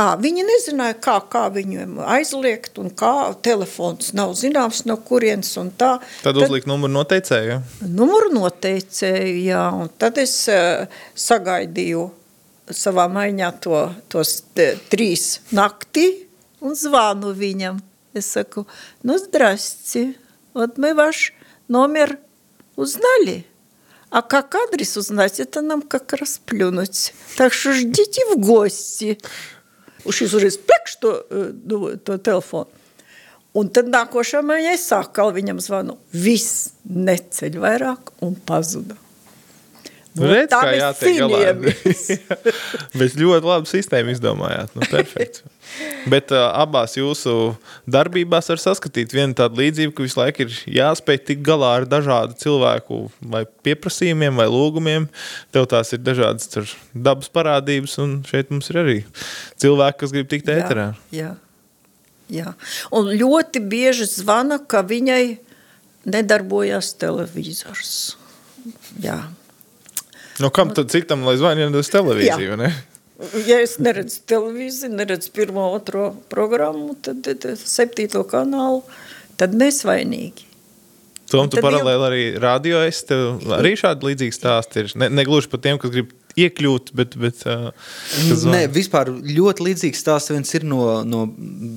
À, 0.00 0.14
viņi 0.16 0.46
nezināja, 0.46 0.94
kā, 1.02 1.18
kā 1.28 1.42
viņu 1.52 1.98
aizliegt, 2.08 2.78
un 2.80 2.88
kā 2.96 3.34
telefons 3.44 4.14
nav 4.16 4.32
zināms, 4.38 4.84
no 4.88 4.96
kurienes. 4.96 5.50
Tā. 5.76 5.98
Tad, 5.98 6.30
tad 6.30 6.38
uzlikt 6.46 6.70
numuru 6.70 6.94
noteicēju? 6.94 7.58
Numuru 7.90 8.30
noteicēju, 8.38 9.34
jā. 9.50 9.66
Un 9.76 9.90
tad 10.00 10.22
es 10.22 10.38
uh, 10.48 10.86
sagaidīju 11.18 12.06
savā 12.76 13.06
maiņā 13.12 13.50
to, 13.62 13.82
tos 14.12 14.40
te, 14.54 14.74
trīs 14.92 15.40
naktī 15.54 16.26
un 16.60 16.76
zvanu 16.78 17.34
viņam. 17.36 17.80
Es 18.14 18.26
saku, 18.34 18.66
ну 19.02 19.18
здрасте, 19.18 20.16
вот 20.52 20.78
мы 20.78 20.94
ваш 20.94 21.32
номер 21.68 22.18
узнали. 22.74 23.46
А 24.10 24.22
как 24.22 24.54
адрес 24.56 24.96
узнать, 24.96 25.38
это 25.38 25.60
нам 25.60 25.82
как 25.82 26.12
раз 26.14 26.40
плюнуть. 26.44 27.14
Так 27.36 27.52
что 27.52 27.72
ждите 27.72 28.22
в 28.34 28.40
гости. 28.40 29.18
Уж 30.04 30.22
из 30.22 30.34
uzreiz 30.34 30.58
plekš 30.58 30.96
to, 30.96 31.26
nu, 31.64 31.96
to 31.96 32.18
telefonu. 32.18 32.66
Un 33.52 33.68
tad 33.68 33.90
nākošā 33.90 34.40
mājā 34.46 34.74
es 34.78 34.86
sāku 34.86 35.26
viņam 35.34 35.58
zvanu. 35.62 35.98
Viss 36.14 36.72
neceļ 36.86 37.58
vairāk 37.58 38.12
un 38.22 38.34
pazuda. 38.34 38.96
Nu, 40.18 40.26
redz, 40.26 40.50
tā 40.50 40.64
mēs 40.66 40.98
cīnījāmies. 40.98 42.00
Bet 42.98 43.14
ļoti 43.14 43.46
labi 43.46 43.70
sistēmu 43.70 44.10
izdomājāt. 44.10 44.72
Nu, 44.74 44.82
perfekts. 44.90 45.44
Bet 46.10 46.32
uh, 46.34 46.48
abās 46.58 46.96
jūsu 46.98 47.54
darbībās 47.86 48.50
var 48.50 48.58
saskatīt 48.58 49.14
vienu 49.14 49.36
tādu 49.38 49.60
līdzību, 49.62 49.94
ka 49.94 50.06
visu 50.06 50.18
laiku 50.18 50.46
ir 50.46 50.56
jāspēj 50.80 51.20
tikt 51.28 51.44
galā 51.46 51.76
ar 51.78 51.86
dažādu 51.86 52.34
cilvēku 52.42 53.04
vai 53.22 53.44
pieprasījumiem 53.66 54.42
vai 54.42 54.48
lūgumiem. 54.50 55.06
Tev 55.54 55.70
tās 55.70 55.94
ir 55.94 56.02
dažādas 56.02 56.50
tur 56.50 56.66
dabas 56.90 57.30
parādības, 57.30 57.94
un 58.02 58.18
šeit 58.26 58.50
mums 58.50 58.72
ir 58.74 58.82
arī 58.82 58.98
cilvēki, 59.62 60.00
kas 60.02 60.16
grib 60.16 60.30
tikt 60.32 60.50
ēterā. 60.50 60.90
Jā, 61.14 61.36
jā. 62.34 62.56
Un 62.90 63.14
ļoti 63.14 63.62
bieži 63.70 64.10
zvana, 64.10 64.58
ka 64.58 64.82
viņai 64.82 65.22
nedarbojās 66.10 66.96
televizors. 66.98 68.16
Jā. 68.98 69.20
Nu, 70.40 70.50
kam 70.54 70.72
tad 70.74 70.90
citam, 70.92 71.24
lai 71.28 71.36
zvanītu 71.40 71.82
uz 71.82 71.90
televīziju? 71.92 72.56
Ne? 72.60 72.70
Ja 73.44 73.58
es 73.60 73.76
neredzu 73.82 74.22
televīziju, 74.30 74.94
neredzu 74.96 75.32
pirmo, 75.36 75.66
otro 75.76 76.14
programmu, 76.32 76.94
tad, 77.04 77.20
tad 77.26 77.60
septīto 77.60 78.22
kanālu, 78.28 78.80
tad 79.40 79.52
nesvainīgi. 79.56 80.46
Tom, 81.30 81.46
tu 81.52 81.60
paralēli 81.62 82.06
arī 82.06 82.22
radio 82.42 82.80
esi. 82.82 83.04
Tev 83.12 83.52
arī 83.54 83.76
šādi 83.78 84.08
līdzīgi 84.08 84.34
stāsti 84.34 84.82
ir. 84.82 84.94
Ne, 84.98 85.10
ne 85.12 85.24
gluži 85.28 85.50
par 85.52 85.60
tiem, 85.62 85.78
kas 85.78 85.92
grib 85.94 86.10
iekļūt, 86.38 86.92
bet. 86.96 87.16
bet 87.20 87.42
uh, 87.48 87.70
Nē, 88.50 88.64
vispār 88.72 89.10
ļoti 89.10 89.66
līdzīgs 89.66 90.02
stāsts 90.02 90.32
viens 90.32 90.50
ir 90.56 90.64
no, 90.68 91.00
no 91.06 91.24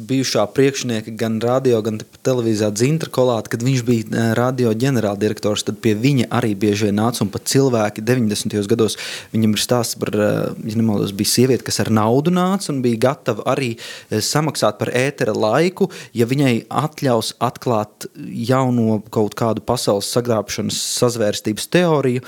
bijušā 0.10 0.46
priekšnieka, 0.56 1.14
gan 1.20 1.40
radio, 1.44 1.82
gan 1.86 2.00
te- 2.02 2.08
televīzijā 2.26 2.70
Dzintra 2.76 3.12
Kolāta, 3.14 3.54
kad 3.54 3.66
viņš 3.66 3.84
bija 3.88 4.28
radio 4.38 4.74
ģenerāldirektors, 4.78 5.66
tad 5.68 5.80
pie 5.84 5.96
viņa 6.00 6.30
arī 6.34 6.54
bieži 6.60 6.90
vien 6.90 7.00
nāca 7.02 7.24
un 7.26 7.32
pat 7.34 7.48
cilvēki 7.52 8.04
90. 8.06 8.58
gados. 8.72 8.98
Viņam 9.34 9.56
ir 9.56 9.64
stāsts 9.64 9.98
par, 10.00 10.14
ja 10.14 10.78
nemaldos, 10.78 11.14
bija 11.18 11.34
sieviete, 11.34 11.66
kas 11.68 11.82
ar 11.84 11.92
naudu 11.94 12.34
nāca 12.34 12.72
un 12.74 12.82
bija 12.86 13.02
gatava 13.10 13.46
arī 13.54 13.74
samaksāt 14.12 14.80
par 14.82 14.94
ētera 14.96 15.36
laiku, 15.36 15.90
ja 16.16 16.28
viņai 16.30 16.56
atļaus 16.70 17.36
atklāt 17.44 18.08
jauno 18.18 19.02
kaut 19.14 19.38
kādu 19.40 19.64
pasaules 19.66 20.10
sagrābšanas 20.14 20.80
sazvērstības 21.00 21.70
teoriju. 21.74 22.24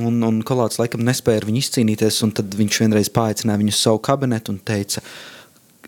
Un, 0.00 0.18
un 0.26 0.42
kolāts 0.46 0.80
laikam 0.80 1.04
nespēja 1.06 1.42
ar 1.42 1.48
viņu 1.48 1.62
izcīnīties, 1.62 2.20
un 2.26 2.34
tad 2.34 2.54
viņš 2.58 2.80
vienreiz 2.82 3.10
paaicināja 3.14 3.60
viņu 3.60 3.74
uz 3.74 3.80
savu 3.80 4.00
kabinetu 4.02 4.54
un 4.54 4.58
teica, 4.66 5.02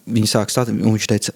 viņi 0.07 0.31
sāk 0.31 0.53
stāstīt, 0.55 0.79
un 0.79 0.95
viņš 0.95 1.09
teica, 1.11 1.35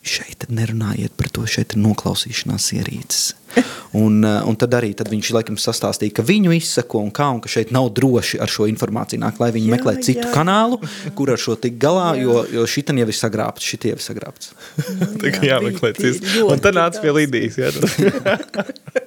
šeit 0.00 0.46
nerunājiet 0.48 1.12
par 1.16 1.28
to, 1.32 1.44
šeit 1.48 1.74
ir 1.76 1.82
noklausīšanās 1.84 2.70
ierīces. 2.78 3.34
Un, 3.98 4.20
eh, 4.22 4.36
un 4.46 4.54
tad 4.54 4.70
arī 4.78 4.92
tad 4.94 5.08
viņš 5.10 5.32
laikam 5.34 5.56
sastāstīja, 5.58 6.14
ka 6.14 6.22
viņu 6.22 6.52
izsako 6.54 7.00
un 7.02 7.08
kā, 7.10 7.26
un 7.34 7.40
ka 7.42 7.50
šeit 7.50 7.72
nav 7.74 7.88
droši 7.96 8.38
ar 8.38 8.46
šo 8.46 8.68
informāciju 8.70 9.18
nāk, 9.18 9.40
lai 9.42 9.48
viņi 9.56 9.66
Jā, 9.66 9.72
meklē 9.74 9.96
citu 9.98 10.22
jā. 10.22 10.30
kanālu, 10.30 10.78
kur 11.18 11.34
ar 11.34 11.42
šo 11.42 11.56
tik 11.58 11.74
galā, 11.82 12.12
jo, 12.22 12.44
jo 12.54 12.68
šitan 12.70 13.02
jau 13.02 13.08
ir 13.10 13.18
sagrābts, 13.18 13.66
šitie 13.66 13.90
jau 13.90 13.98
ir 13.98 14.06
sagrābts. 14.06 14.54
Tā 15.24 15.34
kā 15.34 15.42
Jā, 15.42 15.56
jāmeklē 15.56 15.90
cits. 15.98 16.38
Un 16.46 16.62
tad 16.62 16.78
nāca 16.78 17.02
pie. 17.02 17.16
Lidijas. 17.18 17.58
Jā. 17.58 19.06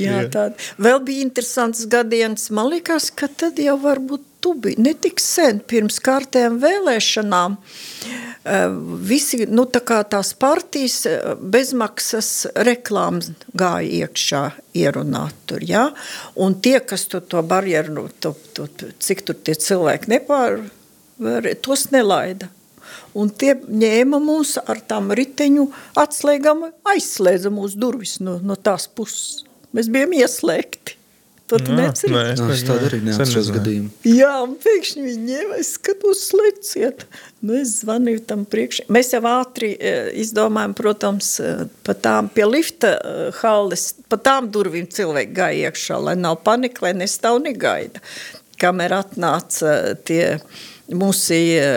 Jā, 0.00 0.22
tāda. 0.32 0.56
Vēl 0.82 1.00
bija 1.06 1.24
interesants 1.24 1.86
gadījums. 1.90 2.50
Man 2.54 2.70
liekas, 2.74 3.10
ka 3.16 3.28
tad 3.32 3.60
jau 3.62 3.78
varbūt 3.80 4.24
tu 4.44 4.52
biji 4.54 4.82
ne 4.84 4.92
tik 4.94 5.20
sen 5.22 5.58
pirms 5.68 5.98
kārtējām 6.04 6.58
vēlēšanām. 6.62 7.56
eh, 8.44 8.66
Visi, 9.10 9.40
nu 9.50 9.64
tā 9.66 9.80
kā 9.82 10.02
tās 10.04 10.34
partijas 10.38 11.00
eh, 11.10 11.32
bezmaksas 11.40 12.30
reklāmas 12.68 13.32
gāja 13.56 14.06
iekšā 14.06 14.42
ierunāt 14.78 15.34
tur, 15.46 15.64
jā. 15.64 15.88
Un 16.36 16.60
tie, 16.60 16.78
kas 16.80 17.08
to, 17.10 17.20
to 17.20 17.42
barjeru, 17.42 17.94
nu, 17.96 18.06
to, 18.20 18.36
to, 18.54 18.68
cik 19.00 19.24
tur 19.26 19.40
tie 19.42 19.56
cilvēki 19.56 20.12
nepār, 20.14 20.60
tos 21.64 21.88
nelaida. 21.90 22.50
Un 23.16 23.30
tie 23.32 23.54
ņēma 23.56 24.20
mūs 24.20 24.58
ar 24.60 24.78
tām 24.84 25.10
riteņu 25.16 25.66
atslēgām, 25.98 26.66
aizslēdza 26.92 27.50
mūsu 27.50 27.80
durvis 27.80 28.18
no, 28.20 28.36
no 28.44 28.54
tās 28.60 28.86
puses. 28.86 29.45
Mēs 29.76 29.90
bijām 29.92 30.14
ieslēgti. 30.16 30.96
To 31.46 31.60
tu 31.62 31.70
Jā, 31.70 31.76
neatceries? 31.78 32.40
nē, 32.40 32.52
es 32.56 32.62
tādu 32.66 32.88
arī 32.88 32.98
neatceros 33.06 33.52
gadījumu. 33.54 33.90
Jā, 34.10 34.32
un 34.42 34.56
pēkšņi 34.58 35.02
viņi 35.04 35.26
ņēma, 35.28 35.58
es 35.62 35.68
skatos, 35.76 36.24
slēdziet. 36.32 37.04
Nu, 37.46 37.54
es 37.60 37.76
zvanīju 37.84 38.24
tam 38.26 38.42
priekš. 38.50 38.80
Mēs 38.90 39.12
jau 39.14 39.20
ātri 39.30 39.76
e, 39.78 39.92
izdomājam, 40.24 40.74
protams, 40.74 41.28
e, 41.38 41.52
pa 41.86 41.94
tām 41.94 42.32
pie 42.34 42.48
lifta 42.50 42.96
e, 42.96 43.28
halles, 43.38 43.92
pa 44.10 44.18
tām 44.18 44.50
durvīm 44.50 44.88
cilvēki 44.90 45.36
gāja 45.36 45.70
iekšā, 45.70 46.00
lai 46.08 46.16
nav 46.18 46.40
panika, 46.46 46.88
lai 46.88 46.96
nestāv 46.98 47.38
negaida. 47.44 48.02
Kamēr 48.58 48.96
atnāca 48.98 49.76
tie 50.08 50.40
mūsu 50.90 51.38
e, 51.38 51.70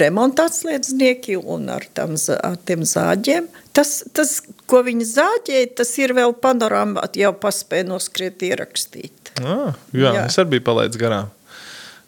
remonta 0.00 0.48
atslēdznieki 0.48 1.36
un 1.42 1.68
ar, 1.76 1.84
tam, 1.92 2.16
ar 2.32 2.56
tiem 2.64 2.88
zāģiem, 2.88 3.52
tas, 3.76 3.92
tas, 4.16 4.38
ko 4.70 4.82
viņi 4.86 5.06
zāģēja, 5.12 5.70
tas 5.82 5.92
ir 6.00 6.16
vēl 6.16 6.34
panorāma, 6.42 7.04
jau 7.16 7.32
paspēja 7.40 7.88
noskriet 7.90 8.44
ierakstīt. 8.46 9.34
Ah, 9.42 9.76
jā, 9.92 10.12
Jā. 10.12 10.26
es 10.26 10.38
arī 10.40 10.56
biju 10.56 10.68
palaidis 10.70 11.00
garām. 11.00 11.32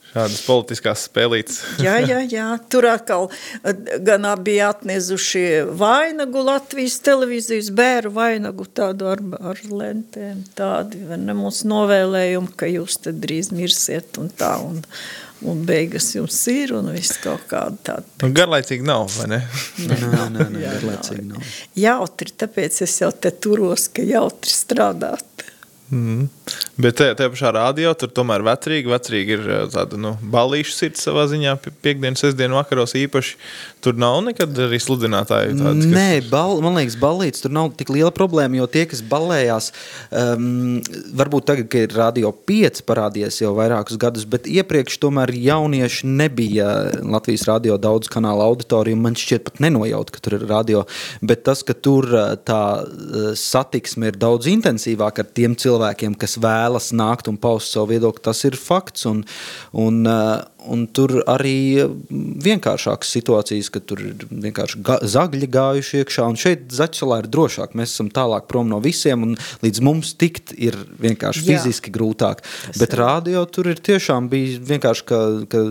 Šādas 0.09 0.41
politiskās 0.47 1.03
spēlītes. 1.05 1.59
Jā, 1.85 1.99
jā, 2.01 2.23
jā. 2.39 2.47
Tur 2.73 2.89
atkal 2.89 3.29
gan 4.07 4.25
bija 4.45 4.71
atnesuši 4.73 5.45
vainagu 5.79 6.43
Latvijas 6.47 6.97
televīzijas 7.05 7.69
bērnu 7.77 8.15
vainagu 8.17 8.65
tādu 8.73 9.11
ar, 9.13 9.23
ar 9.53 9.61
lentēm. 9.69 10.47
Tādi 10.59 11.05
ne 11.13 11.37
mūsu 11.37 11.69
novēlējumi, 11.71 12.55
ka 12.57 12.71
jūs 12.73 13.03
te 13.05 13.13
drīz 13.13 13.53
mirsiet 13.55 14.17
un 14.23 14.33
tā. 14.33 14.55
Un, 14.65 14.81
un 15.47 15.63
beigas 15.67 16.11
jums 16.17 16.39
ir 16.51 16.73
un 16.77 16.91
viss 16.95 17.19
kaut 17.23 17.45
kāda 17.51 17.77
tāda. 17.91 18.07
Nu, 18.23 18.33
garlaicīgi 18.35 18.87
nav, 18.87 19.07
vai 19.19 19.29
ne? 19.35 19.41
Nē, 19.85 19.99
nē, 20.03 20.25
nē, 20.35 20.49
nē 20.55 20.65
Jā, 20.65 20.75
garlaicīgi 20.79 21.27
nav. 21.29 21.53
Jautri, 21.79 22.35
tāpēc 22.43 22.83
es 22.87 22.97
jau 23.03 23.13
te 23.13 23.33
turos, 23.35 23.89
ka 23.95 24.07
jautri 24.07 24.55
strādāt. 24.55 25.47
Mm. 25.91 26.27
Bet 26.79 26.95
tajā, 27.01 27.15
tajā 27.19 27.31
pašā 27.35 27.51
rādio 27.57 27.91
tur 27.99 28.11
tomēr 28.15 28.45
vecrīgi, 28.47 28.87
vecrīgi 28.93 29.35
ir 29.35 29.49
eh, 29.51 29.65
tāda 29.73 29.99
nu, 30.01 30.13
balīšu 30.33 30.75
sirds 30.77 31.03
savā 31.09 31.25
ziņā, 31.31 31.57
pi- 31.65 31.73
piekdienas, 31.85 32.23
sestdienas 32.23 32.61
vakaros 32.63 32.95
īpaši. 32.99 33.35
Tur 33.83 33.99
nav 33.99 34.21
nekad 34.27 34.55
arī 34.59 34.79
sludinātāju 34.83 35.57
tādas. 35.59 35.85
kas- 35.85 35.93
Nē, 35.95 36.31
bal, 36.31 36.61
man 36.65 36.75
liekas, 36.79 36.97
balīts 36.99 37.43
tur 37.45 37.51
nav 37.55 37.73
tik 37.79 37.91
liela 37.95 38.11
problēma, 38.15 38.57
jo 38.61 38.67
tie, 38.71 38.85
kas 38.91 39.03
balējās, 39.03 39.71
um, 40.13 40.79
varbūt 41.19 41.47
tagad, 41.51 41.69
kad 41.73 41.87
ir 41.89 41.97
radio 41.99 42.33
5 42.33 42.83
parādījies 42.89 43.41
jau 43.43 43.53
vairākus 43.59 43.99
gadus, 44.01 44.25
bet 44.25 44.47
iepriekš 44.51 44.99
tomēr 45.03 45.31
jaunieši 45.35 46.07
nebija 46.09 46.69
Latvijas 47.03 47.47
radio 47.51 47.77
daudz 47.79 48.09
kanāla 48.13 48.47
auditorija. 48.49 48.97
Man 48.99 49.15
šķiet 49.19 49.45
pat 49.51 49.61
nenojaut, 49.63 50.11
ka 50.15 50.23
tur 50.23 50.39
ir 50.39 50.47
radio, 50.51 50.85
bet 51.23 51.45
tas, 51.47 51.63
ka 51.67 51.75
tur 51.75 52.07
uh, 52.15 52.35
tā 52.39 52.63
uh, 52.87 53.31
satiksme 53.39 54.11
ir 54.13 54.19
daudz 54.19 54.47
intensīvāka 54.51 55.27
ar 55.27 55.31
tiem 55.35 55.55
cilvēkiem, 55.59 56.15
kas 56.19 56.38
vēlas 56.43 56.91
nākt 56.97 57.31
un 57.31 57.39
paust 57.41 57.75
savu 57.75 57.93
viedokli, 57.93 58.25
tas 58.29 58.45
ir 58.49 58.59
fakts. 58.59 59.07
Un, 59.11 59.25
un, 59.73 60.03
uh, 60.09 60.43
un 60.69 60.87
tur 60.95 61.19
arī 61.31 61.87
vienkāršākas 62.45 63.11
situācijas, 63.17 63.71
ka 63.73 63.81
tur 63.85 64.03
ir 64.11 64.25
vienkārši 64.31 64.83
zagļi 65.15 65.49
gājuši 65.55 66.01
iekšā. 66.03 66.27
Un 66.29 66.39
šeit 66.41 66.67
Zaķisolā 66.75 67.21
ir 67.23 67.29
drošāk. 67.33 67.75
Mēs 67.79 67.95
esam 67.95 68.11
tālāk 68.15 68.47
prom 68.51 68.69
no 68.71 68.81
visiem, 68.85 69.23
un 69.27 69.37
līdz 69.65 69.83
mums 69.85 70.13
tikt 70.21 70.53
ir 70.57 70.77
vienkārši 71.03 71.45
Jā. 71.45 71.59
fiziski 71.59 71.93
grūtāk. 71.95 72.43
Bet 72.79 72.95
rādio 72.99 73.45
tur 73.51 73.71
ir 73.73 73.81
tiešām 73.85 74.29
bijis 74.33 74.59
vienkārši, 74.69 75.07
ka, 75.09 75.21
ka 75.53 75.63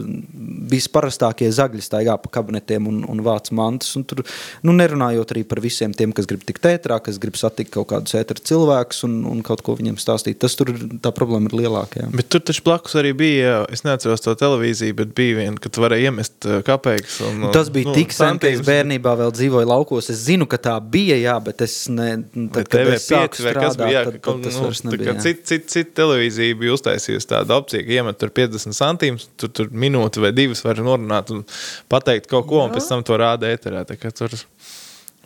bijis 0.72 0.90
parastākie 0.94 1.50
zagļi 1.54 1.84
staigā 1.86 2.18
pa 2.22 2.32
kabinetiem 2.40 2.88
un, 2.90 3.04
un 3.10 3.24
vāc 3.26 3.52
mantas. 3.56 3.94
Un 4.00 4.06
tur, 4.08 4.24
nu, 4.66 4.76
nerunājot 4.78 5.34
arī 5.36 5.44
par 5.48 5.62
visiem 5.64 5.94
tiem, 5.98 6.14
kas 6.16 6.28
grib 6.30 6.44
tikt 6.48 6.66
ētrā, 6.70 7.00
kas 7.04 7.20
grib 7.22 7.38
satikt 7.40 7.74
kaut 7.76 7.90
kādus 7.94 8.16
ētra 8.20 8.40
cilvēkus 8.42 9.04
un, 9.08 9.20
un 9.30 9.42
kaut 9.46 9.64
ko 9.66 9.76
viņiem 9.80 10.00
stāstīt. 10.02 10.40
Tas 10.44 10.56
tur 10.60 10.72
ir- 10.74 10.86
tā 11.04 11.12
problēma 11.16 11.52
ir 11.52 11.58
lielākā. 11.64 12.04
jā. 12.06 12.10
Bet 12.16 12.30
tur 12.34 12.42
taču 12.46 12.64
blakus 12.66 12.96
arī 13.00 13.14
bija, 13.18 13.66
es 13.74 13.84
neatceros 13.88 14.22
to 14.24 14.34
televīziju, 14.38 14.87
televīzija, 14.88 14.96
bet 14.96 15.14
bija 15.16 15.38
viena, 15.38 15.58
kad 15.62 15.78
varēja 15.78 16.10
iemest 16.10 16.46
uh, 16.46 16.62
kapeikas. 16.66 17.20
Un, 17.22 17.44
un, 17.44 17.52
Tas 17.54 17.70
bija 17.74 17.90
nu, 17.90 17.96
tik 17.96 18.14
sen, 18.14 18.40
ka 18.40 18.48
es 18.50 18.62
bērnībā 18.66 19.16
vēl 19.18 19.32
dzīvoju 19.36 19.68
laukos. 19.68 20.10
Es 20.10 20.24
zinu, 20.26 20.48
ka 20.48 20.58
tā 20.58 20.76
bija, 20.82 21.18
jā, 21.18 21.38
bet 21.44 21.62
es 21.62 21.88
ne, 21.90 22.24
tad, 22.54 22.68
kad 22.70 22.92
es 22.94 23.08
sāku 23.08 23.42
strādāt, 23.42 23.78
bija, 23.78 23.92
jā, 23.92 24.04
tad, 24.08 24.20
tad 24.22 24.44
tas 24.46 24.58
nu, 24.58 24.66
vairs 24.68 24.84
nebija. 24.86 25.16
Cita 25.22 25.48
cit, 25.48 25.68
cit 25.72 25.94
televīzija 25.98 26.58
bija 26.58 26.76
uztaisījusi 26.76 27.30
tādu 27.30 27.58
opciju, 27.58 27.86
ka 27.88 27.98
iemet 27.98 28.20
tur 28.22 28.34
50 28.34 28.78
centīmus, 28.78 29.28
tur, 29.40 29.52
tur 29.52 29.72
minūti 29.72 30.24
vai 30.24 30.34
divas 30.36 30.64
var 30.66 30.82
norunāt 30.84 31.34
un 31.36 31.44
pateikt 31.92 32.30
kaut 32.32 32.48
ko, 32.50 32.62
jā. 32.62 32.68
un 32.68 32.76
pēc 32.76 32.92
tam 32.92 33.06
to 33.08 33.20
rāda 33.20 33.52
ēterā. 33.54 33.86
Tur 33.88 34.34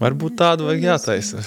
Varbūt 0.01 0.37
tādu 0.39 0.65
vajag 0.65 0.85
jātaisa. 0.87 1.43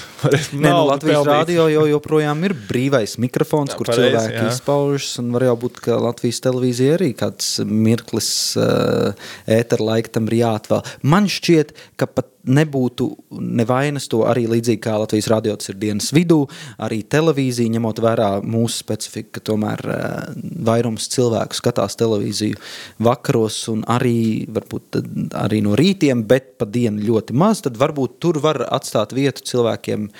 Nē, 0.55 0.69
nu, 0.69 0.85
Latvijas 0.87 1.27
rādio 1.27 1.67
jau 1.73 1.87
joprojām 1.91 2.45
ir 2.47 2.55
brīvais 2.69 3.17
mikrofons, 3.23 3.73
jā, 3.75 3.79
kur 3.81 3.91
pareizi, 3.91 4.13
cilvēki 4.13 4.39
jā. 4.39 4.51
izpaužas. 4.53 5.09
Var 5.35 5.47
jau 5.49 5.57
būt, 5.65 5.81
ka 5.83 5.99
Latvijas 6.05 6.39
televīzija 6.45 6.99
arī 6.99 7.11
kāds 7.19 7.57
mirklis 7.67 8.31
uh, 8.61 9.33
ētera 9.51 9.91
laika 9.91 10.15
tam 10.19 10.31
ir 10.31 10.39
jāatvēl. 10.45 10.85
Man 11.03 11.27
šķiet, 11.31 11.75
ka 11.99 12.07
pat 12.11 12.31
nebūtu 12.45 13.09
nevainas 13.41 14.09
to 14.13 14.23
arī 14.29 14.47
līdzīgi 14.51 14.83
kā 14.85 14.97
Latvijas 15.01 15.31
radio 15.33 15.57
tas 15.59 15.71
ir 15.73 15.79
dienas 15.81 16.11
vidū, 16.15 16.43
arī 16.83 17.03
televīzija, 17.03 17.73
ņemot 17.77 18.03
vērā 18.05 18.31
mūsu 18.45 18.83
specifiku, 18.83 19.35
ka 19.37 19.45
tomēr 19.53 19.85
uh, 19.89 20.33
vairums 20.67 21.09
cilvēku 21.15 21.59
skatās 21.59 21.99
televīziju 22.01 22.61
vakaros 23.05 23.61
un 23.73 23.85
arī, 23.91 24.45
varbūt, 24.55 25.01
arī 25.45 25.63
no 25.65 25.79
rītiem, 25.79 26.27
bet 26.29 26.55
pa 26.61 26.69
dienu 26.69 27.05
ļoti 27.05 27.37
maz, 27.37 27.65
tad 27.65 27.81
varbūt 27.81 28.21
tur 28.23 28.43
var 28.45 28.65
atstāt 28.69 29.17
vietu 29.17 29.47
cilvēkiem, 29.55 30.11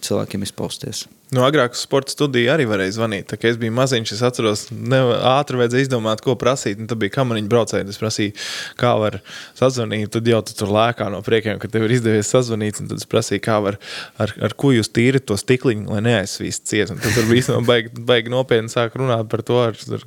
cilvēkiem 0.00 0.46
izpausties. 0.46 1.06
Nu, 1.34 1.40
agrāk 1.42 1.74
sporta 1.74 2.12
studiju 2.14 2.52
arī 2.52 2.68
varēja 2.70 2.92
zvanīt. 3.00 3.26
Tā, 3.32 3.36
es 3.48 3.56
biju 3.58 3.74
maziņš, 3.74 4.12
es 4.14 4.20
atceros, 4.28 4.60
ne, 4.70 5.00
ātri 5.26 5.58
vajadzēja 5.58 5.88
izdomāt, 5.88 6.20
ko 6.22 6.36
prasīt. 6.38 6.78
Tad 6.86 7.00
bija 7.02 7.16
kamaniņa 7.16 7.50
braucēji. 7.50 7.86
Es 7.90 7.98
prasīju, 7.98 8.34
kā 8.78 8.92
var 9.00 9.18
sazvanīt. 9.58 10.12
Tad 10.14 10.30
jau 10.30 10.38
tu 10.46 10.54
tur 10.60 10.70
lēkā 10.76 11.08
no 11.10 11.18
priekiem, 11.26 11.58
ka 11.66 11.74
tev 11.74 11.86
ir 11.86 11.96
izdevies 11.98 12.30
sazvanīt. 12.32 12.80
Tad 12.80 12.96
es 12.96 13.08
prasīju, 13.10 13.42
kā 13.44 13.58
var, 13.64 13.78
ar, 14.22 14.32
ar 14.48 14.56
ko 14.58 14.72
jūs 14.74 14.90
tīrat 14.94 15.26
to 15.28 15.38
stikliņu, 15.40 15.88
lai 15.92 16.02
neaizsvīst 16.06 16.66
ciet. 16.70 16.92
Un 16.94 17.02
tad 17.02 17.16
tur 17.16 17.28
bija 17.30 17.60
baigi, 17.66 17.92
baigi 18.08 18.32
nopietni 18.32 18.72
sāk 18.72 18.96
runāt 18.98 19.28
par 19.32 19.44
to, 19.46 19.58
ar, 19.70 19.80
ar, 19.98 20.06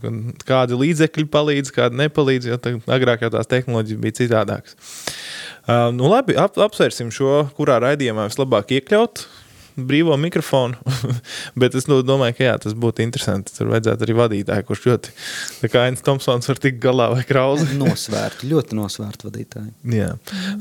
kādi 0.50 0.80
līdzekļi 0.80 1.28
palīdz, 1.34 1.74
kādi 1.76 2.02
nepalīdz. 2.04 2.50
Jo 2.54 2.60
tā, 2.62 2.76
agrāk 3.00 3.26
jau 3.26 3.34
tās 3.38 3.52
tehnoloģijas 3.52 4.04
bija 4.04 4.20
citādākas. 4.24 4.80
Uh, 5.70 5.92
nu, 5.94 6.08
labi, 6.10 6.34
ap, 6.40 6.58
apsvērsim 6.58 7.12
šo, 7.14 7.44
kurā 7.58 7.78
raidījumā 7.84 8.30
vislabāk 8.32 8.74
iekļaut 8.80 9.28
brīvo 9.88 10.18
mikrofonu. 10.20 10.78
Bet 11.60 11.76
es 11.78 11.90
nu, 11.90 12.02
domāju, 12.06 12.38
ka 12.38 12.46
jā, 12.48 12.56
tas 12.66 12.76
būtu 12.78 13.04
interesanti. 13.06 13.54
Tur 13.56 13.72
vajadzētu 13.74 14.08
arī 14.08 14.16
vadītāju, 14.20 14.68
kurš 14.68 14.86
ļoti, 14.90 15.16
kā 15.72 15.86
Ains 15.88 16.06
Tomsons, 16.06 16.50
var 16.52 16.62
tikt 16.62 16.82
galā 16.84 17.10
vai 17.14 17.26
krauzi. 17.28 17.70
nosvērtu, 17.84 18.50
ļoti 18.52 18.80
nosvērtu 18.80 19.30
vadītāju. 19.30 19.76
Jā. 19.96 20.14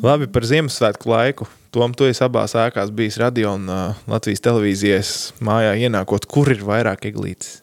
Labi 0.04 0.30
par 0.32 0.48
Ziemassvētku 0.48 1.12
laiku. 1.12 1.48
Tom, 1.74 1.92
tu 1.92 2.08
esi 2.08 2.24
abās 2.24 2.56
ēkās 2.56 2.92
bijis 2.96 3.18
radio 3.20 3.52
un 3.58 3.68
uh, 3.68 4.04
Latvijas 4.08 4.40
televīzijas 4.46 5.14
mājā 5.44 5.74
ienākot. 5.84 6.24
Kur 6.30 6.48
ir 6.54 6.64
vairāk 6.64 7.10
eglītes? 7.10 7.58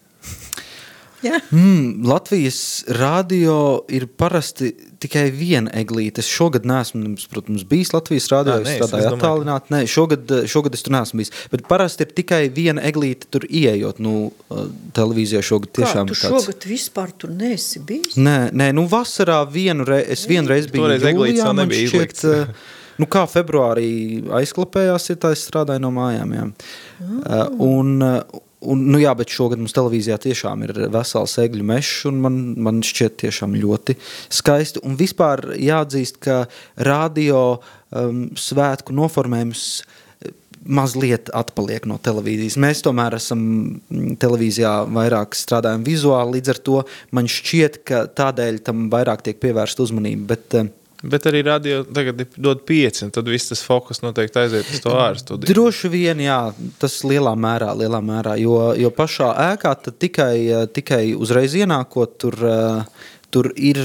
Ja. 1.26 1.40
Mm, 1.52 2.06
Latvijas 2.06 2.60
rādio 2.94 3.58
ir 3.90 4.06
parasti 4.20 4.72
tikai 5.02 5.26
viena 5.34 5.72
eglīte. 5.78 6.22
Es 6.22 6.30
šogad 6.30 6.68
neesmu, 6.70 7.16
protams, 7.32 7.66
bijis 7.70 7.94
Latvijas 7.96 8.28
rādio. 8.34 8.60
Es 8.62 8.78
strādāju 8.78 9.12
attālināti. 9.16 9.74
Nē, 9.74 9.82
šogad, 9.90 10.36
šogad 10.52 10.78
es 10.78 10.86
tur 10.86 10.96
neesmu 10.96 11.22
bijis. 11.22 11.34
Bet 11.54 11.66
parasti 11.70 12.06
ir 12.06 12.14
tikai 12.20 12.42
viena 12.54 12.84
eglīte 12.86 13.30
tur 13.34 13.48
ieejot. 13.50 14.02
Nu, 14.06 14.30
televīzijā 14.98 15.44
šogad 15.46 15.74
tiešām 15.80 16.10
ir. 16.10 16.14
Tu 16.14 16.22
tāds... 16.22 16.46
šogad 16.46 16.70
vispār 16.70 17.14
tur 17.18 17.34
neesi 17.36 17.82
bijis? 17.86 18.18
Nē, 18.22 18.38
nē 18.54 18.72
nu 18.78 18.88
vasarā 18.92 19.42
vienu 19.50 19.88
reizi, 19.88 20.12
es 20.16 20.26
vienreiz 20.30 20.70
biju. 20.72 20.86
Toreiz 20.86 21.06
eglītes 21.12 21.46
vēl 21.46 21.62
nebija 21.64 21.90
izlikts. 21.90 22.26
Nu, 22.96 23.10
kā 23.12 23.26
februārī 23.28 23.90
aizklapējās, 24.38 25.10
ja 25.10 25.18
tā 25.20 25.34
es 25.36 25.44
strādāju 25.50 25.84
no 25.84 25.92
mājām. 25.96 26.32
Jā. 26.32 26.46
Mm. 26.48 27.18
Uh, 27.20 27.66
un, 27.66 27.90
Un, 28.72 28.86
nu 28.92 29.02
jā, 29.02 29.14
bet 29.18 29.34
šogad 29.34 29.62
mums 29.62 29.76
televīzijā 29.76 30.18
tiešām 30.22 30.66
ir 30.68 30.74
vesels 30.94 31.38
egļu 31.42 31.66
mežs, 31.68 32.06
un 32.10 32.22
man, 32.24 32.40
man 32.68 32.82
šķiet 32.86 33.20
tiešām 33.26 33.58
ļoti 33.62 33.98
skaisti. 34.34 34.84
Un 34.88 34.98
vispār 35.00 35.54
jāatzīst, 35.62 36.20
ka 36.26 36.44
radio 36.88 37.42
um, 37.56 38.26
svētku 38.40 38.96
noformējums 38.96 39.66
eh, 39.82 40.34
mazliet 40.66 41.32
atpaliek 41.36 41.88
no 41.90 42.00
televīzijas. 42.02 42.60
Mēs 42.62 42.86
tomēr 42.86 43.18
esam 43.20 43.44
mm, 43.44 44.16
televīzijā 44.22 44.78
vairāk 44.96 45.38
strādājam 45.38 45.86
vizuāli, 45.88 46.40
līdz 46.40 46.56
ar 46.56 46.64
to 46.70 46.82
man 47.16 47.30
šķiet, 47.32 47.84
ka 47.88 48.06
tādēļ 48.18 48.64
tam 48.66 48.90
vairāk 48.94 49.26
tiek 49.28 49.42
pievērsta 49.44 49.86
uzmanība. 49.86 50.36
Bet, 50.36 50.60
uh, 50.62 50.85
Bet 51.06 51.28
arī 51.30 51.42
radio 51.46 51.84
tagad 51.84 52.22
dod 52.38 52.64
pieci, 52.68 53.04
un 53.06 53.14
tad 53.14 53.28
viss 53.30 53.52
tas 53.52 53.62
fokus 53.66 54.02
noteikti 54.04 54.42
aiziet 54.42 54.70
uz 54.74 54.82
to 54.84 54.94
ārstudiju. 54.98 55.52
Droši 55.52 55.92
vien, 55.94 56.22
jā, 56.24 56.40
tas 56.82 56.98
lielā 57.08 57.36
mērā, 57.38 57.74
lielā 57.78 58.02
mērā 58.06 58.38
jo, 58.42 58.58
jo 58.80 58.92
pašā 58.96 59.32
ēkā 59.52 59.76
tikai, 59.92 60.68
tikai 60.76 61.04
uzreiz 61.18 61.58
ienākot 61.62 62.18
tur. 62.26 62.42
Tur 63.36 63.50
ir 63.60 63.82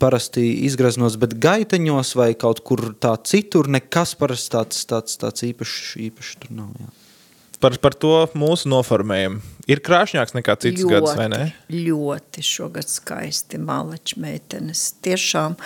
parasti 0.00 0.40
izgraznos, 0.64 1.18
bet 1.20 1.34
gaiteņos 1.44 2.14
vai 2.16 2.30
kaut 2.40 2.62
kur 2.64 2.94
tā 2.96 3.10
citur 3.28 3.68
nekas 3.68 4.14
parasti 4.16 4.54
tāds, 4.54 4.86
tāds, 4.88 5.18
tāds 5.20 5.44
īpašs, 5.44 5.98
īpašs 6.06 6.38
tur 6.40 6.54
nav. 6.62 6.70
Jā 6.80 6.88
par, 7.60 7.76
par 7.82 7.94
to 7.98 8.12
mūsu 8.38 8.70
noformējumu. 8.72 9.40
Ir 9.70 9.82
krāšņāks 9.84 10.36
nekā 10.36 10.56
cits 10.62 10.84
ļoti, 10.84 10.92
gads, 10.92 11.14
vai 11.18 11.28
ne? 11.32 11.40
Ļoti 11.72 12.44
šogad 12.46 12.90
skaisti 12.90 13.58
maleču 13.62 14.20
meitenes. 14.22 14.88
Tiešām. 15.04 15.56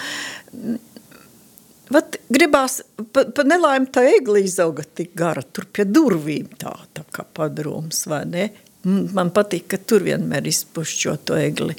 Vat 1.91 2.21
gribās, 2.31 2.81
pa, 3.13 3.27
pa 3.35 3.45
nelaimi 3.47 3.91
tā 3.93 4.07
egli 4.13 4.45
izauga 4.47 4.87
tik 4.87 5.13
gara, 5.19 5.43
tur 5.43 5.67
pie 5.67 5.85
durvīm 5.89 6.53
tā, 6.61 6.77
tā 6.95 7.05
kā 7.13 7.27
padrums, 7.37 8.05
vai 8.11 8.23
ne? 8.31 8.51
Man 8.87 9.29
patīk, 9.37 9.67
ka 9.75 9.77
tur 9.85 10.07
vienmēr 10.07 10.47
izpušķo 10.49 11.19
to 11.29 11.37
egli. 11.37 11.75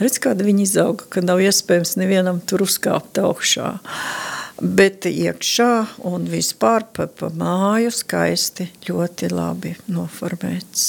Redz, 0.00 0.16
kāda 0.24 0.46
viņa 0.46 0.62
izauga, 0.64 1.10
ka 1.12 1.20
nav 1.20 1.42
iespējams 1.44 1.98
nevienam 2.00 2.40
tur 2.48 2.64
uzkāpt 2.64 3.20
augšā. 3.20 3.74
Uh, 3.76 4.35
Bet 4.56 5.04
iekšā 5.04 5.72
un 6.08 6.24
vispār 6.32 6.86
pa, 6.96 7.04
pa 7.12 7.28
māju 7.28 7.90
skaisti, 7.92 8.70
ļoti 8.88 9.28
labi 9.34 9.74
noformēts. 9.92 10.86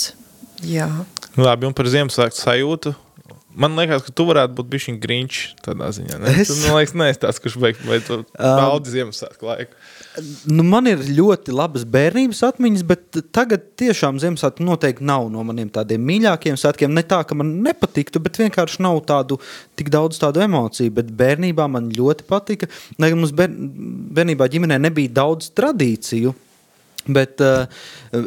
Jā. 0.63 0.87
Labi, 1.35 1.67
un 1.67 1.75
par 1.75 1.89
Ziemassvētku 1.91 2.39
sajūtu. 2.39 2.93
Man 3.57 3.75
liekas, 3.75 4.05
ka 4.05 4.13
tu 4.13 4.27
varētu 4.29 4.55
būt 4.57 4.69
bijis 4.71 4.87
grīņš 5.03 5.41
tādā 5.65 5.89
ziņā. 5.97 6.19
Ne? 6.21 6.33
Es... 6.43 6.51
Tu, 6.51 6.55
man 6.63 6.77
liekas, 6.77 6.95
neesi 6.97 7.21
tāds, 7.25 7.41
kurš 7.43 7.57
tu 8.05 8.21
baudi 8.37 8.87
um, 8.87 8.93
Ziemassvētku 8.93 9.49
laiku. 9.49 9.79
Nu, 10.49 10.63
man 10.65 10.87
ir 10.89 11.01
ļoti 11.13 11.53
labas 11.53 11.83
bērnības 11.93 12.39
atmiņas, 12.47 12.83
bet 12.89 13.19
tagad 13.35 13.67
tiešām 13.77 14.17
Ziemassvētku 14.21 14.65
noteikti 14.65 15.05
nav 15.05 15.27
no 15.29 15.43
maniem 15.45 15.69
tādiem 15.73 16.01
mīļākiem 16.09 16.57
svētkiem. 16.57 16.93
Ne 16.95 17.03
tā, 17.05 17.19
ka 17.27 17.37
man 17.37 17.51
nepatiktu, 17.65 18.21
bet 18.23 18.39
vienkārši 18.41 18.81
nav 18.85 19.03
tādu 19.09 19.37
tik 19.77 19.91
daudz 19.93 20.17
tādu 20.21 20.41
emociju. 20.45 20.95
Bet 20.97 21.11
bērnībā 21.19 21.67
man 21.69 21.91
ļoti 21.93 22.25
patika. 22.29 22.69
Lai 22.97 23.11
mums 23.13 23.35
bērnībā 23.37 24.49
ģimenē 24.53 24.79
nebija 24.87 25.13
daudz 25.21 25.51
tradīciju. 25.57 26.33
Bet 27.07 27.39
uh, 27.39 27.69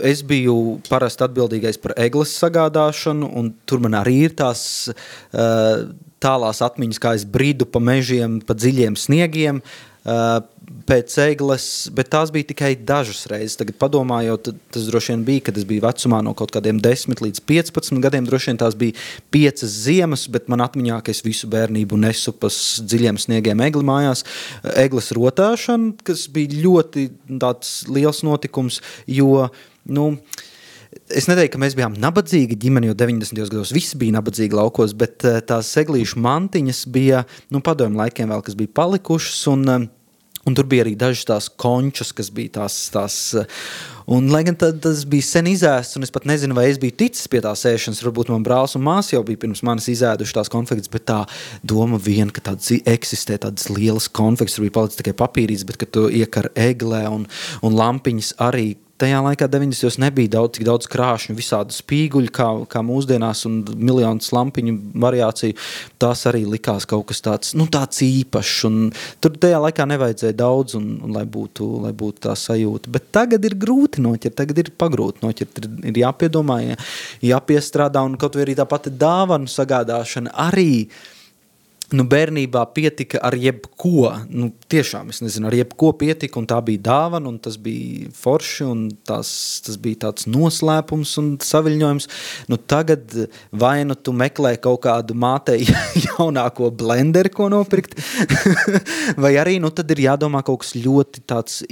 es 0.06 0.22
biju 0.24 0.78
parasti 0.88 1.26
atbildīgais 1.26 1.76
par 1.82 1.92
eglis 2.00 2.32
sagādāšanu, 2.40 3.28
un 3.36 3.50
tur 3.68 3.82
man 3.84 3.98
arī 3.98 4.22
ir 4.28 4.38
tās 4.38 4.62
uh, 4.88 5.90
tālās 6.20 6.62
atmiņas, 6.64 7.00
kā 7.02 7.12
es 7.18 7.26
brīdu 7.28 7.68
pa 7.68 7.82
mežiem, 7.82 8.38
pa 8.44 8.56
dziļiem 8.56 8.96
sniegiem. 8.96 9.60
Uh, 10.00 10.40
pēc 10.88 11.12
egles, 11.22 11.64
bet 11.94 12.08
tās 12.12 12.30
bija 12.32 12.48
tikai 12.50 12.70
dažas 12.88 13.24
reizes. 13.30 13.56
Tagad, 13.60 13.76
padomājot, 13.80 14.50
tas 14.72 14.86
droši 14.88 15.12
vien 15.12 15.24
bija, 15.26 15.44
kad 15.48 15.58
es 15.60 15.66
biju 15.68 15.84
vecumā 15.84 16.20
no 16.24 16.32
kaut 16.38 16.52
kādiem 16.54 16.80
10 16.82 17.22
līdz 17.24 17.42
15 17.48 18.00
gadiem. 18.04 18.26
Droši 18.28 18.50
vien 18.50 18.60
tās 18.60 18.76
bija 18.78 18.96
piecas 19.34 19.74
ziemas, 19.84 20.26
bet 20.32 20.48
man 20.52 20.64
atmiņā, 20.64 21.00
ka 21.04 21.14
es 21.14 21.22
visu 21.26 21.50
bērnību 21.52 21.98
nesu 22.00 22.34
pa 22.36 22.50
dziļiem 22.50 23.20
sniegiem 23.20 23.64
egli 23.66 23.86
mājās. 23.86 24.24
Egles 24.78 25.10
rotāšana, 25.16 25.94
kas 26.06 26.26
bija 26.32 26.62
ļoti 26.64 27.08
liels 27.90 28.24
notikums, 28.26 28.80
jo, 29.10 29.48
nu, 29.90 30.06
Es 30.90 31.28
neteiktu, 31.30 31.54
ka 31.54 31.62
mēs 31.62 31.76
bijām 31.78 31.94
nabadzīgi 32.02 32.56
ģimene, 32.58 32.88
jo 32.90 32.96
90. 32.98 33.44
gados 33.52 33.70
visi 33.74 33.98
bija 33.98 34.16
nabadzīgi 34.16 34.56
laukos, 34.58 34.94
bet 34.98 35.22
eh, 35.28 35.38
tās 35.46 35.70
seglīšu 35.76 36.18
mantiņas 36.22 36.84
bija 36.90 37.22
nu, 37.54 37.62
padomju 37.62 38.00
laikiem 38.00 38.32
vēl, 38.32 38.42
kas 38.46 38.58
bija 38.58 38.74
palikušas. 38.80 39.40
Un, 39.52 39.66
uh, 39.70 39.88
Un 40.48 40.54
tur 40.56 40.64
bija 40.64 40.86
arī 40.86 40.94
dažas 40.96 41.26
tās 41.28 41.46
končas, 41.60 42.14
kas 42.16 42.30
bija 42.32 42.54
tās. 42.54 42.76
tās 42.94 43.16
un, 44.08 44.30
lai 44.32 44.40
gan 44.46 44.56
tas 44.56 45.02
bija 45.04 45.26
sen 45.26 45.50
izēsts, 45.50 45.98
un 45.98 46.06
es 46.06 46.12
pat 46.14 46.24
nezinu, 46.24 46.56
vai 46.56 46.70
es 46.70 46.80
biju 46.80 46.96
ticis 47.02 47.28
pie 47.28 47.42
tā 47.44 47.52
sēšanas, 47.52 48.00
varbūt 48.06 48.32
man 48.32 48.46
brālis 48.46 48.74
un 48.78 48.86
māsa 48.86 49.18
jau 49.18 49.22
bija 49.26 49.42
pirms 49.44 49.60
manis 49.68 49.90
izēduši 49.92 50.38
tās 50.38 50.50
konfekts, 50.52 50.88
bet 50.88 51.04
tā 51.12 51.18
doma 51.60 52.00
vien, 52.00 52.32
ka 52.32 52.40
tādas 52.48 52.72
eksistē 52.72 53.36
tādas 53.44 53.68
lielas 53.68 54.08
konfekts, 54.08 54.56
tur 54.56 54.64
bija 54.64 54.78
palicis 54.78 55.02
tikai 55.02 55.14
papīrītis, 55.20 55.66
bet 55.68 55.82
ka 55.82 55.90
tu 55.92 56.08
iekar 56.08 56.48
eglē 56.56 57.04
un, 57.12 57.28
un 57.60 57.76
lampiņas 57.76 58.38
arī 58.40 58.72
tajā 59.00 59.20
laikā 59.24 59.48
90. 59.50 60.00
nebija 60.02 60.34
daudz, 60.36 60.56
tik 60.56 60.66
daudz 60.68 60.88
krāšņu, 60.90 61.36
visādi 61.38 61.76
spīguļi, 61.76 62.30
kā, 62.34 62.48
kā 62.70 62.82
mūsdienās, 62.86 63.44
un 63.48 63.60
miljonu 63.74 64.22
lampiņu 64.36 64.76
variāciju. 65.02 65.56
Tās 66.00 66.24
arī 66.30 66.44
likās 66.48 66.86
kaut 66.90 67.08
kas 67.10 67.22
tāds, 67.24 67.54
nu, 67.58 67.66
tāds 67.72 68.02
īpašs. 68.06 68.58
Tur 69.22 69.36
tajā 69.40 69.60
laikā 69.64 69.86
nevajadzēja 69.88 70.36
daudz, 70.40 70.76
un, 70.78 70.90
un, 71.04 71.14
lai, 71.16 71.24
būtu, 71.28 71.68
lai 71.86 71.94
būtu 71.96 72.26
tā 72.28 72.34
sajūta. 72.38 72.92
Bet 72.92 73.08
tagad 73.14 73.46
ir 73.48 73.56
grūti 73.60 74.04
noķert, 74.04 74.36
tagad 74.42 74.60
ir 74.64 74.72
pagrūti 74.80 75.24
noķert. 75.24 75.62
Ir, 75.62 75.70
ir 75.92 76.02
jāpiedomā, 76.04 76.60
jā, 76.64 76.76
jāpiestrādā, 77.32 78.04
un 78.06 78.18
kaut 78.20 78.36
arī 78.40 78.56
tā 78.58 78.68
pati 78.68 78.92
dāvanu 79.00 79.50
sagādāšana 79.50 80.36
arī 80.48 80.72
nu, 81.96 82.04
bērnībā 82.10 82.62
pietika 82.74 83.20
ar 83.26 83.34
jebko. 83.38 84.10
Nu, 84.30 84.50
tiešām, 84.70 85.10
es 85.12 85.20
nezinu, 85.24 85.48
ar 85.50 85.56
jebko 85.58 85.92
pietika, 85.98 86.38
un 86.40 86.46
tā 86.50 86.60
bija 86.64 86.82
dāvana, 86.90 87.30
un 87.30 87.38
tas 87.42 87.56
bija 87.60 88.10
forši, 88.14 88.66
un 88.66 88.84
tas, 89.06 89.30
tas 89.66 89.78
bija 89.80 90.06
tāds 90.06 90.28
noslēpums 90.30 91.16
un 91.22 91.32
saviļņojums. 91.42 92.08
Nu, 92.50 92.58
tagad 92.70 93.14
vai 93.50 93.80
nu 93.88 93.96
tu 93.98 94.14
meklē 94.16 94.54
kaut 94.62 94.84
kādu 94.86 95.16
mātei 95.18 95.66
jaunāko 96.06 96.70
blenderu, 96.74 97.32
ko 97.34 97.48
nopirkt, 97.52 97.96
vai 99.22 99.34
arī 99.40 99.58
nu, 99.62 99.72
tad 99.74 99.90
ir 99.94 100.04
jādomā 100.06 100.44
kaut 100.46 100.62
kas 100.64 100.74
ļoti 100.78 101.24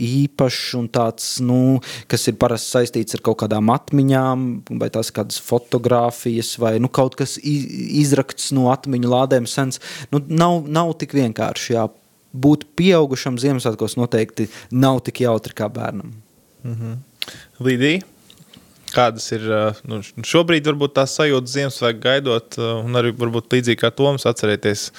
īpašs 0.09 0.75
un 0.79 0.89
tāds, 0.93 1.31
nu, 1.45 1.79
kas 2.11 2.29
ir 2.31 2.39
parasti 2.41 2.75
saistīts 2.77 3.19
ar 3.19 3.25
kaut 3.27 3.41
kādām 3.45 3.71
atmiņām, 3.75 4.47
vai 4.81 4.91
tās 4.95 5.12
kādas 5.14 5.41
fotogrāfijas, 5.45 6.57
vai 6.62 6.77
nu, 6.83 6.91
kaut 6.91 7.19
kas 7.19 7.37
izrakts 7.43 8.51
no 8.57 8.69
atmiņu 8.73 9.11
lādēm 9.12 9.49
sens 9.51 9.83
nu, 10.14 10.22
nav, 10.28 10.62
nav 10.68 10.92
tik 11.00 11.16
vienkārši. 11.18 11.74
Jā. 11.76 11.88
Būt 12.38 12.66
pieaugušam 12.76 13.38
Ziemassvētkos 13.40 13.96
noteikti 13.96 14.50
nav 14.70 15.00
tik 15.06 15.22
jautri 15.24 15.56
kā 15.56 15.70
bērnam. 15.72 16.12
Mm 16.62 16.74
-hmm. 16.74 16.96
Līdīgi. 17.64 18.02
Kādas 18.88 19.26
ir 19.32 19.42
nu, 19.84 20.00
šobrīd 20.24 20.68
varbūt 20.68 20.94
tās 20.96 21.16
sajūtas 21.18 21.52
Ziemassvētku 21.56 22.00
gaidot, 22.00 22.59
un 22.59 22.96
arī 22.96 23.12
varbūt 23.12 23.52
līdzīgi 23.52 23.80
kā 23.80 23.90
Toms 23.90 24.24
atcerēties 24.26 24.92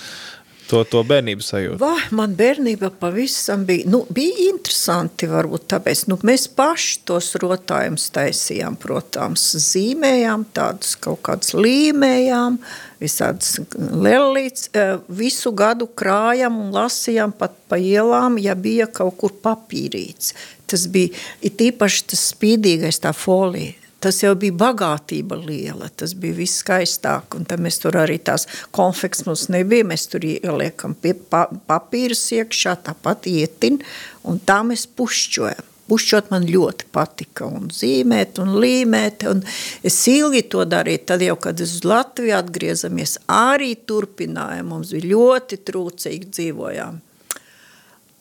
to, 0.69 0.83
to 0.87 1.01
bērnības 1.07 1.49
sajūtu? 1.53 1.77
Vai, 1.81 1.97
man 2.15 2.35
bērnība 2.37 2.91
pavisam 3.01 3.65
bija, 3.67 3.87
nu, 3.89 4.03
bija 4.13 4.49
interesanti 4.49 5.29
varbūt 5.29 5.67
tāpēc, 5.73 6.05
nu, 6.11 6.19
mēs 6.27 6.47
paši 6.55 6.99
tos 7.09 7.31
rotājumus 7.41 8.09
taisījām, 8.15 8.77
protams, 8.81 9.45
zīmējām 9.65 10.45
tādus 10.55 10.95
kaut 11.01 11.23
kādus 11.25 11.55
līmējām, 11.57 12.59
visādas 13.01 13.57
lelītes, 13.77 14.69
eh, 14.73 14.97
visu 15.09 15.53
gadu 15.55 15.89
krājām 15.89 16.61
un 16.65 16.71
lasījām 16.75 17.33
pat 17.39 17.57
pa 17.69 17.79
ielām, 17.81 18.39
ja 18.41 18.55
bija 18.55 18.87
kaut 18.87 19.17
kur 19.17 19.35
papīrīts. 19.43 20.33
Tas 20.69 20.85
bija, 20.91 21.15
it 21.41 21.61
īpaši 21.65 22.05
tas 22.11 22.27
spīdīgais 22.33 23.01
tā 23.01 23.13
folija, 23.15 23.78
tas 24.03 24.21
jau 24.23 24.33
bija 24.39 24.55
bagātība 24.59 25.37
liela, 25.39 25.89
tas 25.95 26.15
bija 26.17 26.37
viss 26.39 26.61
skaistāk, 26.63 27.35
un 27.37 27.47
tad 27.49 27.63
mēs 27.63 27.81
tur 27.83 27.97
arī 27.99 28.19
tās 28.23 28.47
konfekts 28.75 29.25
mums 29.27 29.47
nebija, 29.51 29.87
mēs 29.87 30.07
tur 30.11 30.25
ieliekam 30.25 30.95
pie 30.99 31.15
pa, 31.15 31.45
papīrus 31.69 32.23
iekšā, 32.37 32.77
tāpat 32.87 33.29
ietin, 33.31 33.81
un 34.23 34.39
tā 34.39 34.61
mēs 34.67 34.87
pušķojam. 34.99 35.65
Pušķot 35.89 36.27
man 36.29 36.43
ļoti 36.45 36.85
patika, 36.93 37.47
un 37.49 37.71
zīmēt, 37.73 38.37
un 38.43 38.51
līmēt, 38.61 39.23
un 39.25 39.39
es 39.81 39.95
ilgi 40.11 40.43
to 40.53 40.61
darīju, 40.69 41.01
tad 41.09 41.23
jau, 41.25 41.33
kad 41.41 41.63
uz 41.65 41.79
Latviju 41.81 42.35
atgriezamies, 42.37 43.15
arī 43.33 43.71
turpinājām, 43.89 44.69
mums 44.69 44.93
bija 44.93 45.09
ļoti 45.15 45.57
trūcīgi 45.65 46.29
dzīvojām. 46.29 46.99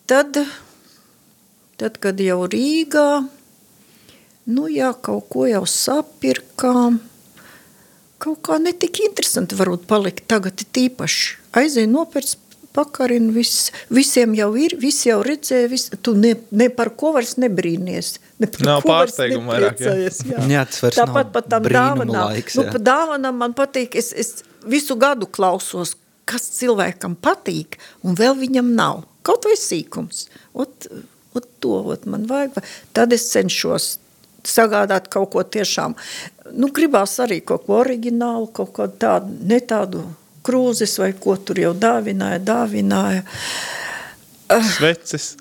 Tad, 0.09 0.41
tad 1.77 2.01
kad 2.01 2.25
jau 2.25 2.41
Rīgā, 2.49 3.11
nu 4.49 4.67
jā, 4.73 4.91
kaut 5.05 5.29
ko 5.33 5.47
jau 5.49 5.65
sapirkām. 5.69 6.99
Kaut 8.19 8.41
kā 8.43 8.59
netik 8.59 8.99
interesanti 9.05 9.57
varbūt 9.59 9.87
palikt 9.91 10.27
tagad 10.31 10.59
tīpaši. 10.75 11.37
Aizēja 11.59 11.91
nopērts 11.91 12.35
pakarinu, 12.75 13.33
vis, 13.35 13.71
visiem 13.95 14.35
jau 14.39 14.49
ir, 14.61 14.75
visi 14.81 15.09
jau 15.09 15.19
redzēja, 15.27 15.69
vis, 15.71 15.87
tu 16.05 16.15
ne, 16.19 16.35
ne 16.55 16.69
par 16.75 16.93
ko 16.99 17.13
vairs 17.17 17.37
nebrīnies. 17.41 18.17
Ne 18.43 18.49
par 18.55 18.67
nav 18.67 18.83
pārsteigumu 18.87 19.53
vairāk, 19.53 19.83
jā. 19.83 19.95
jā. 20.07 20.43
jā 20.53 20.65
tas 20.69 20.83
vairs 20.85 20.99
Tāpat 21.01 21.33
pat 21.35 21.49
tam 21.55 21.69
dāvanām. 21.69 22.19
Laiks, 22.33 22.59
nu, 22.59 22.67
pa 22.71 22.83
dāvanām 22.91 23.39
man 23.43 23.55
patīk, 23.59 23.97
es, 23.99 24.11
es 24.13 24.43
visu 24.69 24.99
gadu 25.01 25.31
klausos, 25.31 25.97
kas 26.29 26.51
cilvēkam 26.59 27.17
patīk, 27.25 27.79
un 28.05 28.19
vēl 28.19 28.37
viņam 28.39 28.75
nav. 28.79 29.07
Kaut 29.27 29.49
vai 29.49 29.57
sīkums. 29.61 30.27
Ot, 30.57 30.91
ot 31.37 31.49
to 31.63 31.81
ot 31.95 32.07
man 32.11 32.29
vajag. 32.31 32.61
Tad 32.97 33.15
es 33.17 33.27
cenšos 33.33 33.97
sagādāt 34.49 35.11
kaut 35.13 35.33
ko 35.35 35.45
tiešām. 35.45 35.97
Nu, 36.57 36.71
gribās 36.75 37.19
arī 37.23 37.43
kaut 37.45 37.67
ko 37.67 37.83
oriģinālu, 37.83 38.49
kaut 38.57 38.73
ko 38.77 38.89
tādu, 38.89 39.35
ne 39.49 39.61
tādu 39.61 40.07
krūzes 40.47 40.97
vai 41.03 41.13
ko 41.19 41.37
tur 41.37 41.61
jau 41.61 41.75
dāvināja, 41.77 42.41
dāvināja. 42.41 43.25
Sveces, 44.49 45.35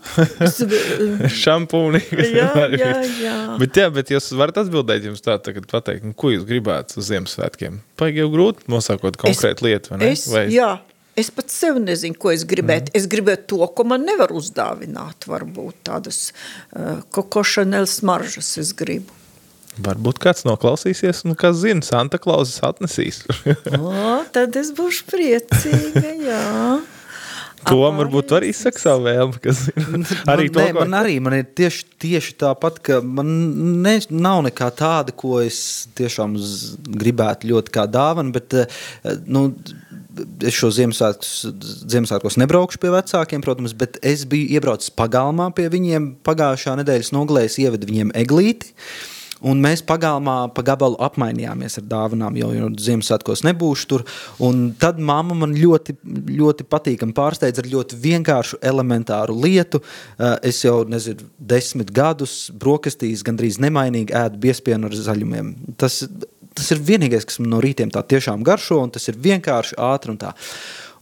šampūni. 1.43 2.01
jā, 2.11 2.49
jā, 2.75 2.89
jā. 3.21 3.35
Bet, 3.61 3.79
jā, 3.79 3.87
bet 3.95 4.11
jūs 4.11 4.33
varat 4.35 4.59
atbildēt 4.65 5.07
jums 5.07 5.23
tā, 5.23 5.37
tagad 5.39 5.69
pateikt, 5.71 6.03
nu, 6.09 6.11
ko 6.17 6.33
jūs 6.33 6.43
gribētu 6.49 6.99
uz 6.99 7.07
Ziemassvētkiem? 7.07 7.79
Paigi 7.99 8.19
jau 8.19 8.27
grūti 8.33 8.67
nosākot 8.71 9.15
konkrētu 9.21 9.63
es, 9.63 9.63
lietu, 9.63 9.93
vai 9.93 10.01
ne? 10.01 10.11
Es, 10.11 10.25
vai... 10.27 10.43
Jā, 10.51 10.73
Es 11.17 11.31
pat 11.33 11.49
sev 11.49 11.79
nezinu, 11.81 12.17
ko 12.21 12.29
es 12.29 12.43
gribētu. 12.45 12.91
Mm. 12.91 12.99
Es 12.99 13.07
gribētu 13.09 13.55
to, 13.55 13.61
ko 13.73 13.85
man 13.89 14.05
nevar 14.05 14.33
uzdāvināt. 14.37 15.25
Varbūt 15.29 15.79
tādas 15.89 16.27
uh, 16.29 16.99
kokošanēl 17.15 17.89
smaržas 17.89 18.53
es 18.61 18.73
gribu. 18.77 19.15
Varbūt 19.81 20.17
kāds 20.21 20.45
noklausīsies, 20.47 21.23
un 21.27 21.37
kas 21.37 21.59
zina, 21.61 21.85
Santa 21.85 22.17
Klausas 22.21 22.61
atnesīs. 22.65 23.23
o, 23.77 24.21
tad 24.33 24.57
es 24.57 24.71
būšu 24.77 25.09
priecīga, 25.09 26.13
jā. 26.25 26.45
To 27.67 27.79
varbūt 27.81 28.31
arī 28.37 28.51
izsaka 28.53 28.79
savu 28.79 29.07
vēlmi. 29.07 29.39
arī 30.31 30.45
man, 30.47 30.53
to, 30.53 30.61
nē, 30.61 30.67
ko... 30.69 30.83
man 30.83 30.95
arī 30.99 31.17
man 31.23 31.35
ir 31.39 31.47
tieši, 31.57 31.87
tieši 31.99 32.35
tāpat, 32.43 32.79
ka 32.85 32.99
man 33.03 33.31
ne, 33.83 33.97
nav 34.13 34.43
nekā 34.47 34.69
tāda, 34.77 35.15
ko 35.17 35.41
es 35.43 35.59
tiešām 35.97 36.37
gribētu 37.01 37.51
ļoti 37.51 37.73
kā 37.75 37.87
dāvanu, 37.91 38.35
bet 38.37 38.55
eh, 38.61 38.79
nu, 39.25 39.49
es 40.45 40.55
šo 40.57 40.71
Ziemassvētkos 40.73 42.39
nebraukšu 42.41 42.81
pie 42.81 42.93
vecākiem, 42.93 43.43
protams, 43.45 43.75
bet 43.77 43.99
es 44.05 44.25
biju 44.29 44.49
iebraucis 44.57 44.93
pagalmā 44.97 45.49
pie 45.57 45.69
viņiem 45.73 46.15
pagājušā 46.27 46.77
nedēļas 46.81 47.13
nogalē, 47.15 47.47
es 47.47 47.59
ievedu 47.61 47.89
viņiem 47.89 48.15
eglīti. 48.17 48.73
Un 49.45 49.59
mēs 49.61 49.83
pagalmā 49.85 50.47
pa 50.55 50.63
gabalu 50.65 50.97
apmainījāmies 51.05 51.77
ar 51.77 51.85
dāvanām, 51.91 52.37
jo, 52.39 52.49
jo 52.57 52.69
Ziemassvētkos 52.81 53.43
nebūšu 53.45 53.89
tur. 53.91 54.03
Un 54.43 54.71
tad 54.81 54.97
mamma 54.97 55.37
man 55.37 55.53
ļoti, 55.57 55.93
ļoti 56.33 56.65
patīkami 56.65 57.13
pārsteidza 57.17 57.61
ar 57.61 57.69
ļoti 57.69 57.99
vienkāršu, 58.01 58.57
elementāru 58.65 59.37
lietu. 59.43 59.83
Eh, 60.17 60.33
es 60.49 60.63
jau, 60.65 60.79
nezinu, 60.89 61.29
desmit 61.37 61.93
gadus 61.93 62.47
brokastīs 62.49 63.21
gandrīz 63.27 63.61
nemainīgi 63.61 64.15
ēdu 64.17 64.41
biespienu 64.47 64.89
ar 64.89 64.97
zaļumiem. 64.97 65.53
Tas 65.77 66.01
tas 66.57 66.73
ir 66.73 66.83
vienīgais, 66.83 67.27
kas 67.27 67.39
man 67.43 67.53
no 67.55 67.61
rītiem 67.63 67.93
tā 67.93 68.03
tiešām 68.03 68.43
garšo, 68.45 68.81
un 68.83 68.91
tas 68.93 69.07
ir 69.11 69.21
vienkārši 69.21 69.77
ātri 69.87 70.13
un 70.13 70.21
tā. 70.21 70.33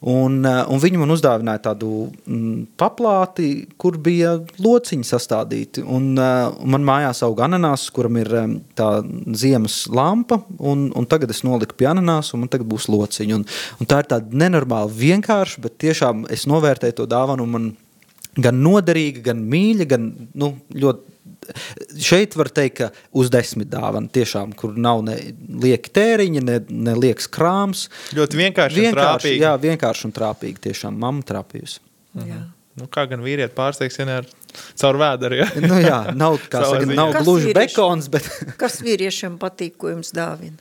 Un, 0.05 0.41
eh, 0.45 0.59
un 0.69 0.81
viņi 0.81 0.99
man 1.01 1.13
uzdāvināja 1.15 1.63
tādu 1.69 1.89
mm, 2.27 2.75
paplāti, 2.77 3.47
kur 3.81 3.95
bija 3.97 4.35
lociņi 4.61 5.07
sastādīti. 5.07 5.81
Un, 5.81 6.11
uh, 6.19 6.51
man 6.67 6.85
mājās 6.85 7.23
aug 7.25 7.39
ananās, 7.41 7.87
kuram 7.95 8.19
ir 8.21 8.29
tā 8.77 8.89
ziemas 9.33 9.85
lampa, 9.89 10.41
un, 10.59 10.89
un 10.93 11.07
tagad 11.09 11.33
es 11.33 11.41
noliku 11.47 11.77
pie 11.79 11.89
ananās, 11.89 12.33
un 12.35 12.43
man 12.43 12.51
tagad 12.53 12.69
būs 12.69 12.89
lociņi. 12.91 13.39
Un, 13.39 13.47
un 13.79 13.89
tā 13.89 14.03
ir 14.03 14.11
tāda 14.11 14.43
nenormāli 14.43 14.93
vienkārša, 14.99 15.63
bet 15.63 15.79
tiešām 15.81 16.27
es 16.33 16.45
novērtēju 16.51 16.99
to 16.99 17.09
dāvanu, 17.09 17.47
un 17.47 17.55
man 17.55 17.67
gan 18.35 18.61
noderīga, 18.61 19.23
gan 19.31 19.41
mīļa, 19.47 19.89
gan 19.95 20.09
nu, 20.37 20.53
ļoti 20.75 21.14
šeit 22.01 22.35
var 22.39 22.49
teikt, 22.53 22.81
ka 22.81 22.89
uz 23.17 23.31
desmit 23.33 23.69
dāvana 23.71 24.11
tiešām, 24.11 24.55
kur 24.57 24.75
nav 24.77 25.03
ne 25.07 25.17
lieki 25.63 25.93
tēriņi, 25.95 26.43
ne, 26.45 26.59
ne 26.69 26.97
liekas 26.97 27.29
krāms. 27.31 27.87
Ļoti 28.17 28.41
vienkārši, 28.41 28.83
vienkārši 28.85 28.91
un 28.91 28.99
trāpīgi. 28.99 29.41
Jā, 29.43 29.55
vienkārši 29.67 30.09
un 30.09 30.15
trāpīgi 30.19 30.63
tiešām, 30.69 30.99
mamma 31.05 31.25
trāpījusi. 31.27 31.81
Mhm. 32.19 32.43
Nu, 32.75 32.89
kā 32.91 33.05
gan 33.07 33.21
vīrieti 33.23 33.55
pārsteigs, 33.55 33.95
ja 34.01 34.05
ne 34.07 34.17
ar 34.19 34.25
caur 34.75 34.97
vēderu, 34.99 35.37
ja? 35.39 35.47
nu 35.63 35.77
jā, 35.79 35.99
nav, 36.11 36.35
kā 36.51 36.59
saka, 36.67 36.89
nav 36.91 37.13
gluži 37.21 37.53
bekons, 37.55 38.09
bet... 38.11 38.27
kas 38.61 38.81
vīriešiem 38.83 39.37
patīk, 39.39 39.77
ko 39.79 39.93
jums 39.93 40.11
dāvina? 40.15 40.59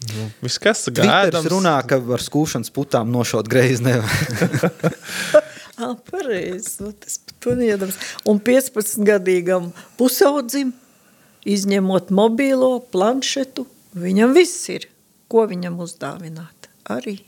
Nu, 0.00 0.26
viss, 0.40 0.56
kas 0.58 0.86
gādams. 0.96 1.46
runā, 1.52 1.76
ka 1.86 1.98
ar 2.00 2.22
skūšanas 2.24 2.72
putām 2.72 3.10
nošaut 3.12 3.50
greizi 3.52 3.84
nevar. 3.84 4.08
Ah, 5.86 5.96
pareizi. 6.10 6.82
Nu, 6.84 6.92
tas 6.92 7.16
pat 7.40 7.56
neiedomās. 7.56 7.96
Un 8.28 8.40
15-gadīgam 8.44 9.70
pusaudzim, 9.96 10.74
izņemot 11.48 12.12
mobīlo, 12.12 12.74
planšetu, 12.92 13.64
viņam 13.96 14.36
viss 14.36 14.68
ir. 14.72 14.90
Ko 15.30 15.46
viņam 15.48 15.78
uzdāvināt? 15.80 16.68
Arī. 16.90 17.20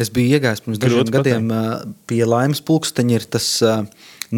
Es 0.00 0.08
biju 0.14 0.38
iegājis 0.38 0.62
pirms 0.64 0.80
dažiem 0.80 1.10
gadiem 1.12 1.48
uh, 1.52 1.82
pie 2.08 2.22
laimes 2.24 2.62
pulksteņa. 2.64 3.18
Ir 3.18 3.26
tas 3.36 3.48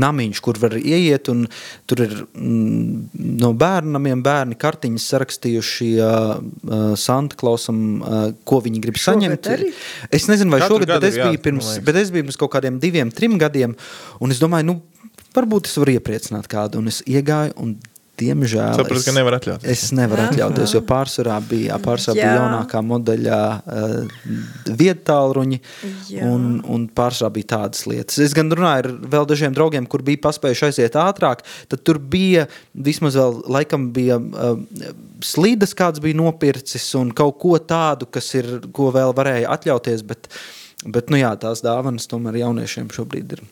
namiņš, 0.02 0.42
kur 0.44 0.58
var 0.62 0.76
ieiet, 0.78 1.30
un 1.32 1.44
tur 1.88 2.02
ir 2.06 2.14
mm, 2.22 3.36
no 3.42 3.52
bērniem 3.58 4.22
bērni 4.24 4.58
kartiņas 4.60 5.08
sarakstījuši 5.14 5.90
uh, 5.96 6.36
uh, 6.36 6.86
Santa 7.00 7.38
Klausam, 7.40 7.82
uh, 8.00 8.28
ko 8.48 8.60
viņi 8.64 8.82
grib 8.84 9.00
Šogad 9.00 9.22
saņemt. 9.22 9.50
arī? 9.56 9.72
Es 10.10 10.28
nezinu, 10.30 10.54
vai 10.54 10.62
Katru 10.64 10.80
šogad, 10.80 10.96
bet 10.96 11.08
es, 11.10 11.18
ir, 11.18 11.24
jā, 11.24 11.32
biju 11.32 11.44
pirms, 11.48 11.72
bet 11.86 12.00
es 12.02 12.12
biju 12.14 12.28
pirms 12.28 12.40
kaut 12.40 12.54
kādiem 12.56 12.80
diviem, 12.82 13.12
trim 13.14 13.38
gadiem, 13.40 13.76
un 14.20 14.34
es 14.34 14.42
domāju, 14.42 14.70
nu, 14.70 14.78
varbūt 15.36 15.70
es 15.70 15.76
varu 15.80 15.96
iepriecināt 15.96 16.48
kādu, 16.50 16.80
un 16.82 16.92
es 16.92 17.02
iegāju, 17.06 17.56
un 17.62 17.76
diemžēl 18.20 18.76
Sapratu, 18.78 19.02
ka 19.06 19.14
nevar 19.16 19.36
atļauties. 19.38 19.70
Es 19.70 19.92
nevaru 19.96 20.24
Aha. 20.24 20.32
atļauties, 20.32 20.74
jo 20.76 20.82
pārsvarā 20.88 21.36
bija, 21.48 21.78
pārsvarā 21.82 22.16
bija 22.18 22.34
jaunākā 22.38 22.82
modeļa 22.86 23.40
uh, 23.56 24.20
viedtālruņi, 24.82 25.60
un, 26.26 26.46
un 26.72 26.86
pārsvarā 26.96 27.34
bija 27.36 27.50
tādas 27.56 27.86
lietas. 27.88 28.20
Es 28.24 28.36
gan 28.36 28.52
runāju 28.52 28.84
ar 28.84 28.90
vēl 29.16 29.28
dažiem 29.32 29.56
draugiem, 29.56 29.88
kur 29.90 30.04
bija 30.06 30.22
paspējuši 30.28 30.68
aiziet 30.70 31.00
ātrāk, 31.00 31.44
tad 31.72 31.84
tur 31.86 32.00
bija 32.00 32.46
vismaz 32.72 33.18
vēl 33.20 33.42
laikam 33.58 33.90
bija 33.96 34.20
uh, 34.20 34.56
slīdas 35.24 35.74
kāds 35.76 36.02
bija 36.04 36.18
nopircis 36.18 36.88
un 36.98 37.12
kaut 37.16 37.38
ko 37.42 37.56
tādu, 37.58 38.08
kas 38.10 38.32
ir, 38.38 38.50
ko 38.76 38.90
vēl 38.94 39.14
varēja 39.16 39.52
atļauties, 39.56 40.06
bet, 40.08 40.30
bet 40.84 41.12
nu 41.12 41.20
jā, 41.20 41.34
tās 41.40 41.64
dāvanas 41.64 42.08
tomēr 42.10 42.42
jauniešiem 42.44 42.90
šobrīd 42.94 43.38
ir. 43.38 43.46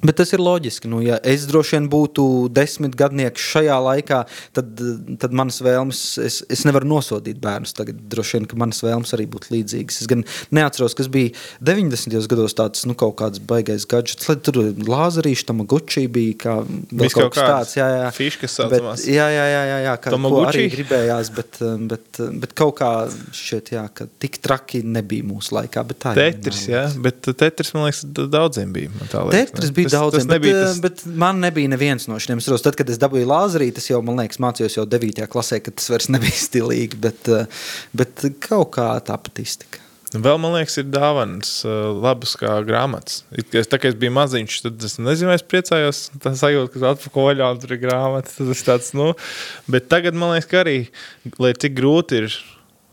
Bet 0.00 0.16
tas 0.20 0.32
ir 0.32 0.40
loģiski. 0.42 0.88
Nu, 0.90 1.02
ja 1.04 1.18
es 1.26 1.46
droši 1.50 1.76
vien 1.76 1.88
būtu 1.92 2.24
desmit 2.56 2.96
gadnieks 2.98 3.44
šajā 3.52 3.76
laikā, 3.84 4.22
tad, 4.56 4.80
tad 5.20 5.36
manas 5.36 5.60
vēlmes, 5.64 6.02
es, 6.24 6.40
es 6.48 6.64
nevaru 6.68 6.88
nosodīt 6.88 7.40
bērnus. 7.42 7.74
Tagad 7.76 8.00
droši 8.12 8.38
vien, 8.38 8.48
ka 8.50 8.58
manas 8.60 8.80
vēlmes 8.84 9.12
arī 9.16 9.28
būtu 9.30 9.52
līdzīgas. 9.54 10.00
Es 10.02 10.10
gan 10.10 10.24
neatceros, 10.56 10.96
kas 10.98 11.10
bija 11.12 11.34
90. 11.64 12.16
gados 12.30 12.56
tāds 12.56 12.86
nu, 12.88 12.96
kaut 12.98 13.18
kāds 13.20 13.42
baigais 13.44 13.86
gadgets. 13.90 14.28
Tur 14.46 14.62
lāzerīši, 14.88 15.46
tam 15.50 15.64
gučī 15.68 16.06
bija 16.10 16.38
kā 16.46 16.56
kaut 16.64 17.30
kaut 17.30 17.34
kas 17.36 17.50
tāds. 17.52 17.76
Jā, 17.78 17.88
jā. 17.94 18.08
fiškas 18.14 18.56
Bet, 18.56 18.80
saucamās. 18.80 19.04
jā, 19.08 19.26
jā, 19.32 19.44
jā, 19.52 19.60
jā, 19.68 19.78
jā 19.84 19.94
kā, 20.02 20.14
ko 20.24 20.42
arī 20.48 20.64
gribējās, 20.72 21.30
bet, 21.36 21.60
bet, 21.90 22.20
bet 22.42 22.54
kaut 22.58 22.76
kā 22.80 22.90
šķiet, 23.36 23.72
jā, 23.76 23.84
ka 23.94 24.06
tik 24.22 24.40
traki 24.42 24.82
nebija 24.86 25.26
mūsu 25.28 25.54
laikā. 25.56 25.84
bet 25.90 26.08
Tetris, 26.18 26.64
jā, 26.70 26.86
bet 27.04 27.30
Tetris, 27.30 27.72
man 27.76 27.88
liekas, 27.88 28.04
daudziem 28.32 28.72
bija. 28.74 28.92
man 28.96 29.12
tā 29.12 29.24
liekas, 29.28 29.52
Tetris 29.52 29.74
bija 29.76 29.89
Tas- 29.90 29.98
daudziem, 29.98 30.24
tas 30.24 30.30
nebija 30.30 30.54
bet, 30.54 30.64
tas- 30.68 30.80
bet 30.86 31.04
man 31.26 31.42
nebija 31.42 31.68
neviens 31.74 32.08
no 32.08 32.16
šiem. 32.22 32.38
Es 32.40 32.48
saprotu, 32.48 32.68
tad, 32.70 32.78
kad 32.80 32.90
es 32.90 32.98
dabūju 33.02 33.28
lāzerī, 33.28 33.68
tas 33.74 33.90
jau, 33.90 34.00
man 34.06 34.22
liekas, 34.22 34.40
mācījos 34.42 34.78
jau 34.78 34.86
9. 34.86 35.26
klasē, 35.30 35.60
kad 35.62 35.76
tas 35.80 35.90
vairs 35.92 36.08
nebija 36.14 36.38
stilīgi, 36.38 36.98
bet, 37.00 37.28
eh, 37.28 37.46
bet 37.96 38.26
kaut 38.46 38.72
kā 38.78 38.92
tā 39.04 39.18
pat 39.20 39.42
iztika. 39.42 39.82
Vēl 40.10 40.40
man 40.42 40.56
liekas, 40.56 40.74
ir 40.80 40.88
dāvanas, 40.90 41.50
uh, 41.62 41.92
labas 41.94 42.32
kā 42.34 42.56
grāmatas. 42.66 43.20
Es, 43.30 43.68
tā 43.70 43.78
kā 43.78 43.92
es 43.92 43.94
biju 43.94 44.10
maziņš, 44.16 44.56
tad 44.64 44.82
es 44.82 44.96
nezinu, 44.98 45.30
es 45.30 45.44
priecājos. 45.46 46.00
Tā 46.18 46.32
sajūta, 46.34 46.72
ka 46.74 46.90
atpakaļ 46.96 47.44
un 47.46 47.60
tur 47.62 47.76
ir 47.76 47.78
grāmata. 47.84 48.32
Tas 48.34 48.50
ir 48.50 48.66
tāds, 48.66 48.90
nu, 48.98 49.12
bet 49.70 49.86
tagad 49.92 50.18
man 50.18 50.34
liekas, 50.34 50.50
ka 50.50 50.64
arī, 50.64 50.74
lai 51.38 51.52
cik 51.54 51.78
grūti 51.78 52.24
ir 52.24 52.34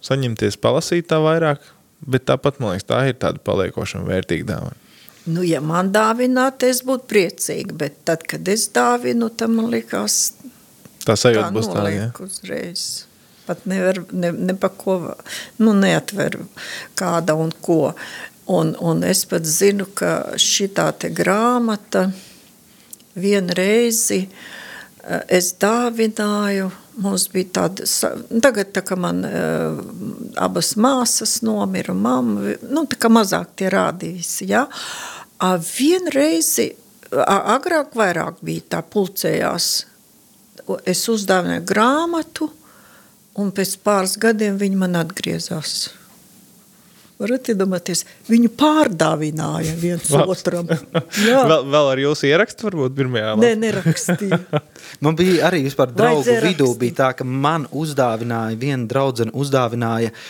saņemties, 0.05 0.59
palasīt 0.61 1.09
tā 1.09 1.17
vairāk, 1.23 1.65
bet 2.05 2.27
tāpat 2.29 2.61
man 2.61 2.75
liekas, 2.75 2.85
tā 2.85 3.01
ir 3.09 3.17
tāda 3.17 3.41
paliekoša 3.41 4.03
un 4.03 4.05
vērtīga 4.11 4.51
dāvana. 4.53 4.77
Nu, 5.27 5.43
ja 5.43 5.59
man 5.59 5.91
dāvinātu, 5.91 6.69
es 6.71 6.79
būtu 6.87 7.09
priecīga, 7.11 7.75
bet 7.75 7.97
tad, 8.07 8.23
kad 8.29 8.47
es 8.47 8.69
dāvinu, 8.71 9.27
tad 9.35 9.51
man 9.51 9.67
liekas, 9.73 10.37
Tā 11.07 11.15
sajūta 11.19 11.51
būs 11.55 11.69
tāda. 11.71 11.91
ja? 11.91 12.07
uzreiz. 12.23 12.85
Pat 13.47 13.63
nevar, 13.67 14.01
ne, 14.11 14.31
ne 14.31 14.55
pa 14.59 14.67
ko, 14.71 14.97
nu, 15.63 15.73
neatver 15.75 16.35
kāda 16.99 17.37
un 17.39 17.53
ko. 17.63 17.93
Un, 18.47 18.73
un 18.79 19.03
es 19.03 19.25
pat 19.27 19.47
zinu, 19.47 19.87
ka 19.95 20.37
šitā 20.39 20.89
te 20.99 21.11
grāmata 21.11 22.05
vienreizi 23.19 24.21
eh, 24.23 25.23
es 25.39 25.53
dāvināju, 25.59 26.69
mums 27.03 27.27
bija 27.31 27.51
tāda, 27.59 27.87
tagad 28.43 28.71
tā 28.73 28.81
kā 28.87 28.95
man 28.97 29.19
uh, 29.27 29.77
abas 30.41 30.71
māsas 30.81 31.37
nomira, 31.45 31.93
mamma, 31.93 32.55
nu 32.65 32.87
tā 32.89 32.97
kā 32.97 33.11
mazāk 33.13 33.51
tie 33.59 33.69
rādījisi, 33.73 34.47
ja? 34.49 34.63
A, 34.65 35.16
vienreizi, 35.61 36.71
a, 37.13 37.37
agrāk 37.57 37.93
vairāk 37.97 38.41
bija 38.45 38.77
tā 38.77 38.81
pulcējās, 38.81 39.69
es 40.87 41.03
uzdāvināju 41.11 41.65
grāmatu, 41.67 42.49
un 43.37 43.53
pēc 43.55 43.77
pāris 43.85 44.17
gadiem 44.19 44.57
viņi 44.59 44.79
man 44.81 44.97
atgriezās. 44.99 45.91
Varat 47.17 47.49
iedomāties, 47.49 48.03
viņu 48.29 48.51
pārdāvināja 48.53 49.71
viens 49.81 50.09
Labs. 50.13 50.43
otram. 50.43 50.67
Jā, 51.25 51.39
Vēl, 51.49 51.63
vēl 51.73 51.87
ar 51.95 52.01
jūsu 52.03 52.27
ierakstu, 52.29 52.67
varbūt 52.67 52.97
pirmajā 52.99 53.31
Nē, 53.41 53.55
nerakstīja. 53.57 54.37
Man 55.05 55.17
bija 55.17 55.47
arī 55.49 55.63
vispār 55.65 55.89
draugu 55.97 56.35
vidū, 56.43 56.67
bija 56.77 56.97
tā, 56.99 57.07
ka 57.17 57.25
man 57.25 57.65
uzdāvināja, 57.73 58.59
viena 58.61 58.85
draudzene 58.89 59.33
uzdāvināja 59.33 60.13
uh, 60.13 60.21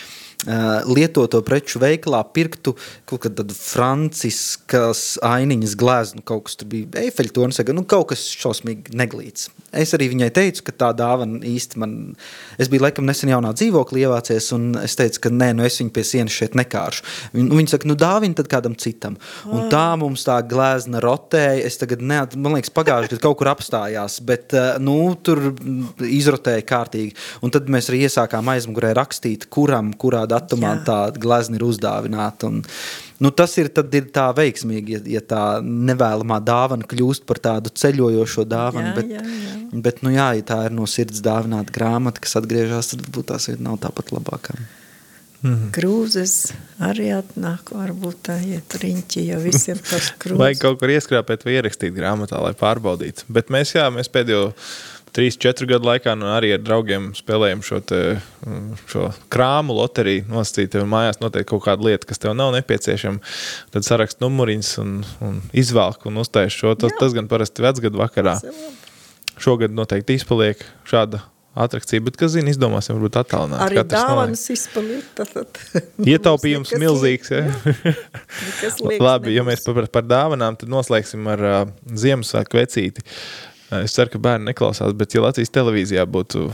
lietoto 0.86 1.40
preču 1.42 1.80
veikalā 1.82 2.20
pirktu 2.30 2.76
kaut 3.08 3.24
kādu 3.24 3.46
franciskas 3.56 5.18
ainiņas 5.26 5.74
gleznu, 5.78 6.22
kaut 6.22 6.46
kas 6.46 6.58
tur 6.60 6.70
bija 6.70 7.02
Eifeļtons, 7.02 7.58
nu 7.74 7.84
kaut 7.88 8.12
kas 8.12 8.22
šausmīgi 8.38 8.94
neglīts. 8.94 9.48
Es 9.72 9.90
arī 9.92 10.06
viņai 10.08 10.30
teicu, 10.32 10.62
ka 10.64 10.72
tā 10.72 10.86
dāvana 10.96 11.42
īsti 11.44 11.76
man, 11.76 12.16
es 12.58 12.70
biju 12.72 12.86
laikam 12.86 13.04
nesen 13.04 13.28
jaunā 13.28 13.50
dzīvoklī 13.52 14.06
ievācies, 14.06 14.46
un 14.56 14.70
es 14.80 14.94
teicu, 14.96 15.20
ka 15.26 15.28
nē, 15.28 15.50
nu 15.58 15.62
es 15.66 15.76
viņu 15.82 15.92
pie 15.92 16.04
sienas 16.08 16.32
šeit 16.32 16.54
nekāršu. 16.56 17.02
Viņ- 17.34 17.50
Viņa 17.58 17.68
saka, 17.74 17.88
nu 17.90 17.94
dāvini 17.94 18.34
tad 18.38 18.48
kādam 18.48 18.76
citam. 18.80 19.18
Un 19.44 19.68
tā 19.68 19.98
mums 19.98 20.24
tā 20.24 20.38
glezna 20.48 21.00
rotēja, 21.04 21.64
es 21.66 21.76
tagad, 21.76 22.00
neat, 22.00 22.34
man 22.36 22.54
liekas, 22.56 22.70
pagājuši 22.72 23.10
gadu 23.10 23.20
kaut 23.26 23.36
kur 23.42 23.50
apstājās, 23.52 24.20
bet, 24.24 24.52
nu, 24.80 25.14
tur 25.22 25.36
mm, 25.52 25.98
izrotēja 26.00 26.64
kārtīgi. 26.64 27.12
Un 27.42 27.50
tad 27.50 27.68
mēs 27.68 27.90
arī 27.92 28.06
iesākām 28.08 28.48
aizmugurē 28.54 28.94
rakstīt, 28.96 29.50
kuram, 29.52 29.92
kurā 29.92 30.24
datumā 30.26 30.78
Jā. 30.78 30.84
tā 30.88 30.98
glezna 31.18 31.56
ir 31.60 31.66
uzdāvināta. 31.68 32.48
Un, 32.48 32.64
nu, 33.24 33.30
tas 33.34 33.54
ir, 33.60 33.70
tad 33.74 33.94
ir 33.98 34.08
tā 34.14 34.28
veiksmīgi, 34.36 34.96
ja, 34.96 35.02
ja 35.18 35.22
tā 35.34 35.42
nevēlamā 35.64 36.40
dāvana 36.44 36.88
kļūst 36.88 37.26
par 37.28 37.42
tādu 37.44 37.72
ceļojošo 37.74 38.46
dāvanu. 38.48 38.90
Jā, 38.90 38.96
bet, 38.98 39.12
jā, 39.14 39.22
jā. 39.26 39.84
bet, 39.86 40.02
nu 40.06 40.14
jā, 40.14 40.32
ja 40.38 40.48
tā 40.52 40.64
ir 40.68 40.76
no 40.78 40.88
sirds 40.90 41.22
dāvināta 41.24 41.74
grāmata, 41.74 42.22
kas 42.24 42.38
atgriežas, 42.40 42.92
tad 42.94 43.06
varbūt 43.06 43.32
tās 43.32 43.50
ir 43.52 43.62
nav 43.64 43.80
tāpat 43.84 44.14
labākā. 44.16 44.58
Krūzes 45.38 46.48
arī 46.82 47.12
atnāk, 47.14 47.70
varbūt 47.70 48.24
tā 48.26 48.40
iet 48.42 48.74
riņķi, 48.82 49.20
ja 49.28 49.36
visiem 49.38 49.78
tas 49.78 50.10
krūzes. 50.22 50.58
kaut 50.58 50.80
kur 50.80 50.90
ieskrāpēt 50.90 51.46
vai 51.46 51.54
ierakstīt 51.60 51.94
grāmatā, 51.94 52.40
lai 52.42 52.56
pārbaudītu. 52.58 53.28
Bet 53.30 53.52
mēs, 53.54 53.76
jā, 53.76 53.86
mēs 53.94 54.10
pēdējo 54.10 54.48
3-4 55.14 55.68
gadu 55.68 55.88
laikā 55.88 56.14
nu, 56.18 56.28
arī 56.32 56.52
ar 56.56 56.62
draugiem 56.62 57.10
spēlējam 57.16 57.62
šo, 57.66 57.80
te, 57.84 58.00
mm, 58.46 58.80
šo 58.90 59.08
krāmu 59.32 59.76
loteriju. 59.78 60.26
Nosacīt, 60.32 60.72
tev 60.74 60.86
mājās 60.90 61.20
noteikti 61.22 61.50
kaut 61.52 61.64
kāda 61.66 61.88
lieta, 61.88 62.08
kas 62.08 62.22
tev 62.22 62.36
nav 62.38 62.52
nepieciešama. 62.56 63.22
Tad 63.74 63.86
sarakst 63.86 64.22
numuriņus 64.24 64.74
un, 64.82 65.00
un 65.24 65.40
izvelk 65.56 66.06
un 66.10 66.20
uztais 66.22 66.54
šo. 66.54 66.74
Tas, 66.78 66.94
tas 67.00 67.16
gan 67.16 67.30
parasti 67.30 67.64
vecgadu 67.64 68.00
vakarā. 68.00 68.38
Šogad 69.38 69.74
noteikti 69.74 70.18
izpaliek 70.18 70.62
šāda 70.88 71.22
atrakcija, 71.58 72.02
bet, 72.06 72.14
kas 72.18 72.36
zina, 72.36 72.52
izdomāsim, 72.52 72.94
varbūt 72.98 73.16
attālināt. 73.18 73.62
Arī 73.64 73.82
dāvanas 73.88 74.44
tad 75.34 75.58
Ietaupījums 76.12 76.70
milzīgs. 76.78 77.32
Ja? 77.34 77.42
Labi, 79.08 79.34
ja 79.34 79.42
nebūs. 79.42 79.48
mēs 79.48 79.66
par, 79.66 79.88
par 79.98 80.06
dāvanām, 80.06 80.58
tad 80.60 80.70
noslēgsim 80.70 81.26
ar 81.34 81.42
uh, 81.48 81.60
Ziemassvētku 81.98 82.60
vecīti. 82.60 83.02
Uh, 83.02 83.57
Es 83.68 83.92
ceru, 83.92 84.14
ka 84.14 84.20
bērni 84.24 84.48
neklausās, 84.48 84.94
bet 84.96 85.12
ja 85.12 85.20
Latvijas 85.26 85.52
televīzijā 85.52 86.06
būtu 86.08 86.46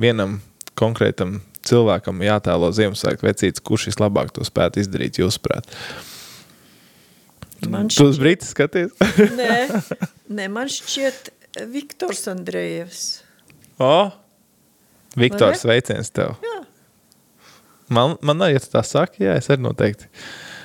vienam 0.00 0.40
konkrētam 0.78 1.38
cilvēkam 1.66 2.24
jātēlo 2.26 2.72
Ziemassvētku 2.74 3.26
vecītis, 3.26 3.62
kurš 3.62 3.88
vislabāk 3.92 4.32
to 4.34 4.44
spētu 4.46 4.82
izdarīt, 4.82 5.20
jūsuprāt? 5.22 5.70
Man 7.70 7.88
Tu 7.90 8.04
uz 8.04 8.18
Brītis 8.20 8.52
skaties? 8.52 8.92
Nē, 9.38 9.54
nē, 10.28 10.48
man 10.52 10.68
šķiet 10.70 11.30
Viktors 11.72 12.26
Andrejevs. 12.28 13.04
o, 13.78 14.10
Viktors, 15.16 15.62
sveiciens 15.64 16.12
tev. 16.12 16.34
Jā. 16.44 16.58
Man, 17.88 18.16
man 18.26 18.42
arī, 18.42 18.58
ja 18.58 18.64
tu 18.64 18.72
tā 18.74 18.82
saki, 18.84 19.22
jā, 19.24 19.38
es 19.38 19.48
arī 19.48 19.62
noteikti. 19.64 20.10
Pēc 20.10 20.55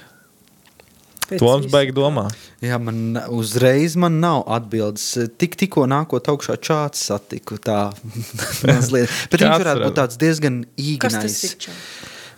Toms 1.39 1.65
visa 1.65 1.71
baigi 1.77 1.93
tā. 1.93 1.97
domā. 2.01 2.25
Jā, 2.65 2.77
man 2.81 3.15
uzreiz 3.31 3.95
man 3.95 4.19
nav 4.19 4.43
atbildes. 4.51 5.05
Tik, 5.37 5.55
tikko 5.55 5.85
nākot 5.87 6.27
augšā 6.33 6.57
čāts 6.59 7.05
satiku 7.07 7.55
tā 7.61 7.91
mazliet. 8.67 9.07
Bet 9.31 9.39
viņš 9.45 9.63
varētu 9.63 9.85
būt 9.87 9.97
tāds 10.01 10.19
diezgan 10.21 10.61
Kas 10.99 11.15
tas 11.19 11.37
īgnais. 11.45 11.71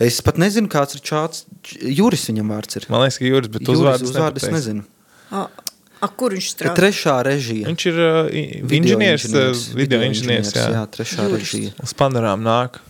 Es 0.03 0.21
pat 0.25 0.37
nezinu, 0.41 0.67
kāds 0.73 0.97
ir 0.97 1.03
čāts. 1.05 1.45
Juris 1.81 2.25
viņam 2.29 2.49
vārds 2.53 2.77
ir. 2.81 2.87
Man 2.91 3.05
liekas, 3.05 3.17
ka 3.21 3.25
Juris, 3.29 3.49
bet 3.53 3.61
Juris 3.65 3.79
uzvārds 3.79 4.07
uzvārdu 4.09 4.41
es 4.41 4.47
nepateiksi. 4.49 4.55
nezinu. 4.57 4.85
A, 5.33 5.43
a, 6.01 6.07
kur 6.09 6.33
viņš 6.35 6.47
strādā? 6.55 6.73
trešā 6.81 7.13
režija. 7.29 7.67
Viņš 7.69 7.85
ir 7.91 7.99
uh, 8.01 8.17
i- 8.33 8.63
inženieris, 8.79 9.27
uh, 9.31 9.53
video 9.77 10.01
inženieris. 10.05 10.51
Jā, 10.57 10.65
jā, 10.65 10.73
jā. 10.81 10.81
trešā 10.97 11.27
Juris. 11.29 11.45
režija. 11.45 11.75
Uz 11.85 11.93
panorām 11.97 12.41
nāk. 12.45 12.81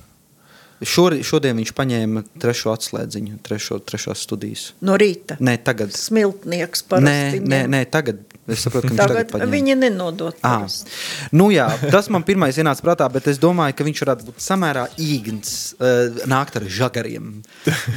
Šor, 0.88 1.16
šodien 1.26 1.58
viņš 1.60 1.72
paņēma 1.78 2.24
trešo 2.44 2.74
atslēdziņu, 2.76 3.38
trešo, 3.46 3.80
trešās 3.88 4.24
studijas. 4.26 4.66
No 4.84 4.98
rīta. 5.00 5.38
Nē, 5.44 5.58
tagad. 5.66 5.94
Smiltnieks 5.96 6.84
Nē, 6.84 6.90
parasti. 6.92 7.40
nē, 7.44 7.60
ņem. 7.64 7.74
nē, 7.76 7.82
tagad. 7.94 8.22
Es 8.44 8.60
saprotu, 8.66 8.90
ka 8.92 9.06
tagad, 9.06 9.30
Tagad 9.32 9.52
viņi 9.54 9.78
nenodot. 9.80 10.36
Parasti. 10.44 10.92
Nu, 11.32 11.48
jā, 11.56 11.70
tas 11.94 12.10
man 12.12 12.26
pirmais 12.28 12.58
ienāca 12.60 12.84
prātā, 12.84 13.08
bet 13.14 13.30
es 13.32 13.40
domāju, 13.40 13.78
ka 13.80 13.86
viņš 13.88 14.02
varētu 14.04 14.28
būt 14.28 14.44
samērā 14.44 14.84
īgns, 15.00 15.54
uh, 15.80 16.26
nākt 16.28 16.60
ar 16.60 16.68
žagariem. 16.68 17.30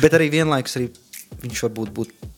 Bet 0.04 0.14
arī 0.14 0.30
vienlaikus 0.36 0.78
arī 0.78 0.92
viņš 1.42 1.64
varbūt 1.66 1.90
būtu 1.98 2.32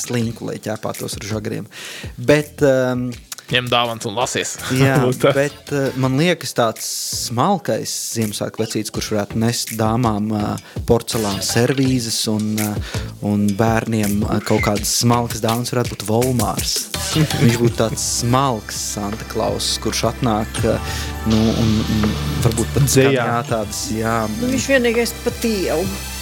slinku, 0.00 0.48
lai 0.48 0.56
ķēpātos 0.64 1.18
ar 1.20 1.28
žagariem. 1.28 1.68
Bet, 2.16 2.64
um, 2.64 3.10
Ņem 3.46 3.68
dāvāns 3.70 4.06
un 4.08 4.16
lasies. 4.18 4.56
jā, 4.74 4.96
bet 5.36 5.70
uh, 5.70 5.94
man 6.02 6.16
liekas 6.18 6.54
tāds 6.56 6.86
smalkais 7.26 7.92
Ziemassvētku 8.16 8.62
vecīts, 8.64 8.90
kurš 8.94 9.12
varētu 9.14 9.38
nest 9.38 9.74
dāmām 9.78 10.32
uh, 10.34 10.48
porcelāna 10.88 11.44
servīzes 11.46 12.18
un, 12.32 12.56
uh, 12.58 12.98
un 13.26 13.46
bērniem 13.58 14.18
uh, 14.24 14.40
kaut 14.46 14.64
kādas 14.66 14.96
smalkas 14.98 15.44
dāvanas, 15.44 15.70
varētu 15.74 15.94
būt 15.94 16.06
Volmārs. 16.10 16.74
Viņš 17.16 17.60
būtu 17.62 17.78
tāds 17.78 18.02
smalks 18.18 18.82
Santa 18.96 19.28
Klaus, 19.30 19.76
kurš 19.84 20.08
atnāk 20.10 20.60
uh, 20.66 20.98
nu, 21.30 21.38
un, 21.38 21.72
un 22.00 22.18
varbūt 22.44 22.74
pat 22.74 22.90
Dzejā. 22.90 23.14
jā, 23.14 23.40
tāds, 23.46 23.86
jā, 23.94 24.18
Nu, 24.40 24.50
viņš 24.50 24.68
vienīgais 24.74 25.14
pat 25.22 25.46
ieauga. 25.46 26.15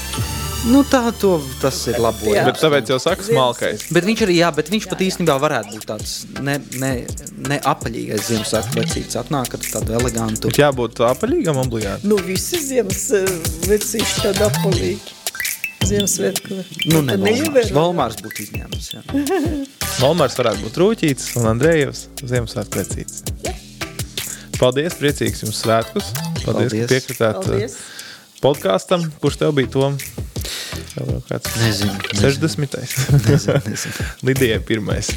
Nu 0.68 0.82
tā 0.88 1.00
to, 1.20 1.36
tas 1.60 1.76
ir 1.88 1.98
Jā. 1.98 2.02
labojums. 2.06 2.46
Bet 2.48 2.60
tāpēc 2.62 2.92
jau 2.92 2.98
saka, 3.02 3.24
smalkais. 3.26 3.86
Bet 3.94 4.06
viņš 4.08 4.22
arī, 4.26 4.36
jā, 4.40 4.50
bet 4.56 4.70
viņš 4.72 4.86
pat 4.90 5.02
īstenībā 5.06 5.36
varētu 5.42 5.74
būt 5.76 5.86
tāds 5.90 6.14
ne, 6.40 6.56
ne, 6.80 6.92
ne 7.48 7.58
apaļīgais 7.72 8.28
Ziemassvētku 8.30 8.80
vecīts. 8.80 9.18
Atnāk 9.20 9.56
ar 9.58 9.66
tādu 9.66 9.96
elegantu. 10.00 10.48
Bet 10.48 10.60
jābūt 10.62 11.02
apaļīgam 11.08 11.60
obligāti. 11.64 12.08
Nu, 12.10 12.18
visi 12.24 12.60
ziemas 12.64 13.06
eh, 13.16 13.28
vecīši 13.68 14.26
tādi 14.26 14.44
apolīgi. 14.48 15.14
Ziemassvētku. 15.84 16.60
Nu, 16.92 17.02
ne, 17.04 17.18
Volmārs. 17.20 17.72
Volmārs 17.76 18.20
būtu 18.24 18.46
izņēmums. 18.46 18.90
Jā. 18.94 19.02
Valmārs 20.02 20.38
varētu 20.40 20.64
būt 20.64 20.78
rūķīts 20.80 21.34
un 21.40 21.50
Andrejevs 21.52 22.06
Ziemassvētku 22.24 22.80
vecīts. 22.80 23.20
Paldies, 24.56 24.96
priecīgs 24.96 25.44
jums 25.44 25.60
svētkus. 25.60 26.12
Paldies, 26.14 26.44
Paldies. 26.44 26.54
Paldies. 26.54 26.86
ka 26.86 26.94
piekritāt 26.94 27.42
Paldies. 27.42 27.74
uh, 27.76 28.38
podkāstam. 28.44 29.10
Kurš 29.20 29.42
tev 29.42 29.58
bija 29.58 29.72
Tom? 29.76 29.98
Tev 30.94 31.10
jau 31.10 31.20
kāds 31.28 31.54
Nezinu. 31.60 31.94
60. 32.20 32.76
Nezinu, 33.24 33.58
nezinu. 33.68 34.06
Lidijai 34.26 34.60
pirmais. 34.66 35.10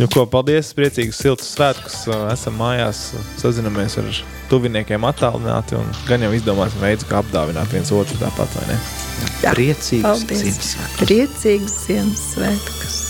Nu, 0.00 0.08
ko, 0.12 0.26
paldies, 0.30 0.72
priecīgus 0.76 1.20
siltus 1.22 1.52
svētkus. 1.54 2.04
Esam 2.32 2.58
mājās, 2.60 3.06
sazinamies 3.40 3.98
ar 4.02 4.10
tuviniekiem 4.52 5.06
attālināti 5.08 5.78
un 5.78 5.88
gan 6.08 6.24
jau 6.26 6.32
izdomāsim 6.36 6.82
veidu, 6.84 7.08
kā 7.10 7.22
apdāvināt 7.22 7.72
viens 7.74 7.92
otru 7.94 8.18
tāpat, 8.20 8.58
vai 8.60 8.68
ne? 8.72 8.78
Jā. 9.44 9.54
Priecīgs 9.54 10.04
Paldies. 10.04 10.44
Ziemassvētku. 10.44 11.06
Priecīgs 11.06 11.80
Ziemassvētkus. 11.86 13.03